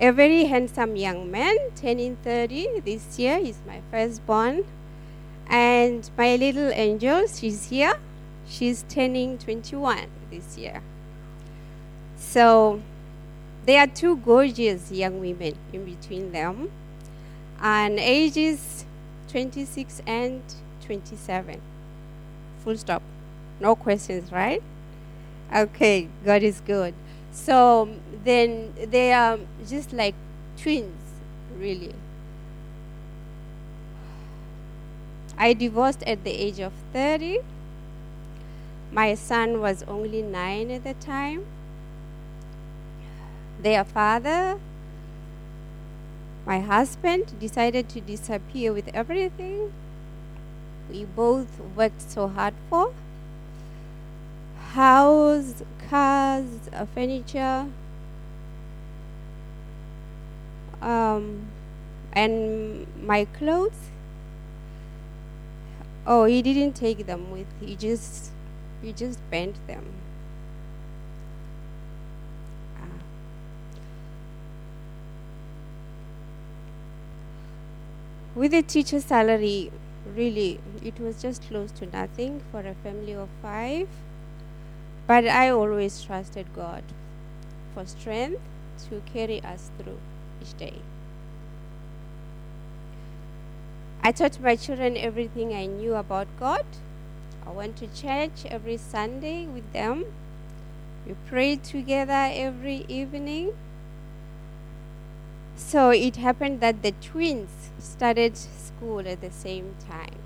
A 0.00 0.10
very 0.12 0.44
handsome 0.44 0.96
young 0.96 1.30
man, 1.30 1.56
turning 1.76 2.16
30 2.16 2.80
this 2.80 3.18
year. 3.18 3.38
He's 3.38 3.58
my 3.66 3.82
firstborn. 3.90 4.64
And 5.46 6.08
my 6.16 6.36
little 6.36 6.70
angel, 6.72 7.26
she's 7.26 7.68
here. 7.68 7.98
She's 8.48 8.84
turning 8.88 9.38
21 9.38 10.06
this 10.30 10.56
year. 10.56 10.82
So 12.16 12.80
there 13.70 13.84
are 13.84 13.86
two 13.86 14.16
gorgeous 14.16 14.90
young 14.90 15.20
women 15.20 15.54
in 15.72 15.84
between 15.84 16.32
them, 16.32 16.72
and 17.62 18.00
ages 18.00 18.84
26 19.28 20.02
and 20.08 20.42
27. 20.84 21.60
Full 22.64 22.76
stop. 22.76 23.00
No 23.60 23.76
questions, 23.76 24.32
right? 24.32 24.60
Okay, 25.54 26.08
God 26.24 26.42
is 26.42 26.60
good. 26.62 26.94
So 27.30 27.88
then 28.24 28.74
they 28.88 29.12
are 29.12 29.38
just 29.68 29.92
like 29.92 30.16
twins, 30.56 31.20
really. 31.56 31.94
I 35.38 35.52
divorced 35.52 36.02
at 36.02 36.24
the 36.24 36.32
age 36.32 36.58
of 36.58 36.72
30. 36.92 37.38
My 38.90 39.14
son 39.14 39.60
was 39.60 39.84
only 39.84 40.22
nine 40.22 40.72
at 40.72 40.82
the 40.82 40.94
time. 40.94 41.46
Their 43.62 43.84
father, 43.84 44.58
my 46.46 46.60
husband, 46.60 47.38
decided 47.38 47.88
to 47.90 48.00
disappear 48.00 48.72
with 48.72 48.88
everything 48.94 49.72
we 50.90 51.04
both 51.04 51.60
worked 51.76 52.02
so 52.02 52.28
hard 52.28 52.54
for 52.68 52.92
house, 54.72 55.62
cars, 55.88 56.46
uh, 56.72 56.86
furniture, 56.94 57.66
um, 60.80 61.50
and 62.12 62.86
my 63.02 63.24
clothes. 63.26 63.90
Oh, 66.06 66.24
he 66.24 66.40
didn't 66.40 66.74
take 66.74 67.06
them 67.06 67.30
with. 67.30 67.46
He 67.60 67.76
just, 67.76 68.30
he 68.80 68.92
just 68.92 69.18
bent 69.30 69.56
them. 69.66 69.84
With 78.40 78.54
a 78.54 78.62
teacher 78.62 79.00
salary, 79.00 79.70
really, 80.16 80.60
it 80.82 80.98
was 80.98 81.20
just 81.20 81.42
close 81.42 81.70
to 81.72 81.84
nothing 81.84 82.40
for 82.50 82.60
a 82.60 82.72
family 82.72 83.12
of 83.12 83.28
five. 83.42 83.86
But 85.06 85.26
I 85.28 85.50
always 85.50 86.02
trusted 86.02 86.46
God 86.56 86.82
for 87.74 87.84
strength 87.84 88.40
to 88.88 89.02
carry 89.12 89.42
us 89.42 89.70
through 89.76 89.98
each 90.40 90.56
day. 90.56 90.80
I 94.02 94.10
taught 94.10 94.40
my 94.40 94.56
children 94.56 94.96
everything 94.96 95.52
I 95.52 95.66
knew 95.66 95.94
about 95.94 96.28
God. 96.38 96.64
I 97.46 97.50
went 97.50 97.76
to 97.76 97.88
church 97.88 98.46
every 98.46 98.78
Sunday 98.78 99.48
with 99.48 99.70
them. 99.74 100.06
We 101.06 101.12
prayed 101.28 101.62
together 101.62 102.30
every 102.32 102.86
evening. 102.88 103.52
So 105.60 105.90
it 105.90 106.16
happened 106.16 106.60
that 106.62 106.82
the 106.82 106.90
twins 107.00 107.70
started 107.78 108.36
school 108.36 109.06
at 109.06 109.20
the 109.20 109.30
same 109.30 109.76
time. 109.88 110.18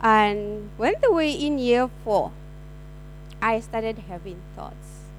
And 0.00 0.70
when 0.78 0.94
they 1.02 1.08
were 1.08 1.20
in 1.20 1.58
year 1.58 1.90
four, 2.02 2.32
I 3.42 3.60
started 3.60 3.98
having 4.08 4.40
thoughts. 4.54 5.10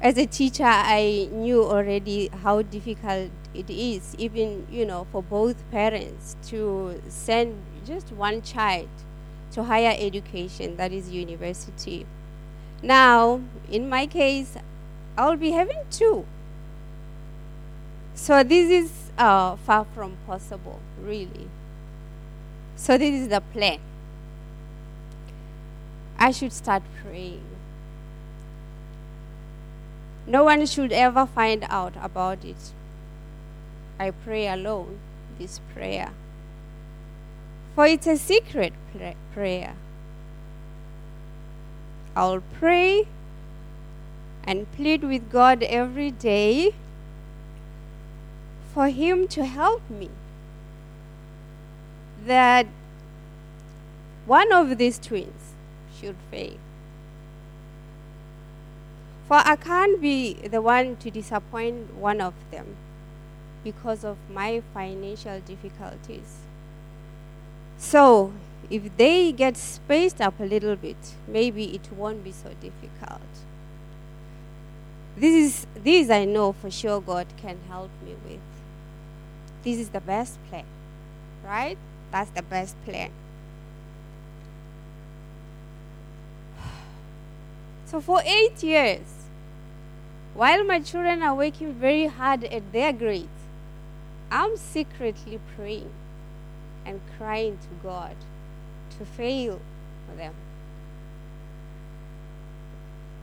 As 0.00 0.16
a 0.16 0.24
teacher, 0.24 0.64
I 0.64 1.28
knew 1.32 1.62
already 1.64 2.28
how 2.28 2.62
difficult 2.62 3.30
it 3.52 3.68
is, 3.68 4.14
even 4.16 4.66
you 4.70 4.86
know, 4.86 5.06
for 5.12 5.22
both 5.22 5.68
parents 5.70 6.36
to 6.48 7.02
send 7.08 7.56
just 7.84 8.10
one 8.12 8.40
child 8.40 8.88
to 9.52 9.64
higher 9.64 9.94
education, 9.98 10.76
that 10.76 10.92
is 10.92 11.10
university. 11.10 12.06
Now, 12.82 13.42
in 13.70 13.88
my 13.88 14.06
case, 14.06 14.56
I 15.18 15.28
will 15.28 15.36
be 15.36 15.50
having 15.50 15.82
two. 15.90 16.24
So 18.14 18.42
this 18.42 18.70
is 18.70 18.92
uh, 19.18 19.56
far 19.56 19.86
from 19.94 20.16
possible, 20.26 20.80
really. 21.02 21.48
So 22.76 22.96
this 22.96 23.14
is 23.14 23.28
the 23.28 23.40
plan. 23.40 23.80
I 26.18 26.30
should 26.30 26.52
start 26.52 26.82
praying. 27.02 27.44
No 30.26 30.44
one 30.44 30.64
should 30.66 30.92
ever 30.92 31.26
find 31.26 31.66
out 31.68 31.94
about 32.00 32.44
it. 32.44 32.72
I 33.98 34.10
pray 34.10 34.48
alone 34.48 34.98
this 35.38 35.60
prayer. 35.74 36.12
For 37.74 37.86
it's 37.86 38.06
a 38.06 38.16
secret 38.16 38.72
pra- 38.92 39.16
prayer. 39.32 39.74
I'll 42.16 42.42
pray 42.58 43.06
and 44.44 44.70
plead 44.72 45.02
with 45.02 45.30
God 45.30 45.62
every 45.64 46.10
day 46.10 46.74
for 48.74 48.88
Him 48.88 49.28
to 49.28 49.46
help 49.46 49.88
me. 49.88 50.10
That 52.26 52.66
one 54.26 54.52
of 54.52 54.76
these 54.78 54.98
twins 54.98 55.52
should 55.98 56.16
fail. 56.30 56.58
For 59.28 59.36
I 59.36 59.56
can't 59.56 60.00
be 60.00 60.34
the 60.34 60.60
one 60.60 60.96
to 60.96 61.10
disappoint 61.10 61.94
one 61.94 62.20
of 62.20 62.34
them 62.50 62.76
because 63.62 64.04
of 64.04 64.18
my 64.30 64.62
financial 64.74 65.40
difficulties. 65.40 66.40
So, 67.78 68.32
if 68.68 68.96
they 68.96 69.32
get 69.32 69.56
spaced 69.56 70.20
up 70.20 70.38
a 70.40 70.44
little 70.44 70.76
bit, 70.76 71.14
maybe 71.28 71.74
it 71.74 71.88
won't 71.92 72.24
be 72.24 72.32
so 72.32 72.50
difficult. 72.60 73.20
This 75.16 75.34
is 75.34 75.66
this 75.74 76.10
I 76.10 76.24
know 76.24 76.52
for 76.52 76.70
sure 76.70 77.00
God 77.00 77.26
can 77.36 77.58
help 77.68 77.90
me 78.04 78.16
with. 78.26 78.53
This 79.64 79.78
is 79.78 79.88
the 79.88 80.00
best 80.00 80.38
plan. 80.48 80.64
Right? 81.44 81.78
That's 82.12 82.30
the 82.30 82.42
best 82.42 82.76
plan. 82.84 83.10
So 87.86 88.00
for 88.00 88.22
8 88.24 88.62
years, 88.62 89.24
while 90.34 90.64
my 90.64 90.80
children 90.80 91.22
are 91.22 91.34
working 91.34 91.72
very 91.72 92.06
hard 92.06 92.44
at 92.44 92.72
their 92.72 92.92
grades, 92.92 93.28
I'm 94.30 94.56
secretly 94.56 95.38
praying 95.54 95.92
and 96.84 97.00
crying 97.16 97.58
to 97.58 97.68
God 97.82 98.16
to 98.98 99.04
fail 99.04 99.60
for 100.06 100.16
them. 100.16 100.34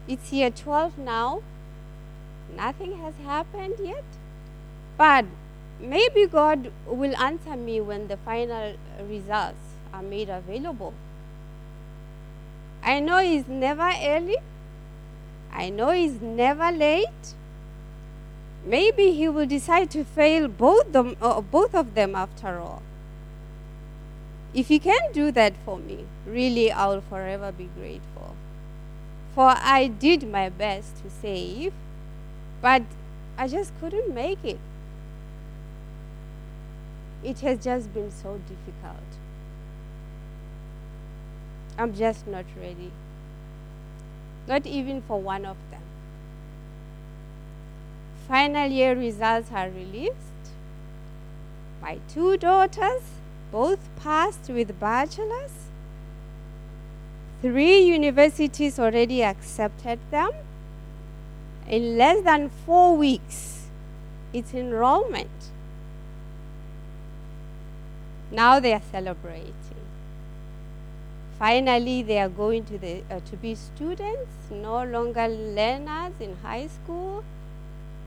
It's 0.08 0.32
year 0.32 0.50
12 0.50 0.98
now. 0.98 1.42
Nothing 2.56 2.98
has 2.98 3.14
happened 3.24 3.76
yet. 3.78 4.04
But 4.96 5.26
maybe 5.82 6.26
God 6.26 6.70
will 6.86 7.16
answer 7.16 7.56
me 7.56 7.80
when 7.80 8.08
the 8.08 8.16
final 8.16 8.74
results 9.08 9.58
are 9.92 10.02
made 10.02 10.28
available. 10.28 10.94
I 12.82 13.00
know 13.00 13.18
it's 13.18 13.48
never 13.48 13.90
early. 14.02 14.38
I 15.52 15.68
know 15.68 15.90
it's 15.90 16.20
never 16.20 16.70
late. 16.72 17.34
Maybe 18.64 19.12
he 19.12 19.28
will 19.28 19.46
decide 19.46 19.90
to 19.90 20.04
fail 20.04 20.48
both 20.48 20.92
them, 20.92 21.16
uh, 21.20 21.40
both 21.40 21.74
of 21.74 21.94
them 21.94 22.14
after 22.14 22.58
all. 22.58 22.82
If 24.54 24.68
he 24.68 24.78
can 24.78 25.12
do 25.12 25.32
that 25.32 25.54
for 25.64 25.78
me, 25.78 26.04
really, 26.26 26.70
I 26.70 26.86
will 26.86 27.00
forever 27.00 27.52
be 27.52 27.68
grateful. 27.76 28.36
For 29.34 29.54
I 29.56 29.88
did 29.88 30.28
my 30.28 30.48
best 30.48 31.02
to 31.02 31.10
save, 31.10 31.72
but 32.60 32.82
I 33.36 33.48
just 33.48 33.72
couldn't 33.80 34.14
make 34.14 34.44
it. 34.44 34.58
It 37.24 37.40
has 37.40 37.62
just 37.62 37.92
been 37.94 38.10
so 38.10 38.40
difficult. 38.48 38.96
I'm 41.78 41.94
just 41.94 42.26
not 42.26 42.44
ready. 42.60 42.90
Not 44.48 44.66
even 44.66 45.02
for 45.02 45.20
one 45.20 45.44
of 45.44 45.56
them. 45.70 45.82
Final 48.28 48.70
year 48.70 48.96
results 48.96 49.50
are 49.52 49.68
released. 49.68 50.16
My 51.80 51.98
two 52.08 52.36
daughters 52.36 53.02
both 53.50 53.78
passed 53.96 54.48
with 54.48 54.78
bachelors. 54.80 55.52
Three 57.40 57.80
universities 57.80 58.78
already 58.78 59.22
accepted 59.22 59.98
them. 60.10 60.30
In 61.68 61.98
less 61.98 62.22
than 62.24 62.48
four 62.48 62.96
weeks, 62.96 63.66
it's 64.32 64.54
enrollment. 64.54 65.50
Now 68.32 68.58
they 68.60 68.72
are 68.72 68.82
celebrating. 68.90 69.52
Finally, 71.38 72.02
they 72.02 72.18
are 72.18 72.30
going 72.30 72.64
to, 72.64 72.78
the, 72.78 73.02
uh, 73.10 73.20
to 73.30 73.36
be 73.36 73.54
students, 73.54 74.30
no 74.50 74.82
longer 74.84 75.28
learners 75.28 76.14
in 76.18 76.36
high 76.42 76.68
school 76.68 77.22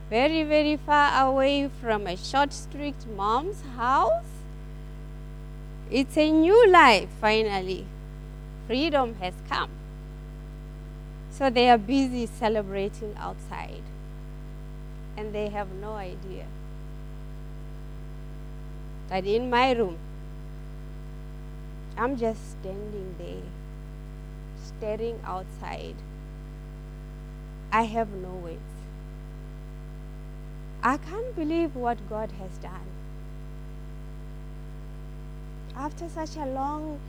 very, 0.09 0.43
very 0.43 0.78
far 0.78 1.28
away 1.28 1.69
from 1.82 2.07
a 2.07 2.17
short, 2.17 2.53
strict 2.53 3.05
mom's 3.07 3.61
house. 3.76 4.26
It's 5.91 6.17
a 6.17 6.32
new 6.32 6.67
life, 6.69 7.09
finally. 7.21 7.86
Freedom 8.67 9.15
has 9.21 9.34
come. 9.47 9.69
So 11.30 11.49
they 11.49 11.69
are 11.69 11.78
busy 11.78 12.26
celebrating 12.26 13.13
outside. 13.17 13.84
And 15.17 15.34
they 15.34 15.49
have 15.49 15.69
no 15.71 15.93
idea 15.93 16.45
that 19.09 19.26
in 19.26 19.49
my 19.49 19.71
room, 19.71 19.97
I'm 21.97 22.17
just 22.17 22.51
standing 22.51 23.15
there, 23.17 23.43
staring 24.63 25.19
outside. 25.23 25.95
I 27.71 27.83
have 27.83 28.09
no 28.09 28.29
words. 28.29 28.59
I 30.83 30.97
can't 30.97 31.33
believe 31.35 31.75
what 31.75 31.97
God 32.09 32.31
has 32.33 32.57
done. 32.57 32.87
After 35.75 36.09
such 36.09 36.35
a 36.35 36.45
long 36.45 36.99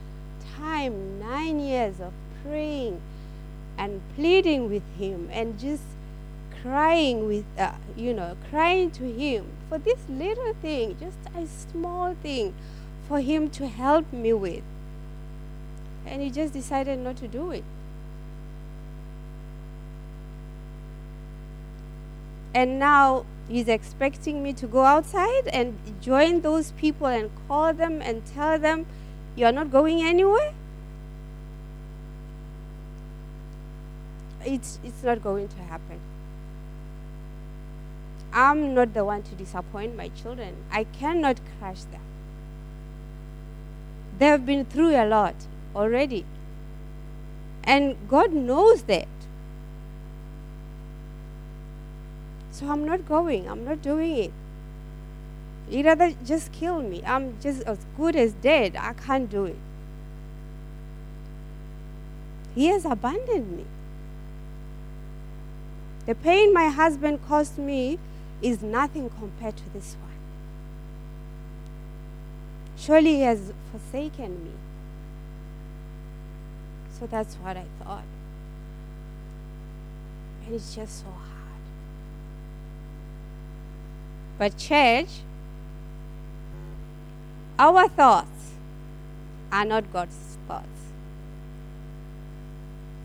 time, 0.57 1.18
nine 1.18 1.59
years 1.59 2.01
of 2.01 2.12
praying 2.45 3.01
and 3.76 4.01
pleading 4.14 4.70
with 4.70 4.84
Him 4.99 5.28
and 5.32 5.59
just 5.59 5.82
crying 6.62 7.26
with, 7.26 7.45
uh, 7.59 7.72
you 7.97 8.14
know, 8.14 8.37
crying 8.51 8.93
to 8.93 9.05
Him 9.12 9.47
for 9.68 9.78
this 9.78 9.99
little 10.09 10.55
thing, 10.55 10.97
just 10.99 11.18
a 11.37 11.47
small 11.47 12.14
thing 12.22 12.55
for 13.09 13.20
Him 13.20 13.51
to 13.51 13.66
help 13.66 14.12
me 14.12 14.32
with. 14.32 14.62
And 16.07 16.23
He 16.23 16.31
just 16.31 16.53
decided 16.53 16.99
not 16.99 17.17
to 17.17 17.29
do 17.29 17.51
it. 17.51 17.65
And 22.55 22.79
now 22.79 23.27
He's 23.49 23.69
expecting 23.69 24.43
me 24.43 24.53
to 24.55 24.67
go 24.67 24.85
outside 24.85 25.47
and 25.49 25.79
join 26.01 26.41
those 26.41 26.73
people 26.73 27.07
and 27.07 27.31
call 27.47 27.73
them 27.73 28.03
and 28.03 28.25
tell 28.27 28.59
them, 28.59 28.87
You're 29.37 29.53
not 29.53 29.71
going 29.71 30.03
anywhere? 30.03 30.53
It's, 34.45 34.79
it's 34.85 35.03
not 35.03 35.23
going 35.23 35.49
to 35.49 35.57
happen. 35.63 36.01
I'm 38.33 38.75
not 38.75 38.95
the 38.95 39.05
one 39.05 39.23
to 39.23 39.35
disappoint 39.35 39.97
my 39.97 40.09
children. 40.09 40.57
I 40.71 40.85
cannot 40.85 41.41
crush 41.59 41.83
them. 41.85 42.03
They 44.19 44.27
have 44.27 44.45
been 44.47 44.65
through 44.65 44.95
a 44.95 45.07
lot 45.07 45.35
already. 45.77 46.24
And 47.62 47.97
God 48.09 48.33
knows 48.33 48.83
that. 48.85 49.09
So 52.51 52.68
I'm 52.70 52.87
not 52.87 53.07
going. 53.07 53.49
I'm 53.49 53.64
not 53.64 53.83
doing 53.83 54.16
it. 54.16 54.33
He'd 55.68 55.85
rather 55.85 56.12
just 56.24 56.53
kill 56.53 56.81
me. 56.81 57.03
I'm 57.05 57.39
just 57.41 57.62
as 57.62 57.79
good 57.97 58.16
as 58.16 58.33
dead. 58.33 58.77
I 58.77 58.93
can't 58.95 59.29
do 59.29 59.45
it. 59.45 59.59
He 62.55 62.68
has 62.68 62.85
abandoned 62.87 63.59
me. 63.59 63.64
The 66.07 66.14
pain 66.14 66.55
my 66.55 66.68
husband 66.68 67.20
caused 67.29 67.59
me 67.59 67.99
is 68.41 68.62
nothing 68.62 69.11
compared 69.11 69.57
to 69.57 69.68
this 69.74 69.97
one. 70.01 70.12
Surely 72.77 73.16
he 73.16 73.22
has 73.22 73.53
forsaken 73.72 74.45
me. 74.45 74.53
So 76.99 77.07
that's 77.07 77.35
what 77.37 77.57
I 77.57 77.65
thought. 77.83 78.05
And 80.45 80.55
it's 80.55 80.75
just 80.75 81.01
so 81.01 81.07
hard. 81.07 81.27
But, 84.39 84.57
church, 84.57 85.09
our 87.59 87.89
thoughts 87.89 88.53
are 89.53 89.65
not 89.65 89.93
God's 89.93 90.39
thoughts. 90.47 90.67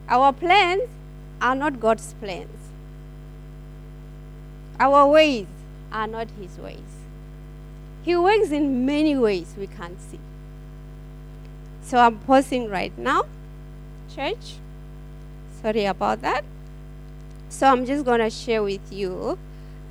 Our 0.08 0.34
plans 0.34 0.90
are 1.42 1.56
not 1.56 1.80
God's 1.80 2.14
plans. 2.16 2.50
Our 4.80 5.08
ways 5.08 5.48
are 5.92 6.08
not 6.08 6.28
His 6.40 6.58
ways. 6.58 6.80
He 8.04 8.16
works 8.16 8.52
in 8.52 8.86
many 8.86 9.16
ways 9.16 9.54
we 9.58 9.68
can't 9.68 10.02
see. 10.02 10.20
So 11.84 11.98
I'm 11.98 12.20
pausing 12.20 12.70
right 12.70 12.98
now, 12.98 13.24
church. 14.16 14.56
Sorry 15.62 15.86
about 15.86 16.22
that. 16.22 16.44
So 17.50 17.68
I'm 17.68 17.86
just 17.86 18.06
going 18.06 18.20
to 18.20 18.30
share 18.30 18.64
with 18.64 18.92
you 18.92 19.38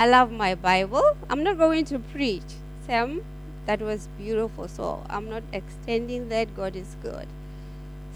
I 0.01 0.07
love 0.07 0.33
my 0.33 0.55
Bible. 0.55 1.15
I'm 1.29 1.45
not 1.45 1.59
going 1.59 1.85
to 1.85 1.99
preach. 1.99 2.55
Sam, 2.87 3.23
that 3.67 3.83
was 3.83 4.09
beautiful. 4.17 4.67
So 4.67 5.05
I'm 5.11 5.29
not 5.29 5.43
extending 5.53 6.31
that. 6.31 6.57
God 6.57 6.75
is 6.75 6.97
good. 7.03 7.27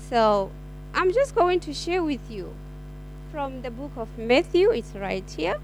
So 0.09 0.51
I'm 0.95 1.13
just 1.13 1.35
going 1.35 1.61
to 1.61 1.75
share 1.75 2.03
with 2.03 2.31
you 2.31 2.55
from 3.31 3.61
the 3.61 3.71
book 3.71 3.93
of 3.99 4.09
Matthew. 4.17 4.71
It's 4.71 4.95
right 4.95 5.29
here. 5.29 5.57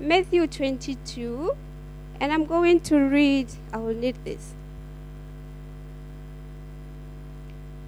Matthew 0.00 0.48
22. 0.48 1.52
And 2.18 2.32
I'm 2.32 2.44
going 2.44 2.80
to 2.80 2.98
read, 2.98 3.46
I 3.72 3.76
will 3.76 3.94
need 3.94 4.16
this. 4.24 4.52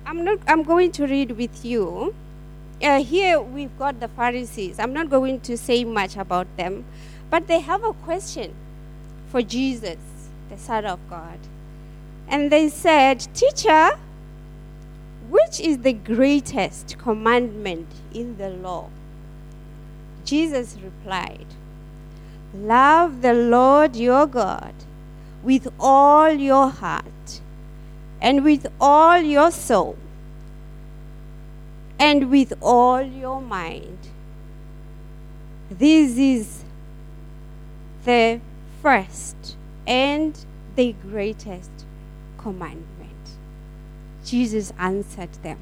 I'm 0.08 0.24
not 0.24 0.38
I'm 0.48 0.62
going 0.62 0.90
to 0.92 1.06
read 1.06 1.32
with 1.32 1.66
you 1.66 2.14
uh, 2.82 3.04
here 3.04 3.38
we've 3.40 3.76
got 3.78 4.00
the 4.00 4.08
Pharisees. 4.08 4.78
I'm 4.78 4.94
not 4.94 5.10
going 5.10 5.40
to 5.40 5.58
say 5.58 5.84
much 5.84 6.16
about 6.16 6.46
them, 6.56 6.86
but 7.28 7.46
they 7.46 7.60
have 7.60 7.84
a 7.84 7.92
question 7.92 8.54
for 9.30 9.42
Jesus, 9.42 9.98
the 10.48 10.56
Son 10.56 10.86
of 10.86 10.98
God. 11.10 11.38
And 12.26 12.50
they 12.50 12.70
said, 12.70 13.20
Teacher, 13.34 13.98
which 15.28 15.60
is 15.60 15.78
the 15.78 15.92
greatest 15.92 16.96
commandment 16.96 17.88
in 18.14 18.38
the 18.38 18.48
law? 18.48 18.88
Jesus 20.24 20.78
replied, 20.82 21.46
Love 22.54 23.20
the 23.20 23.34
Lord 23.34 23.94
your 23.94 24.26
God 24.26 24.72
with 25.42 25.68
all 25.78 26.32
your 26.32 26.70
heart 26.70 27.17
and 28.20 28.44
with 28.44 28.66
all 28.80 29.18
your 29.18 29.50
soul 29.50 29.96
and 31.98 32.30
with 32.30 32.52
all 32.60 33.02
your 33.02 33.40
mind. 33.40 33.98
This 35.70 36.16
is 36.16 36.64
the 38.04 38.40
first 38.82 39.56
and 39.86 40.38
the 40.76 40.94
greatest 41.02 41.70
commandment. 42.38 42.86
Jesus 44.24 44.72
answered 44.78 45.32
them 45.42 45.58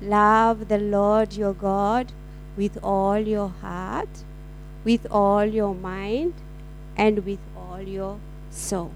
Love 0.00 0.68
the 0.68 0.78
Lord 0.78 1.34
your 1.34 1.52
God 1.52 2.12
with 2.56 2.78
all 2.82 3.18
your 3.18 3.48
heart, 3.48 4.24
with 4.84 5.06
all 5.10 5.44
your 5.44 5.74
mind, 5.74 6.34
and 6.96 7.24
with 7.24 7.38
all 7.56 7.80
your 7.80 8.18
soul. 8.50 8.92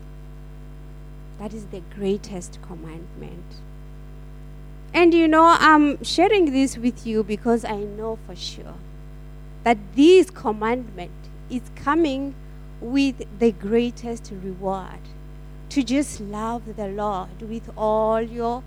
That 1.45 1.53
is 1.53 1.67
the 1.67 1.83
greatest 1.95 2.59
commandment. 2.63 3.45
And 4.95 5.13
you 5.13 5.29
know, 5.29 5.55
I'm 5.59 6.03
sharing 6.03 6.53
this 6.53 6.79
with 6.79 7.07
you 7.07 7.23
because 7.23 7.67
I 7.67 7.81
know 7.81 8.19
for 8.27 8.35
sure 8.35 8.79
that 9.63 9.77
this 9.95 10.31
commandment 10.31 11.13
is 11.51 11.61
coming 11.77 12.35
with 12.81 13.27
the 13.39 13.53
greatest 13.53 14.33
reward 14.43 15.01
to 15.69 15.83
just 15.83 16.19
love 16.19 16.77
the 16.77 16.87
Lord 16.87 17.43
with 17.43 17.71
all 17.77 18.23
your 18.23 18.63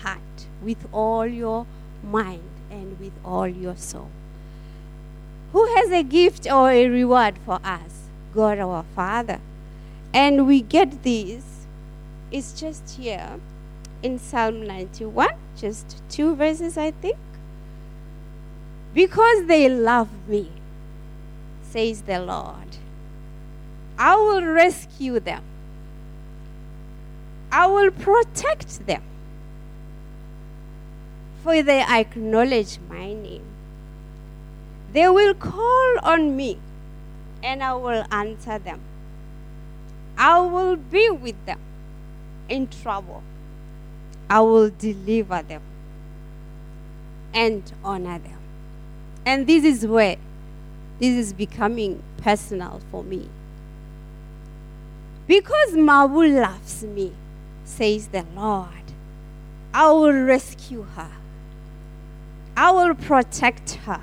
heart, 0.00 0.46
with 0.62 0.88
all 0.90 1.26
your 1.26 1.66
mind, 2.02 2.48
and 2.70 2.98
with 2.98 3.12
all 3.26 3.46
your 3.46 3.76
soul. 3.76 4.08
Who 5.52 5.66
has 5.74 5.90
a 5.90 6.02
gift 6.02 6.50
or 6.50 6.70
a 6.70 6.88
reward 6.88 7.34
for 7.44 7.60
us? 7.62 8.08
God 8.34 8.58
our 8.58 8.86
Father. 8.96 9.38
And 10.14 10.46
we 10.46 10.62
get 10.62 11.02
this, 11.02 11.51
it's 12.32 12.58
just 12.58 12.96
here 12.96 13.38
in 14.02 14.18
Psalm 14.18 14.66
91, 14.66 15.28
just 15.56 16.02
two 16.08 16.34
verses, 16.34 16.78
I 16.78 16.90
think. 16.90 17.18
Because 18.94 19.46
they 19.46 19.68
love 19.68 20.08
me, 20.26 20.50
says 21.62 22.02
the 22.02 22.20
Lord, 22.20 22.76
I 23.98 24.16
will 24.16 24.44
rescue 24.44 25.20
them. 25.20 25.42
I 27.50 27.66
will 27.66 27.90
protect 27.90 28.86
them. 28.86 29.02
For 31.42 31.62
they 31.62 31.82
acknowledge 31.82 32.78
my 32.88 33.12
name. 33.12 33.44
They 34.92 35.08
will 35.08 35.34
call 35.34 35.98
on 36.02 36.34
me, 36.34 36.58
and 37.42 37.62
I 37.62 37.74
will 37.74 38.04
answer 38.10 38.58
them. 38.58 38.80
I 40.16 40.40
will 40.40 40.76
be 40.76 41.10
with 41.10 41.44
them 41.44 41.58
in 42.48 42.68
trouble. 42.68 43.22
I 44.28 44.40
will 44.40 44.70
deliver 44.70 45.42
them 45.42 45.62
and 47.34 47.62
honor 47.84 48.18
them. 48.18 48.38
And 49.24 49.46
this 49.46 49.64
is 49.64 49.86
where 49.86 50.16
this 50.98 51.14
is 51.26 51.32
becoming 51.32 52.02
personal 52.18 52.80
for 52.90 53.02
me. 53.02 53.28
Because 55.26 55.72
Mabu 55.72 56.40
loves 56.40 56.82
me, 56.82 57.12
says 57.64 58.08
the 58.08 58.24
Lord, 58.34 58.68
I 59.72 59.90
will 59.90 60.12
rescue 60.12 60.82
her. 60.96 61.10
I 62.56 62.70
will 62.70 62.94
protect 62.94 63.74
her. 63.86 64.02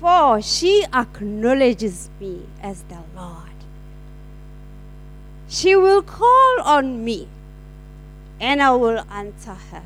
For 0.00 0.40
she 0.40 0.84
acknowledges 0.92 2.10
me 2.20 2.46
as 2.62 2.82
the 2.84 3.02
Lord. 3.14 3.45
She 5.48 5.76
will 5.76 6.02
call 6.02 6.60
on 6.62 7.04
me 7.04 7.28
and 8.40 8.62
I 8.62 8.72
will 8.72 9.04
answer 9.10 9.54
her. 9.54 9.84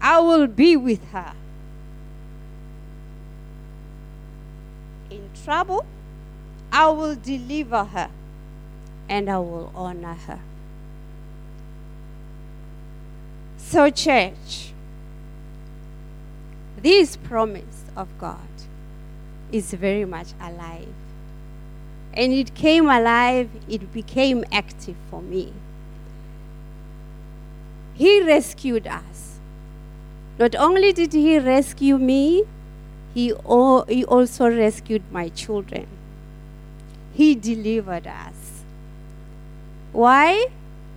I 0.00 0.18
will 0.20 0.46
be 0.46 0.76
with 0.76 1.04
her. 1.10 1.34
In 5.10 5.28
trouble, 5.44 5.84
I 6.72 6.88
will 6.88 7.16
deliver 7.16 7.84
her 7.84 8.10
and 9.08 9.28
I 9.28 9.38
will 9.38 9.70
honor 9.74 10.14
her. 10.14 10.40
So, 13.58 13.90
church, 13.90 14.72
this 16.76 17.16
promise 17.16 17.84
of 17.96 18.08
God 18.18 18.48
is 19.52 19.72
very 19.74 20.04
much 20.04 20.28
alive. 20.40 20.88
And 22.12 22.32
it 22.32 22.54
came 22.54 22.88
alive, 22.88 23.50
it 23.68 23.92
became 23.92 24.44
active 24.52 24.96
for 25.10 25.22
me. 25.22 25.52
He 27.94 28.22
rescued 28.22 28.86
us. 28.86 29.38
Not 30.38 30.56
only 30.56 30.92
did 30.92 31.12
He 31.12 31.38
rescue 31.38 31.98
me, 31.98 32.44
He, 33.14 33.34
he 33.88 34.04
also 34.04 34.48
rescued 34.48 35.02
my 35.12 35.28
children. 35.28 35.86
He 37.12 37.34
delivered 37.34 38.06
us. 38.06 38.62
Why? 39.92 40.46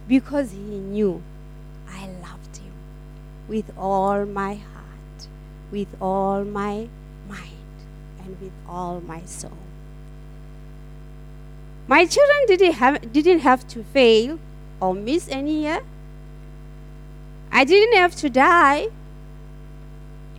Because 0.08 0.52
He 0.52 0.58
knew 0.58 1.22
I 1.90 2.08
loved 2.08 2.58
Him 2.58 2.74
with 3.48 3.72
all 3.78 4.26
my 4.26 4.56
heart, 4.56 5.28
with 5.72 5.96
all 6.02 6.44
my 6.44 6.88
mind, 7.28 7.78
and 8.24 8.40
with 8.40 8.54
all 8.68 9.02
my 9.02 9.22
soul. 9.26 9.63
My 11.86 12.06
children 12.06 12.46
didn't 12.48 12.74
have, 12.74 13.12
didn't 13.12 13.40
have 13.40 13.68
to 13.70 13.84
fail 13.84 14.40
or 14.80 14.94
miss 14.94 15.28
any 15.30 15.64
year. 15.64 15.82
I 17.52 17.66
didn't 17.66 17.98
have 17.98 18.16
to 18.18 18.30
die 18.30 18.88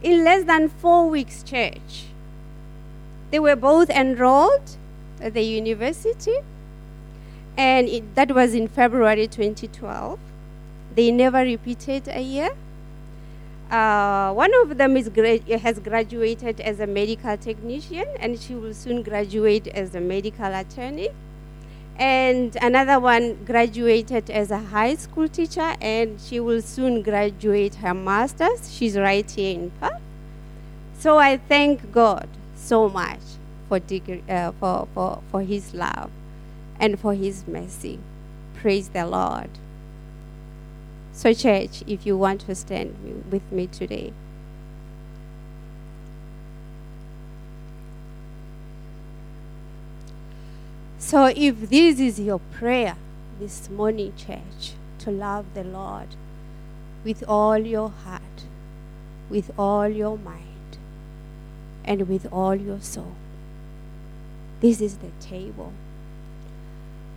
in 0.03 0.25
less 0.25 0.45
than 0.45 0.71
four 0.71 1.09
weeks, 1.11 1.43
church. 1.43 2.07
They 3.31 3.39
were 3.39 3.57
both 3.57 3.91
enrolled 3.91 4.77
at 5.21 5.35
the 5.35 5.43
university, 5.43 6.39
and 7.59 7.89
it, 7.89 8.15
that 8.15 8.35
was 8.35 8.55
in 8.55 8.67
February 8.67 9.27
2012. 9.27 10.19
They 10.95 11.11
never 11.11 11.41
repeated 11.41 12.09
a 12.09 12.23
year. 12.23 12.51
Uh, 13.71 14.33
one 14.33 14.53
of 14.63 14.79
them 14.79 14.97
is 14.97 15.11
gra- 15.11 15.59
has 15.59 15.79
graduated 15.79 16.61
as 16.63 16.81
a 16.81 16.87
medical 16.87 17.37
technician, 17.37 18.07
and 18.19 18.39
she 18.39 18.55
will 18.55 18.75
soon 18.75 19.03
graduate 19.03 19.67
as 19.69 19.95
a 19.95 20.01
medical 20.01 20.47
attorney 20.47 21.11
and 21.97 22.57
another 22.61 22.99
one 22.99 23.45
graduated 23.45 24.29
as 24.29 24.51
a 24.51 24.59
high 24.59 24.97
school 24.97 25.29
teacher 25.29 25.75
and 25.81 26.21
she 26.21 26.41
will 26.41 26.61
soon 26.61 27.03
graduate 27.03 27.77
her 27.77 27.95
master's. 27.95 28.73
She's 28.73 28.97
right 28.97 29.29
here 29.31 29.55
in 29.55 29.71
perth. 29.81 30.01
So 30.99 31.19
i 31.19 31.37
thank 31.37 31.93
god 31.93 32.29
so 32.57 32.89
much 32.89 33.21
for, 33.69 33.81
uh, 34.29 34.53
for, 34.59 34.89
for, 34.95 35.23
for 35.31 35.43
his 35.43 35.75
love 35.75 36.11
and 36.81 36.99
for 36.99 37.15
his 37.15 37.47
mercy. 37.47 37.99
Praise 38.55 38.89
the 38.89 39.07
lord. 39.07 39.51
So 41.13 41.33
church 41.33 41.85
if 41.87 42.07
you 42.07 42.17
want 42.17 42.41
to 42.43 42.55
stand 42.55 43.25
with 43.31 43.53
me 43.53 43.69
today 43.69 44.13
So, 51.07 51.27
if 51.27 51.69
this 51.69 52.01
is 52.01 52.19
your 52.19 52.39
prayer 52.39 52.97
this 53.39 53.69
morning, 53.69 54.15
church, 54.17 54.73
to 55.01 55.11
love 55.11 55.45
the 55.53 55.63
Lord 55.63 56.17
with 57.05 57.23
all 57.29 57.59
your 57.59 57.91
heart, 57.91 58.45
with 59.29 59.51
all 59.59 59.87
your 59.87 60.17
mind, 60.17 60.79
and 61.85 62.09
with 62.09 62.27
all 62.33 62.55
your 62.55 62.81
soul, 62.81 63.13
this 64.63 64.81
is 64.81 64.97
the 64.97 65.11
table, 65.21 65.75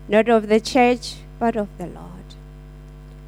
not 0.10 0.28
of 0.28 0.50
the 0.50 0.60
church, 0.60 1.16
but 1.40 1.56
of 1.56 1.70
the 1.78 1.88
Lord. 1.88 2.36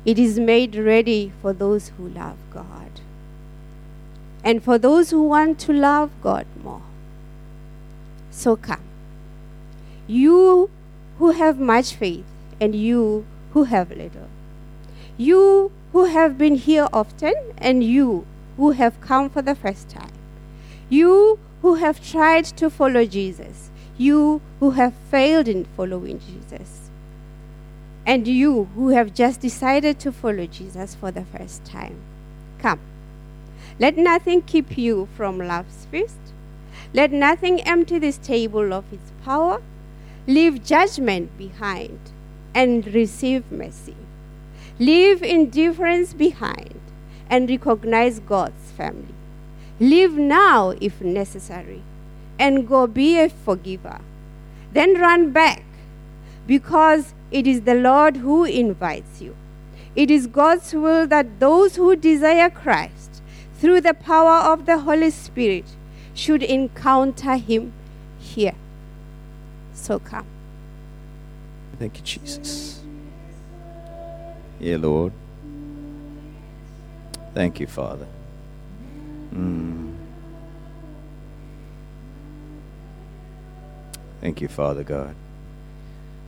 It 0.03 0.19
is 0.19 0.41
made 0.41 0.75
ready 0.75 1.31
for 1.41 1.53
those 1.53 1.93
who 1.95 2.09
love 2.09 2.35
God 2.53 2.99
and 4.43 4.61
for 4.61 4.77
those 4.77 5.11
who 5.11 5.23
want 5.23 5.57
to 5.59 5.71
love 5.71 6.11
God 6.21 6.45
more. 6.61 6.81
So 8.29 8.57
come 8.57 8.88
you 10.09 10.71
who 11.19 11.31
have 11.31 11.59
much 11.59 11.93
faith 11.93 12.25
and 12.59 12.73
you 12.73 13.25
who 13.53 13.65
have 13.65 13.91
little. 13.91 14.27
You 15.17 15.71
who 15.91 16.05
have 16.05 16.35
been 16.35 16.55
here 16.55 16.87
often, 16.91 17.35
and 17.57 17.83
you 17.83 18.25
who 18.57 18.71
have 18.71 18.99
come 19.01 19.29
for 19.29 19.43
the 19.43 19.53
first 19.53 19.87
time. 19.87 20.11
You 20.89 21.37
who 21.61 21.75
have 21.75 22.03
tried 22.03 22.45
to 22.45 22.69
follow 22.71 23.05
Jesus. 23.05 23.69
You 23.97 24.41
who 24.59 24.71
have 24.71 24.93
failed 25.11 25.47
in 25.47 25.65
following 25.77 26.19
Jesus. 26.19 26.89
And 28.05 28.27
you 28.27 28.65
who 28.73 28.89
have 28.89 29.13
just 29.13 29.41
decided 29.41 29.99
to 29.99 30.11
follow 30.11 30.47
Jesus 30.47 30.95
for 30.95 31.11
the 31.11 31.25
first 31.25 31.65
time. 31.65 31.99
Come. 32.57 32.79
Let 33.77 33.95
nothing 33.95 34.41
keep 34.41 34.75
you 34.75 35.07
from 35.15 35.37
love's 35.37 35.85
feast. 35.91 36.17
Let 36.93 37.11
nothing 37.11 37.61
empty 37.61 37.99
this 37.99 38.17
table 38.17 38.73
of 38.73 38.91
its 38.91 39.11
power. 39.23 39.61
Leave 40.29 40.63
judgment 40.63 41.35
behind 41.39 41.99
and 42.53 42.85
receive 42.93 43.51
mercy. 43.51 43.95
Leave 44.77 45.23
indifference 45.23 46.13
behind 46.13 46.79
and 47.27 47.49
recognize 47.49 48.19
God's 48.19 48.69
family. 48.77 49.15
Live 49.79 50.13
now 50.13 50.75
if 50.79 51.01
necessary 51.01 51.81
and 52.37 52.67
go 52.67 52.85
be 52.85 53.17
a 53.17 53.27
forgiver. 53.27 54.01
Then 54.71 55.01
run 55.01 55.31
back 55.31 55.63
because 56.45 57.15
it 57.31 57.47
is 57.47 57.61
the 57.61 57.73
Lord 57.73 58.17
who 58.17 58.43
invites 58.43 59.23
you. 59.23 59.35
It 59.95 60.11
is 60.11 60.27
God's 60.27 60.71
will 60.75 61.07
that 61.07 61.39
those 61.39 61.75
who 61.75 61.95
desire 61.95 62.51
Christ 62.51 63.23
through 63.55 63.81
the 63.81 63.95
power 63.95 64.53
of 64.53 64.67
the 64.67 64.77
Holy 64.77 65.09
Spirit 65.09 65.65
should 66.13 66.43
encounter 66.43 67.35
him 67.35 67.73
here. 68.19 68.53
So 69.79 69.97
come. 69.97 70.25
Thank 71.79 71.97
you, 71.97 72.03
Jesus. 72.03 72.81
Yeah, 74.59 74.77
Lord. 74.77 75.13
Thank 77.33 77.59
you, 77.59 77.67
Father. 77.67 78.05
Mm. 79.33 79.95
Thank 84.19 84.41
you, 84.41 84.47
Father 84.49 84.83
God. 84.83 85.15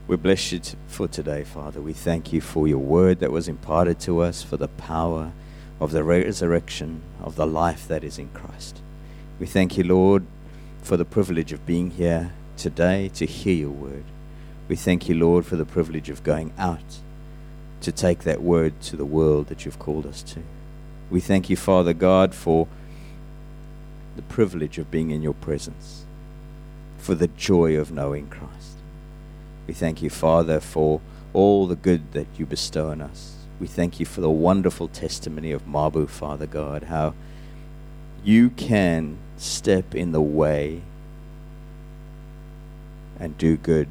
We 0.08 0.16
bless 0.16 0.50
you 0.50 0.58
t- 0.58 0.76
for 0.88 1.06
today, 1.06 1.44
Father. 1.44 1.80
We 1.80 1.92
thank 1.92 2.32
you 2.32 2.40
for 2.40 2.66
your 2.66 2.78
word 2.78 3.20
that 3.20 3.30
was 3.30 3.48
imparted 3.48 4.00
to 4.00 4.20
us, 4.20 4.42
for 4.42 4.56
the 4.56 4.68
power 4.68 5.32
of 5.78 5.92
the 5.92 6.02
resurrection 6.02 7.02
of 7.20 7.36
the 7.36 7.46
life 7.46 7.86
that 7.88 8.02
is 8.02 8.18
in 8.18 8.30
Christ. 8.30 8.80
We 9.38 9.46
thank 9.46 9.76
you, 9.76 9.84
Lord, 9.84 10.24
for 10.82 10.96
the 10.96 11.04
privilege 11.04 11.52
of 11.52 11.66
being 11.66 11.90
here 11.90 12.32
today 12.62 13.08
to 13.08 13.26
hear 13.26 13.56
your 13.56 13.70
word. 13.70 14.04
We 14.68 14.76
thank 14.76 15.08
you, 15.08 15.16
Lord, 15.16 15.44
for 15.44 15.56
the 15.56 15.64
privilege 15.64 16.08
of 16.08 16.22
going 16.22 16.52
out 16.56 17.00
to 17.80 17.90
take 17.90 18.20
that 18.20 18.40
word 18.40 18.80
to 18.82 18.96
the 18.96 19.04
world 19.04 19.48
that 19.48 19.64
you've 19.64 19.80
called 19.80 20.06
us 20.06 20.22
to. 20.22 20.40
We 21.10 21.18
thank 21.18 21.50
you, 21.50 21.56
Father 21.56 21.92
God, 21.92 22.36
for 22.36 22.68
the 24.14 24.22
privilege 24.22 24.78
of 24.78 24.92
being 24.92 25.10
in 25.10 25.22
your 25.22 25.34
presence, 25.34 26.04
for 26.98 27.16
the 27.16 27.26
joy 27.26 27.76
of 27.76 27.90
knowing 27.90 28.28
Christ. 28.28 28.76
We 29.66 29.74
thank 29.74 30.00
you, 30.00 30.08
Father, 30.08 30.60
for 30.60 31.00
all 31.32 31.66
the 31.66 31.74
good 31.74 32.12
that 32.12 32.28
you 32.38 32.46
bestow 32.46 32.90
on 32.90 33.00
us. 33.00 33.34
We 33.58 33.66
thank 33.66 33.98
you 33.98 34.06
for 34.06 34.20
the 34.20 34.30
wonderful 34.30 34.86
testimony 34.86 35.50
of 35.50 35.66
Mabu, 35.66 36.08
Father 36.08 36.46
God, 36.46 36.84
how 36.84 37.14
you 38.22 38.50
can 38.50 39.18
step 39.36 39.96
in 39.96 40.12
the 40.12 40.22
way 40.22 40.82
and 43.22 43.38
do 43.38 43.56
good 43.56 43.86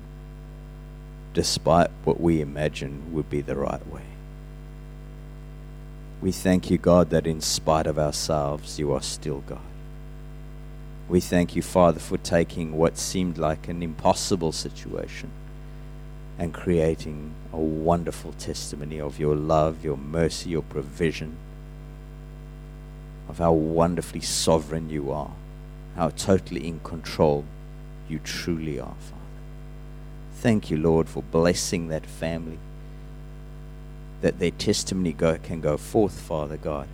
despite 1.34 1.90
what 2.04 2.20
we 2.20 2.42
imagine 2.42 3.14
would 3.14 3.30
be 3.30 3.40
the 3.40 3.56
right 3.56 3.88
way. 3.88 4.04
We 6.22 6.34
thank 6.34 6.70
you, 6.70 6.78
God, 6.78 7.10
that 7.12 7.26
in 7.26 7.40
spite 7.40 7.88
of 7.88 7.98
ourselves, 7.98 8.78
you 8.78 8.92
are 8.92 9.02
still 9.02 9.40
God. 9.48 9.60
We 11.08 11.22
thank 11.22 11.56
you, 11.56 11.62
Father, 11.62 12.02
for 12.02 12.18
taking 12.18 12.78
what 12.78 12.98
seemed 12.98 13.38
like 13.38 13.70
an 13.70 13.82
impossible 13.82 14.52
situation 14.52 15.32
and 16.38 16.54
creating 16.54 17.34
a 17.54 17.58
wonderful 17.58 18.34
testimony 18.34 19.00
of 19.00 19.18
your 19.18 19.36
love, 19.36 19.86
your 19.86 19.98
mercy, 19.98 20.50
your 20.50 20.62
provision, 20.64 21.38
of 23.30 23.38
how 23.38 23.54
wonderfully 23.54 24.22
sovereign 24.22 24.90
you 24.90 25.10
are, 25.10 25.32
how 25.96 26.10
totally 26.10 26.68
in 26.68 26.82
control 26.82 27.46
you 28.10 28.20
truly 28.20 28.78
are, 28.78 28.96
Father. 29.00 29.21
Thank 30.42 30.72
you, 30.72 30.78
Lord, 30.78 31.08
for 31.08 31.22
blessing 31.22 31.90
that 31.90 32.04
family, 32.04 32.58
that 34.22 34.40
their 34.40 34.50
testimony 34.50 35.14
go, 35.14 35.38
can 35.38 35.62
go 35.62 35.78
forth, 35.78 36.20
Father 36.20 36.58
God, 36.58 36.88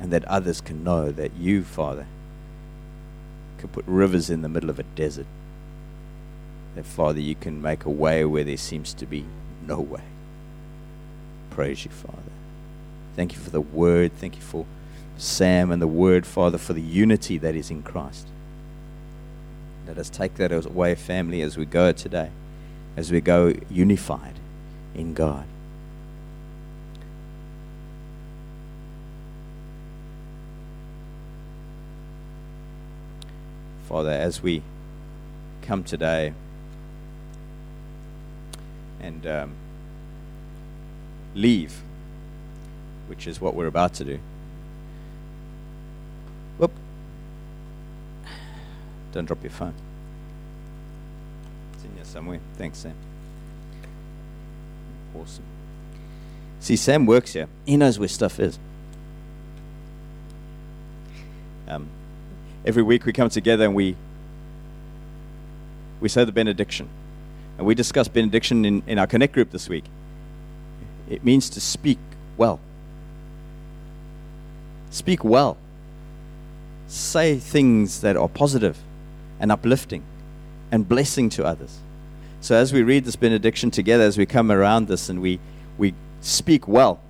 and 0.00 0.12
that 0.12 0.24
others 0.24 0.60
can 0.60 0.82
know 0.82 1.12
that 1.12 1.36
you, 1.36 1.62
Father, 1.62 2.08
can 3.58 3.68
put 3.68 3.84
rivers 3.86 4.28
in 4.28 4.42
the 4.42 4.48
middle 4.48 4.70
of 4.70 4.80
a 4.80 4.82
desert. 4.82 5.28
That, 6.74 6.84
Father, 6.84 7.20
you 7.20 7.36
can 7.36 7.62
make 7.62 7.84
a 7.84 7.90
way 7.90 8.24
where 8.24 8.42
there 8.42 8.56
seems 8.56 8.92
to 8.94 9.06
be 9.06 9.24
no 9.64 9.78
way. 9.78 10.02
Praise 11.50 11.84
you, 11.84 11.92
Father. 11.92 12.32
Thank 13.14 13.34
you 13.34 13.38
for 13.38 13.50
the 13.50 13.60
word. 13.60 14.10
Thank 14.16 14.34
you 14.34 14.42
for 14.42 14.66
Sam 15.16 15.70
and 15.70 15.80
the 15.80 15.86
word, 15.86 16.26
Father, 16.26 16.58
for 16.58 16.72
the 16.72 16.82
unity 16.82 17.38
that 17.38 17.54
is 17.54 17.70
in 17.70 17.84
Christ. 17.84 18.26
Let 19.90 19.98
us 19.98 20.08
take 20.08 20.36
that 20.36 20.52
away, 20.52 20.94
family, 20.94 21.42
as 21.42 21.58
we 21.58 21.64
go 21.64 21.90
today, 21.90 22.30
as 22.96 23.10
we 23.10 23.20
go 23.20 23.54
unified 23.68 24.36
in 24.94 25.14
God. 25.14 25.44
Father, 33.88 34.10
as 34.10 34.40
we 34.40 34.62
come 35.62 35.82
today 35.82 36.34
and 39.00 39.26
um, 39.26 39.54
leave, 41.34 41.82
which 43.08 43.26
is 43.26 43.40
what 43.40 43.56
we're 43.56 43.66
about 43.66 43.94
to 43.94 44.04
do. 44.04 44.20
Whoop. 46.58 46.70
Don't 49.12 49.24
drop 49.24 49.42
your 49.42 49.50
phone. 49.50 49.74
It's 51.74 51.84
in 51.84 51.94
here 51.94 52.04
somewhere. 52.04 52.40
Thanks, 52.56 52.78
Sam. 52.78 52.94
Awesome. 55.14 55.44
See, 56.60 56.76
Sam 56.76 57.06
works 57.06 57.32
here. 57.32 57.48
He 57.66 57.76
knows 57.76 57.98
where 57.98 58.08
stuff 58.08 58.38
is. 58.38 58.58
Um, 61.66 61.88
every 62.64 62.82
week 62.82 63.04
we 63.06 63.12
come 63.12 63.28
together 63.28 63.64
and 63.64 63.74
we 63.74 63.96
we 66.00 66.08
say 66.08 66.24
the 66.24 66.32
benediction. 66.32 66.88
And 67.58 67.66
we 67.66 67.74
discuss 67.74 68.08
benediction 68.08 68.64
in, 68.64 68.82
in 68.86 68.98
our 68.98 69.06
Connect 69.06 69.34
group 69.34 69.50
this 69.50 69.68
week. 69.68 69.84
It 71.08 71.24
means 71.24 71.50
to 71.50 71.60
speak 71.60 71.98
well. 72.38 72.58
Speak 74.90 75.22
well. 75.22 75.58
Say 76.88 77.38
things 77.38 78.00
that 78.00 78.16
are 78.16 78.28
positive 78.28 78.78
and 79.40 79.50
uplifting 79.50 80.04
and 80.70 80.88
blessing 80.88 81.28
to 81.30 81.44
others. 81.44 81.78
So 82.40 82.54
as 82.54 82.72
we 82.72 82.82
read 82.82 83.04
this 83.04 83.16
benediction 83.16 83.70
together, 83.70 84.04
as 84.04 84.16
we 84.16 84.26
come 84.26 84.52
around 84.52 84.86
this 84.86 85.08
and 85.08 85.20
we, 85.20 85.40
we 85.76 85.94
speak 86.20 86.68
well 86.68 87.00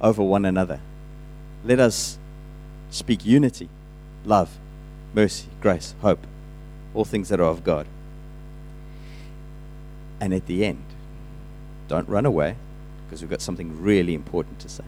over 0.00 0.22
one 0.22 0.44
another, 0.44 0.80
let 1.64 1.78
us 1.78 2.18
speak 2.90 3.26
unity, 3.26 3.68
love, 4.24 4.56
mercy, 5.12 5.48
grace, 5.60 5.94
hope, 6.00 6.26
all 6.94 7.04
things 7.04 7.28
that 7.28 7.40
are 7.40 7.44
of 7.44 7.62
God. 7.62 7.86
And 10.20 10.32
at 10.32 10.46
the 10.46 10.64
end, 10.64 10.84
don't 11.88 12.08
run 12.08 12.26
away 12.26 12.56
because 13.06 13.20
we've 13.20 13.30
got 13.30 13.40
something 13.40 13.82
really 13.82 14.14
important 14.14 14.58
to 14.60 14.68
say. 14.68 14.84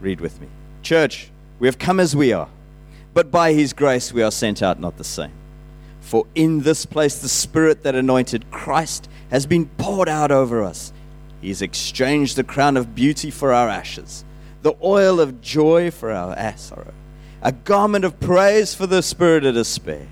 Read 0.00 0.20
with 0.20 0.40
me. 0.40 0.48
Church, 0.82 1.30
we 1.58 1.68
have 1.68 1.78
come 1.78 2.00
as 2.00 2.16
we 2.16 2.32
are, 2.32 2.48
but 3.12 3.30
by 3.30 3.52
his 3.52 3.72
grace 3.72 4.12
we 4.12 4.22
are 4.22 4.30
sent 4.30 4.62
out 4.62 4.80
not 4.80 4.96
the 4.96 5.04
same. 5.04 5.32
For 6.00 6.26
in 6.34 6.60
this 6.60 6.84
place 6.84 7.18
the 7.18 7.28
Spirit 7.28 7.82
that 7.82 7.94
anointed 7.94 8.50
Christ 8.50 9.08
has 9.30 9.46
been 9.46 9.66
poured 9.78 10.08
out 10.08 10.30
over 10.30 10.62
us. 10.62 10.92
He 11.40 11.48
has 11.48 11.62
exchanged 11.62 12.36
the 12.36 12.44
crown 12.44 12.76
of 12.76 12.94
beauty 12.94 13.30
for 13.30 13.52
our 13.52 13.68
ashes, 13.68 14.24
the 14.62 14.74
oil 14.82 15.20
of 15.20 15.40
joy 15.40 15.90
for 15.90 16.10
our 16.10 16.56
sorrow, 16.56 16.94
a 17.42 17.52
garment 17.52 18.04
of 18.04 18.18
praise 18.18 18.74
for 18.74 18.86
the 18.86 19.02
spirit 19.02 19.44
of 19.44 19.54
despair. 19.54 20.08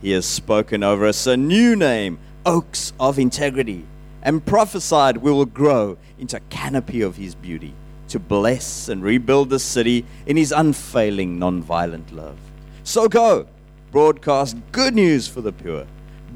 He 0.00 0.12
has 0.12 0.26
spoken 0.26 0.82
over 0.82 1.06
us 1.06 1.26
a 1.26 1.36
new 1.36 1.76
name, 1.76 2.18
oaks 2.44 2.92
of 2.98 3.18
integrity, 3.18 3.84
and 4.22 4.44
prophesied 4.44 5.18
we 5.18 5.30
will 5.30 5.46
grow 5.46 5.98
into 6.18 6.36
a 6.36 6.40
canopy 6.48 7.02
of 7.02 7.16
his 7.16 7.34
beauty 7.34 7.74
to 8.16 8.20
bless 8.20 8.88
and 8.88 9.02
rebuild 9.02 9.50
the 9.50 9.58
city 9.58 10.02
in 10.24 10.38
his 10.38 10.50
unfailing 10.50 11.38
nonviolent 11.38 12.10
love. 12.10 12.38
So 12.82 13.10
go, 13.10 13.46
broadcast 13.92 14.56
good 14.72 14.94
news 14.94 15.28
for 15.28 15.42
the 15.42 15.52
pure, 15.52 15.86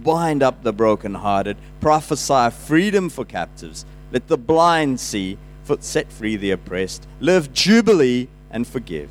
bind 0.02 0.42
up 0.42 0.62
the 0.62 0.74
brokenhearted, 0.74 1.56
prophesy 1.80 2.50
freedom 2.50 3.08
for 3.08 3.24
captives, 3.24 3.86
let 4.12 4.28
the 4.28 4.36
blind 4.36 5.00
see, 5.00 5.38
set 5.78 6.12
free 6.12 6.36
the 6.36 6.50
oppressed, 6.50 7.08
live 7.18 7.50
jubilee 7.54 8.28
and 8.50 8.66
forgive, 8.66 9.08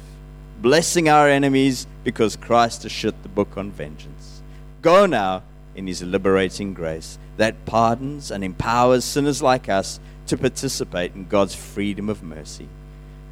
blessing 0.61 1.09
our 1.09 1.27
enemies 1.27 1.87
because 2.03 2.35
Christ 2.35 2.83
has 2.83 2.91
shut 2.91 3.15
the 3.23 3.29
book 3.29 3.57
on 3.57 3.71
vengeance. 3.71 4.43
Go 4.83 5.07
now 5.07 5.41
in 5.73 5.87
his 5.87 6.03
liberating 6.03 6.75
grace 6.75 7.17
that 7.37 7.65
pardons 7.65 8.29
and 8.29 8.43
empowers 8.43 9.03
sinners 9.03 9.41
like 9.41 9.69
us 9.69 9.99
to 10.29 10.37
participate 10.37 11.15
in 11.15 11.27
God's 11.27 11.55
freedom 11.55 12.09
of 12.09 12.23
mercy. 12.23 12.67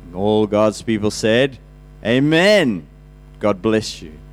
And 0.06 0.16
all 0.16 0.48
God's 0.48 0.82
people 0.82 1.12
said, 1.12 1.58
Amen. 2.04 2.88
God 3.40 3.62
bless 3.62 4.02
you. 4.02 4.18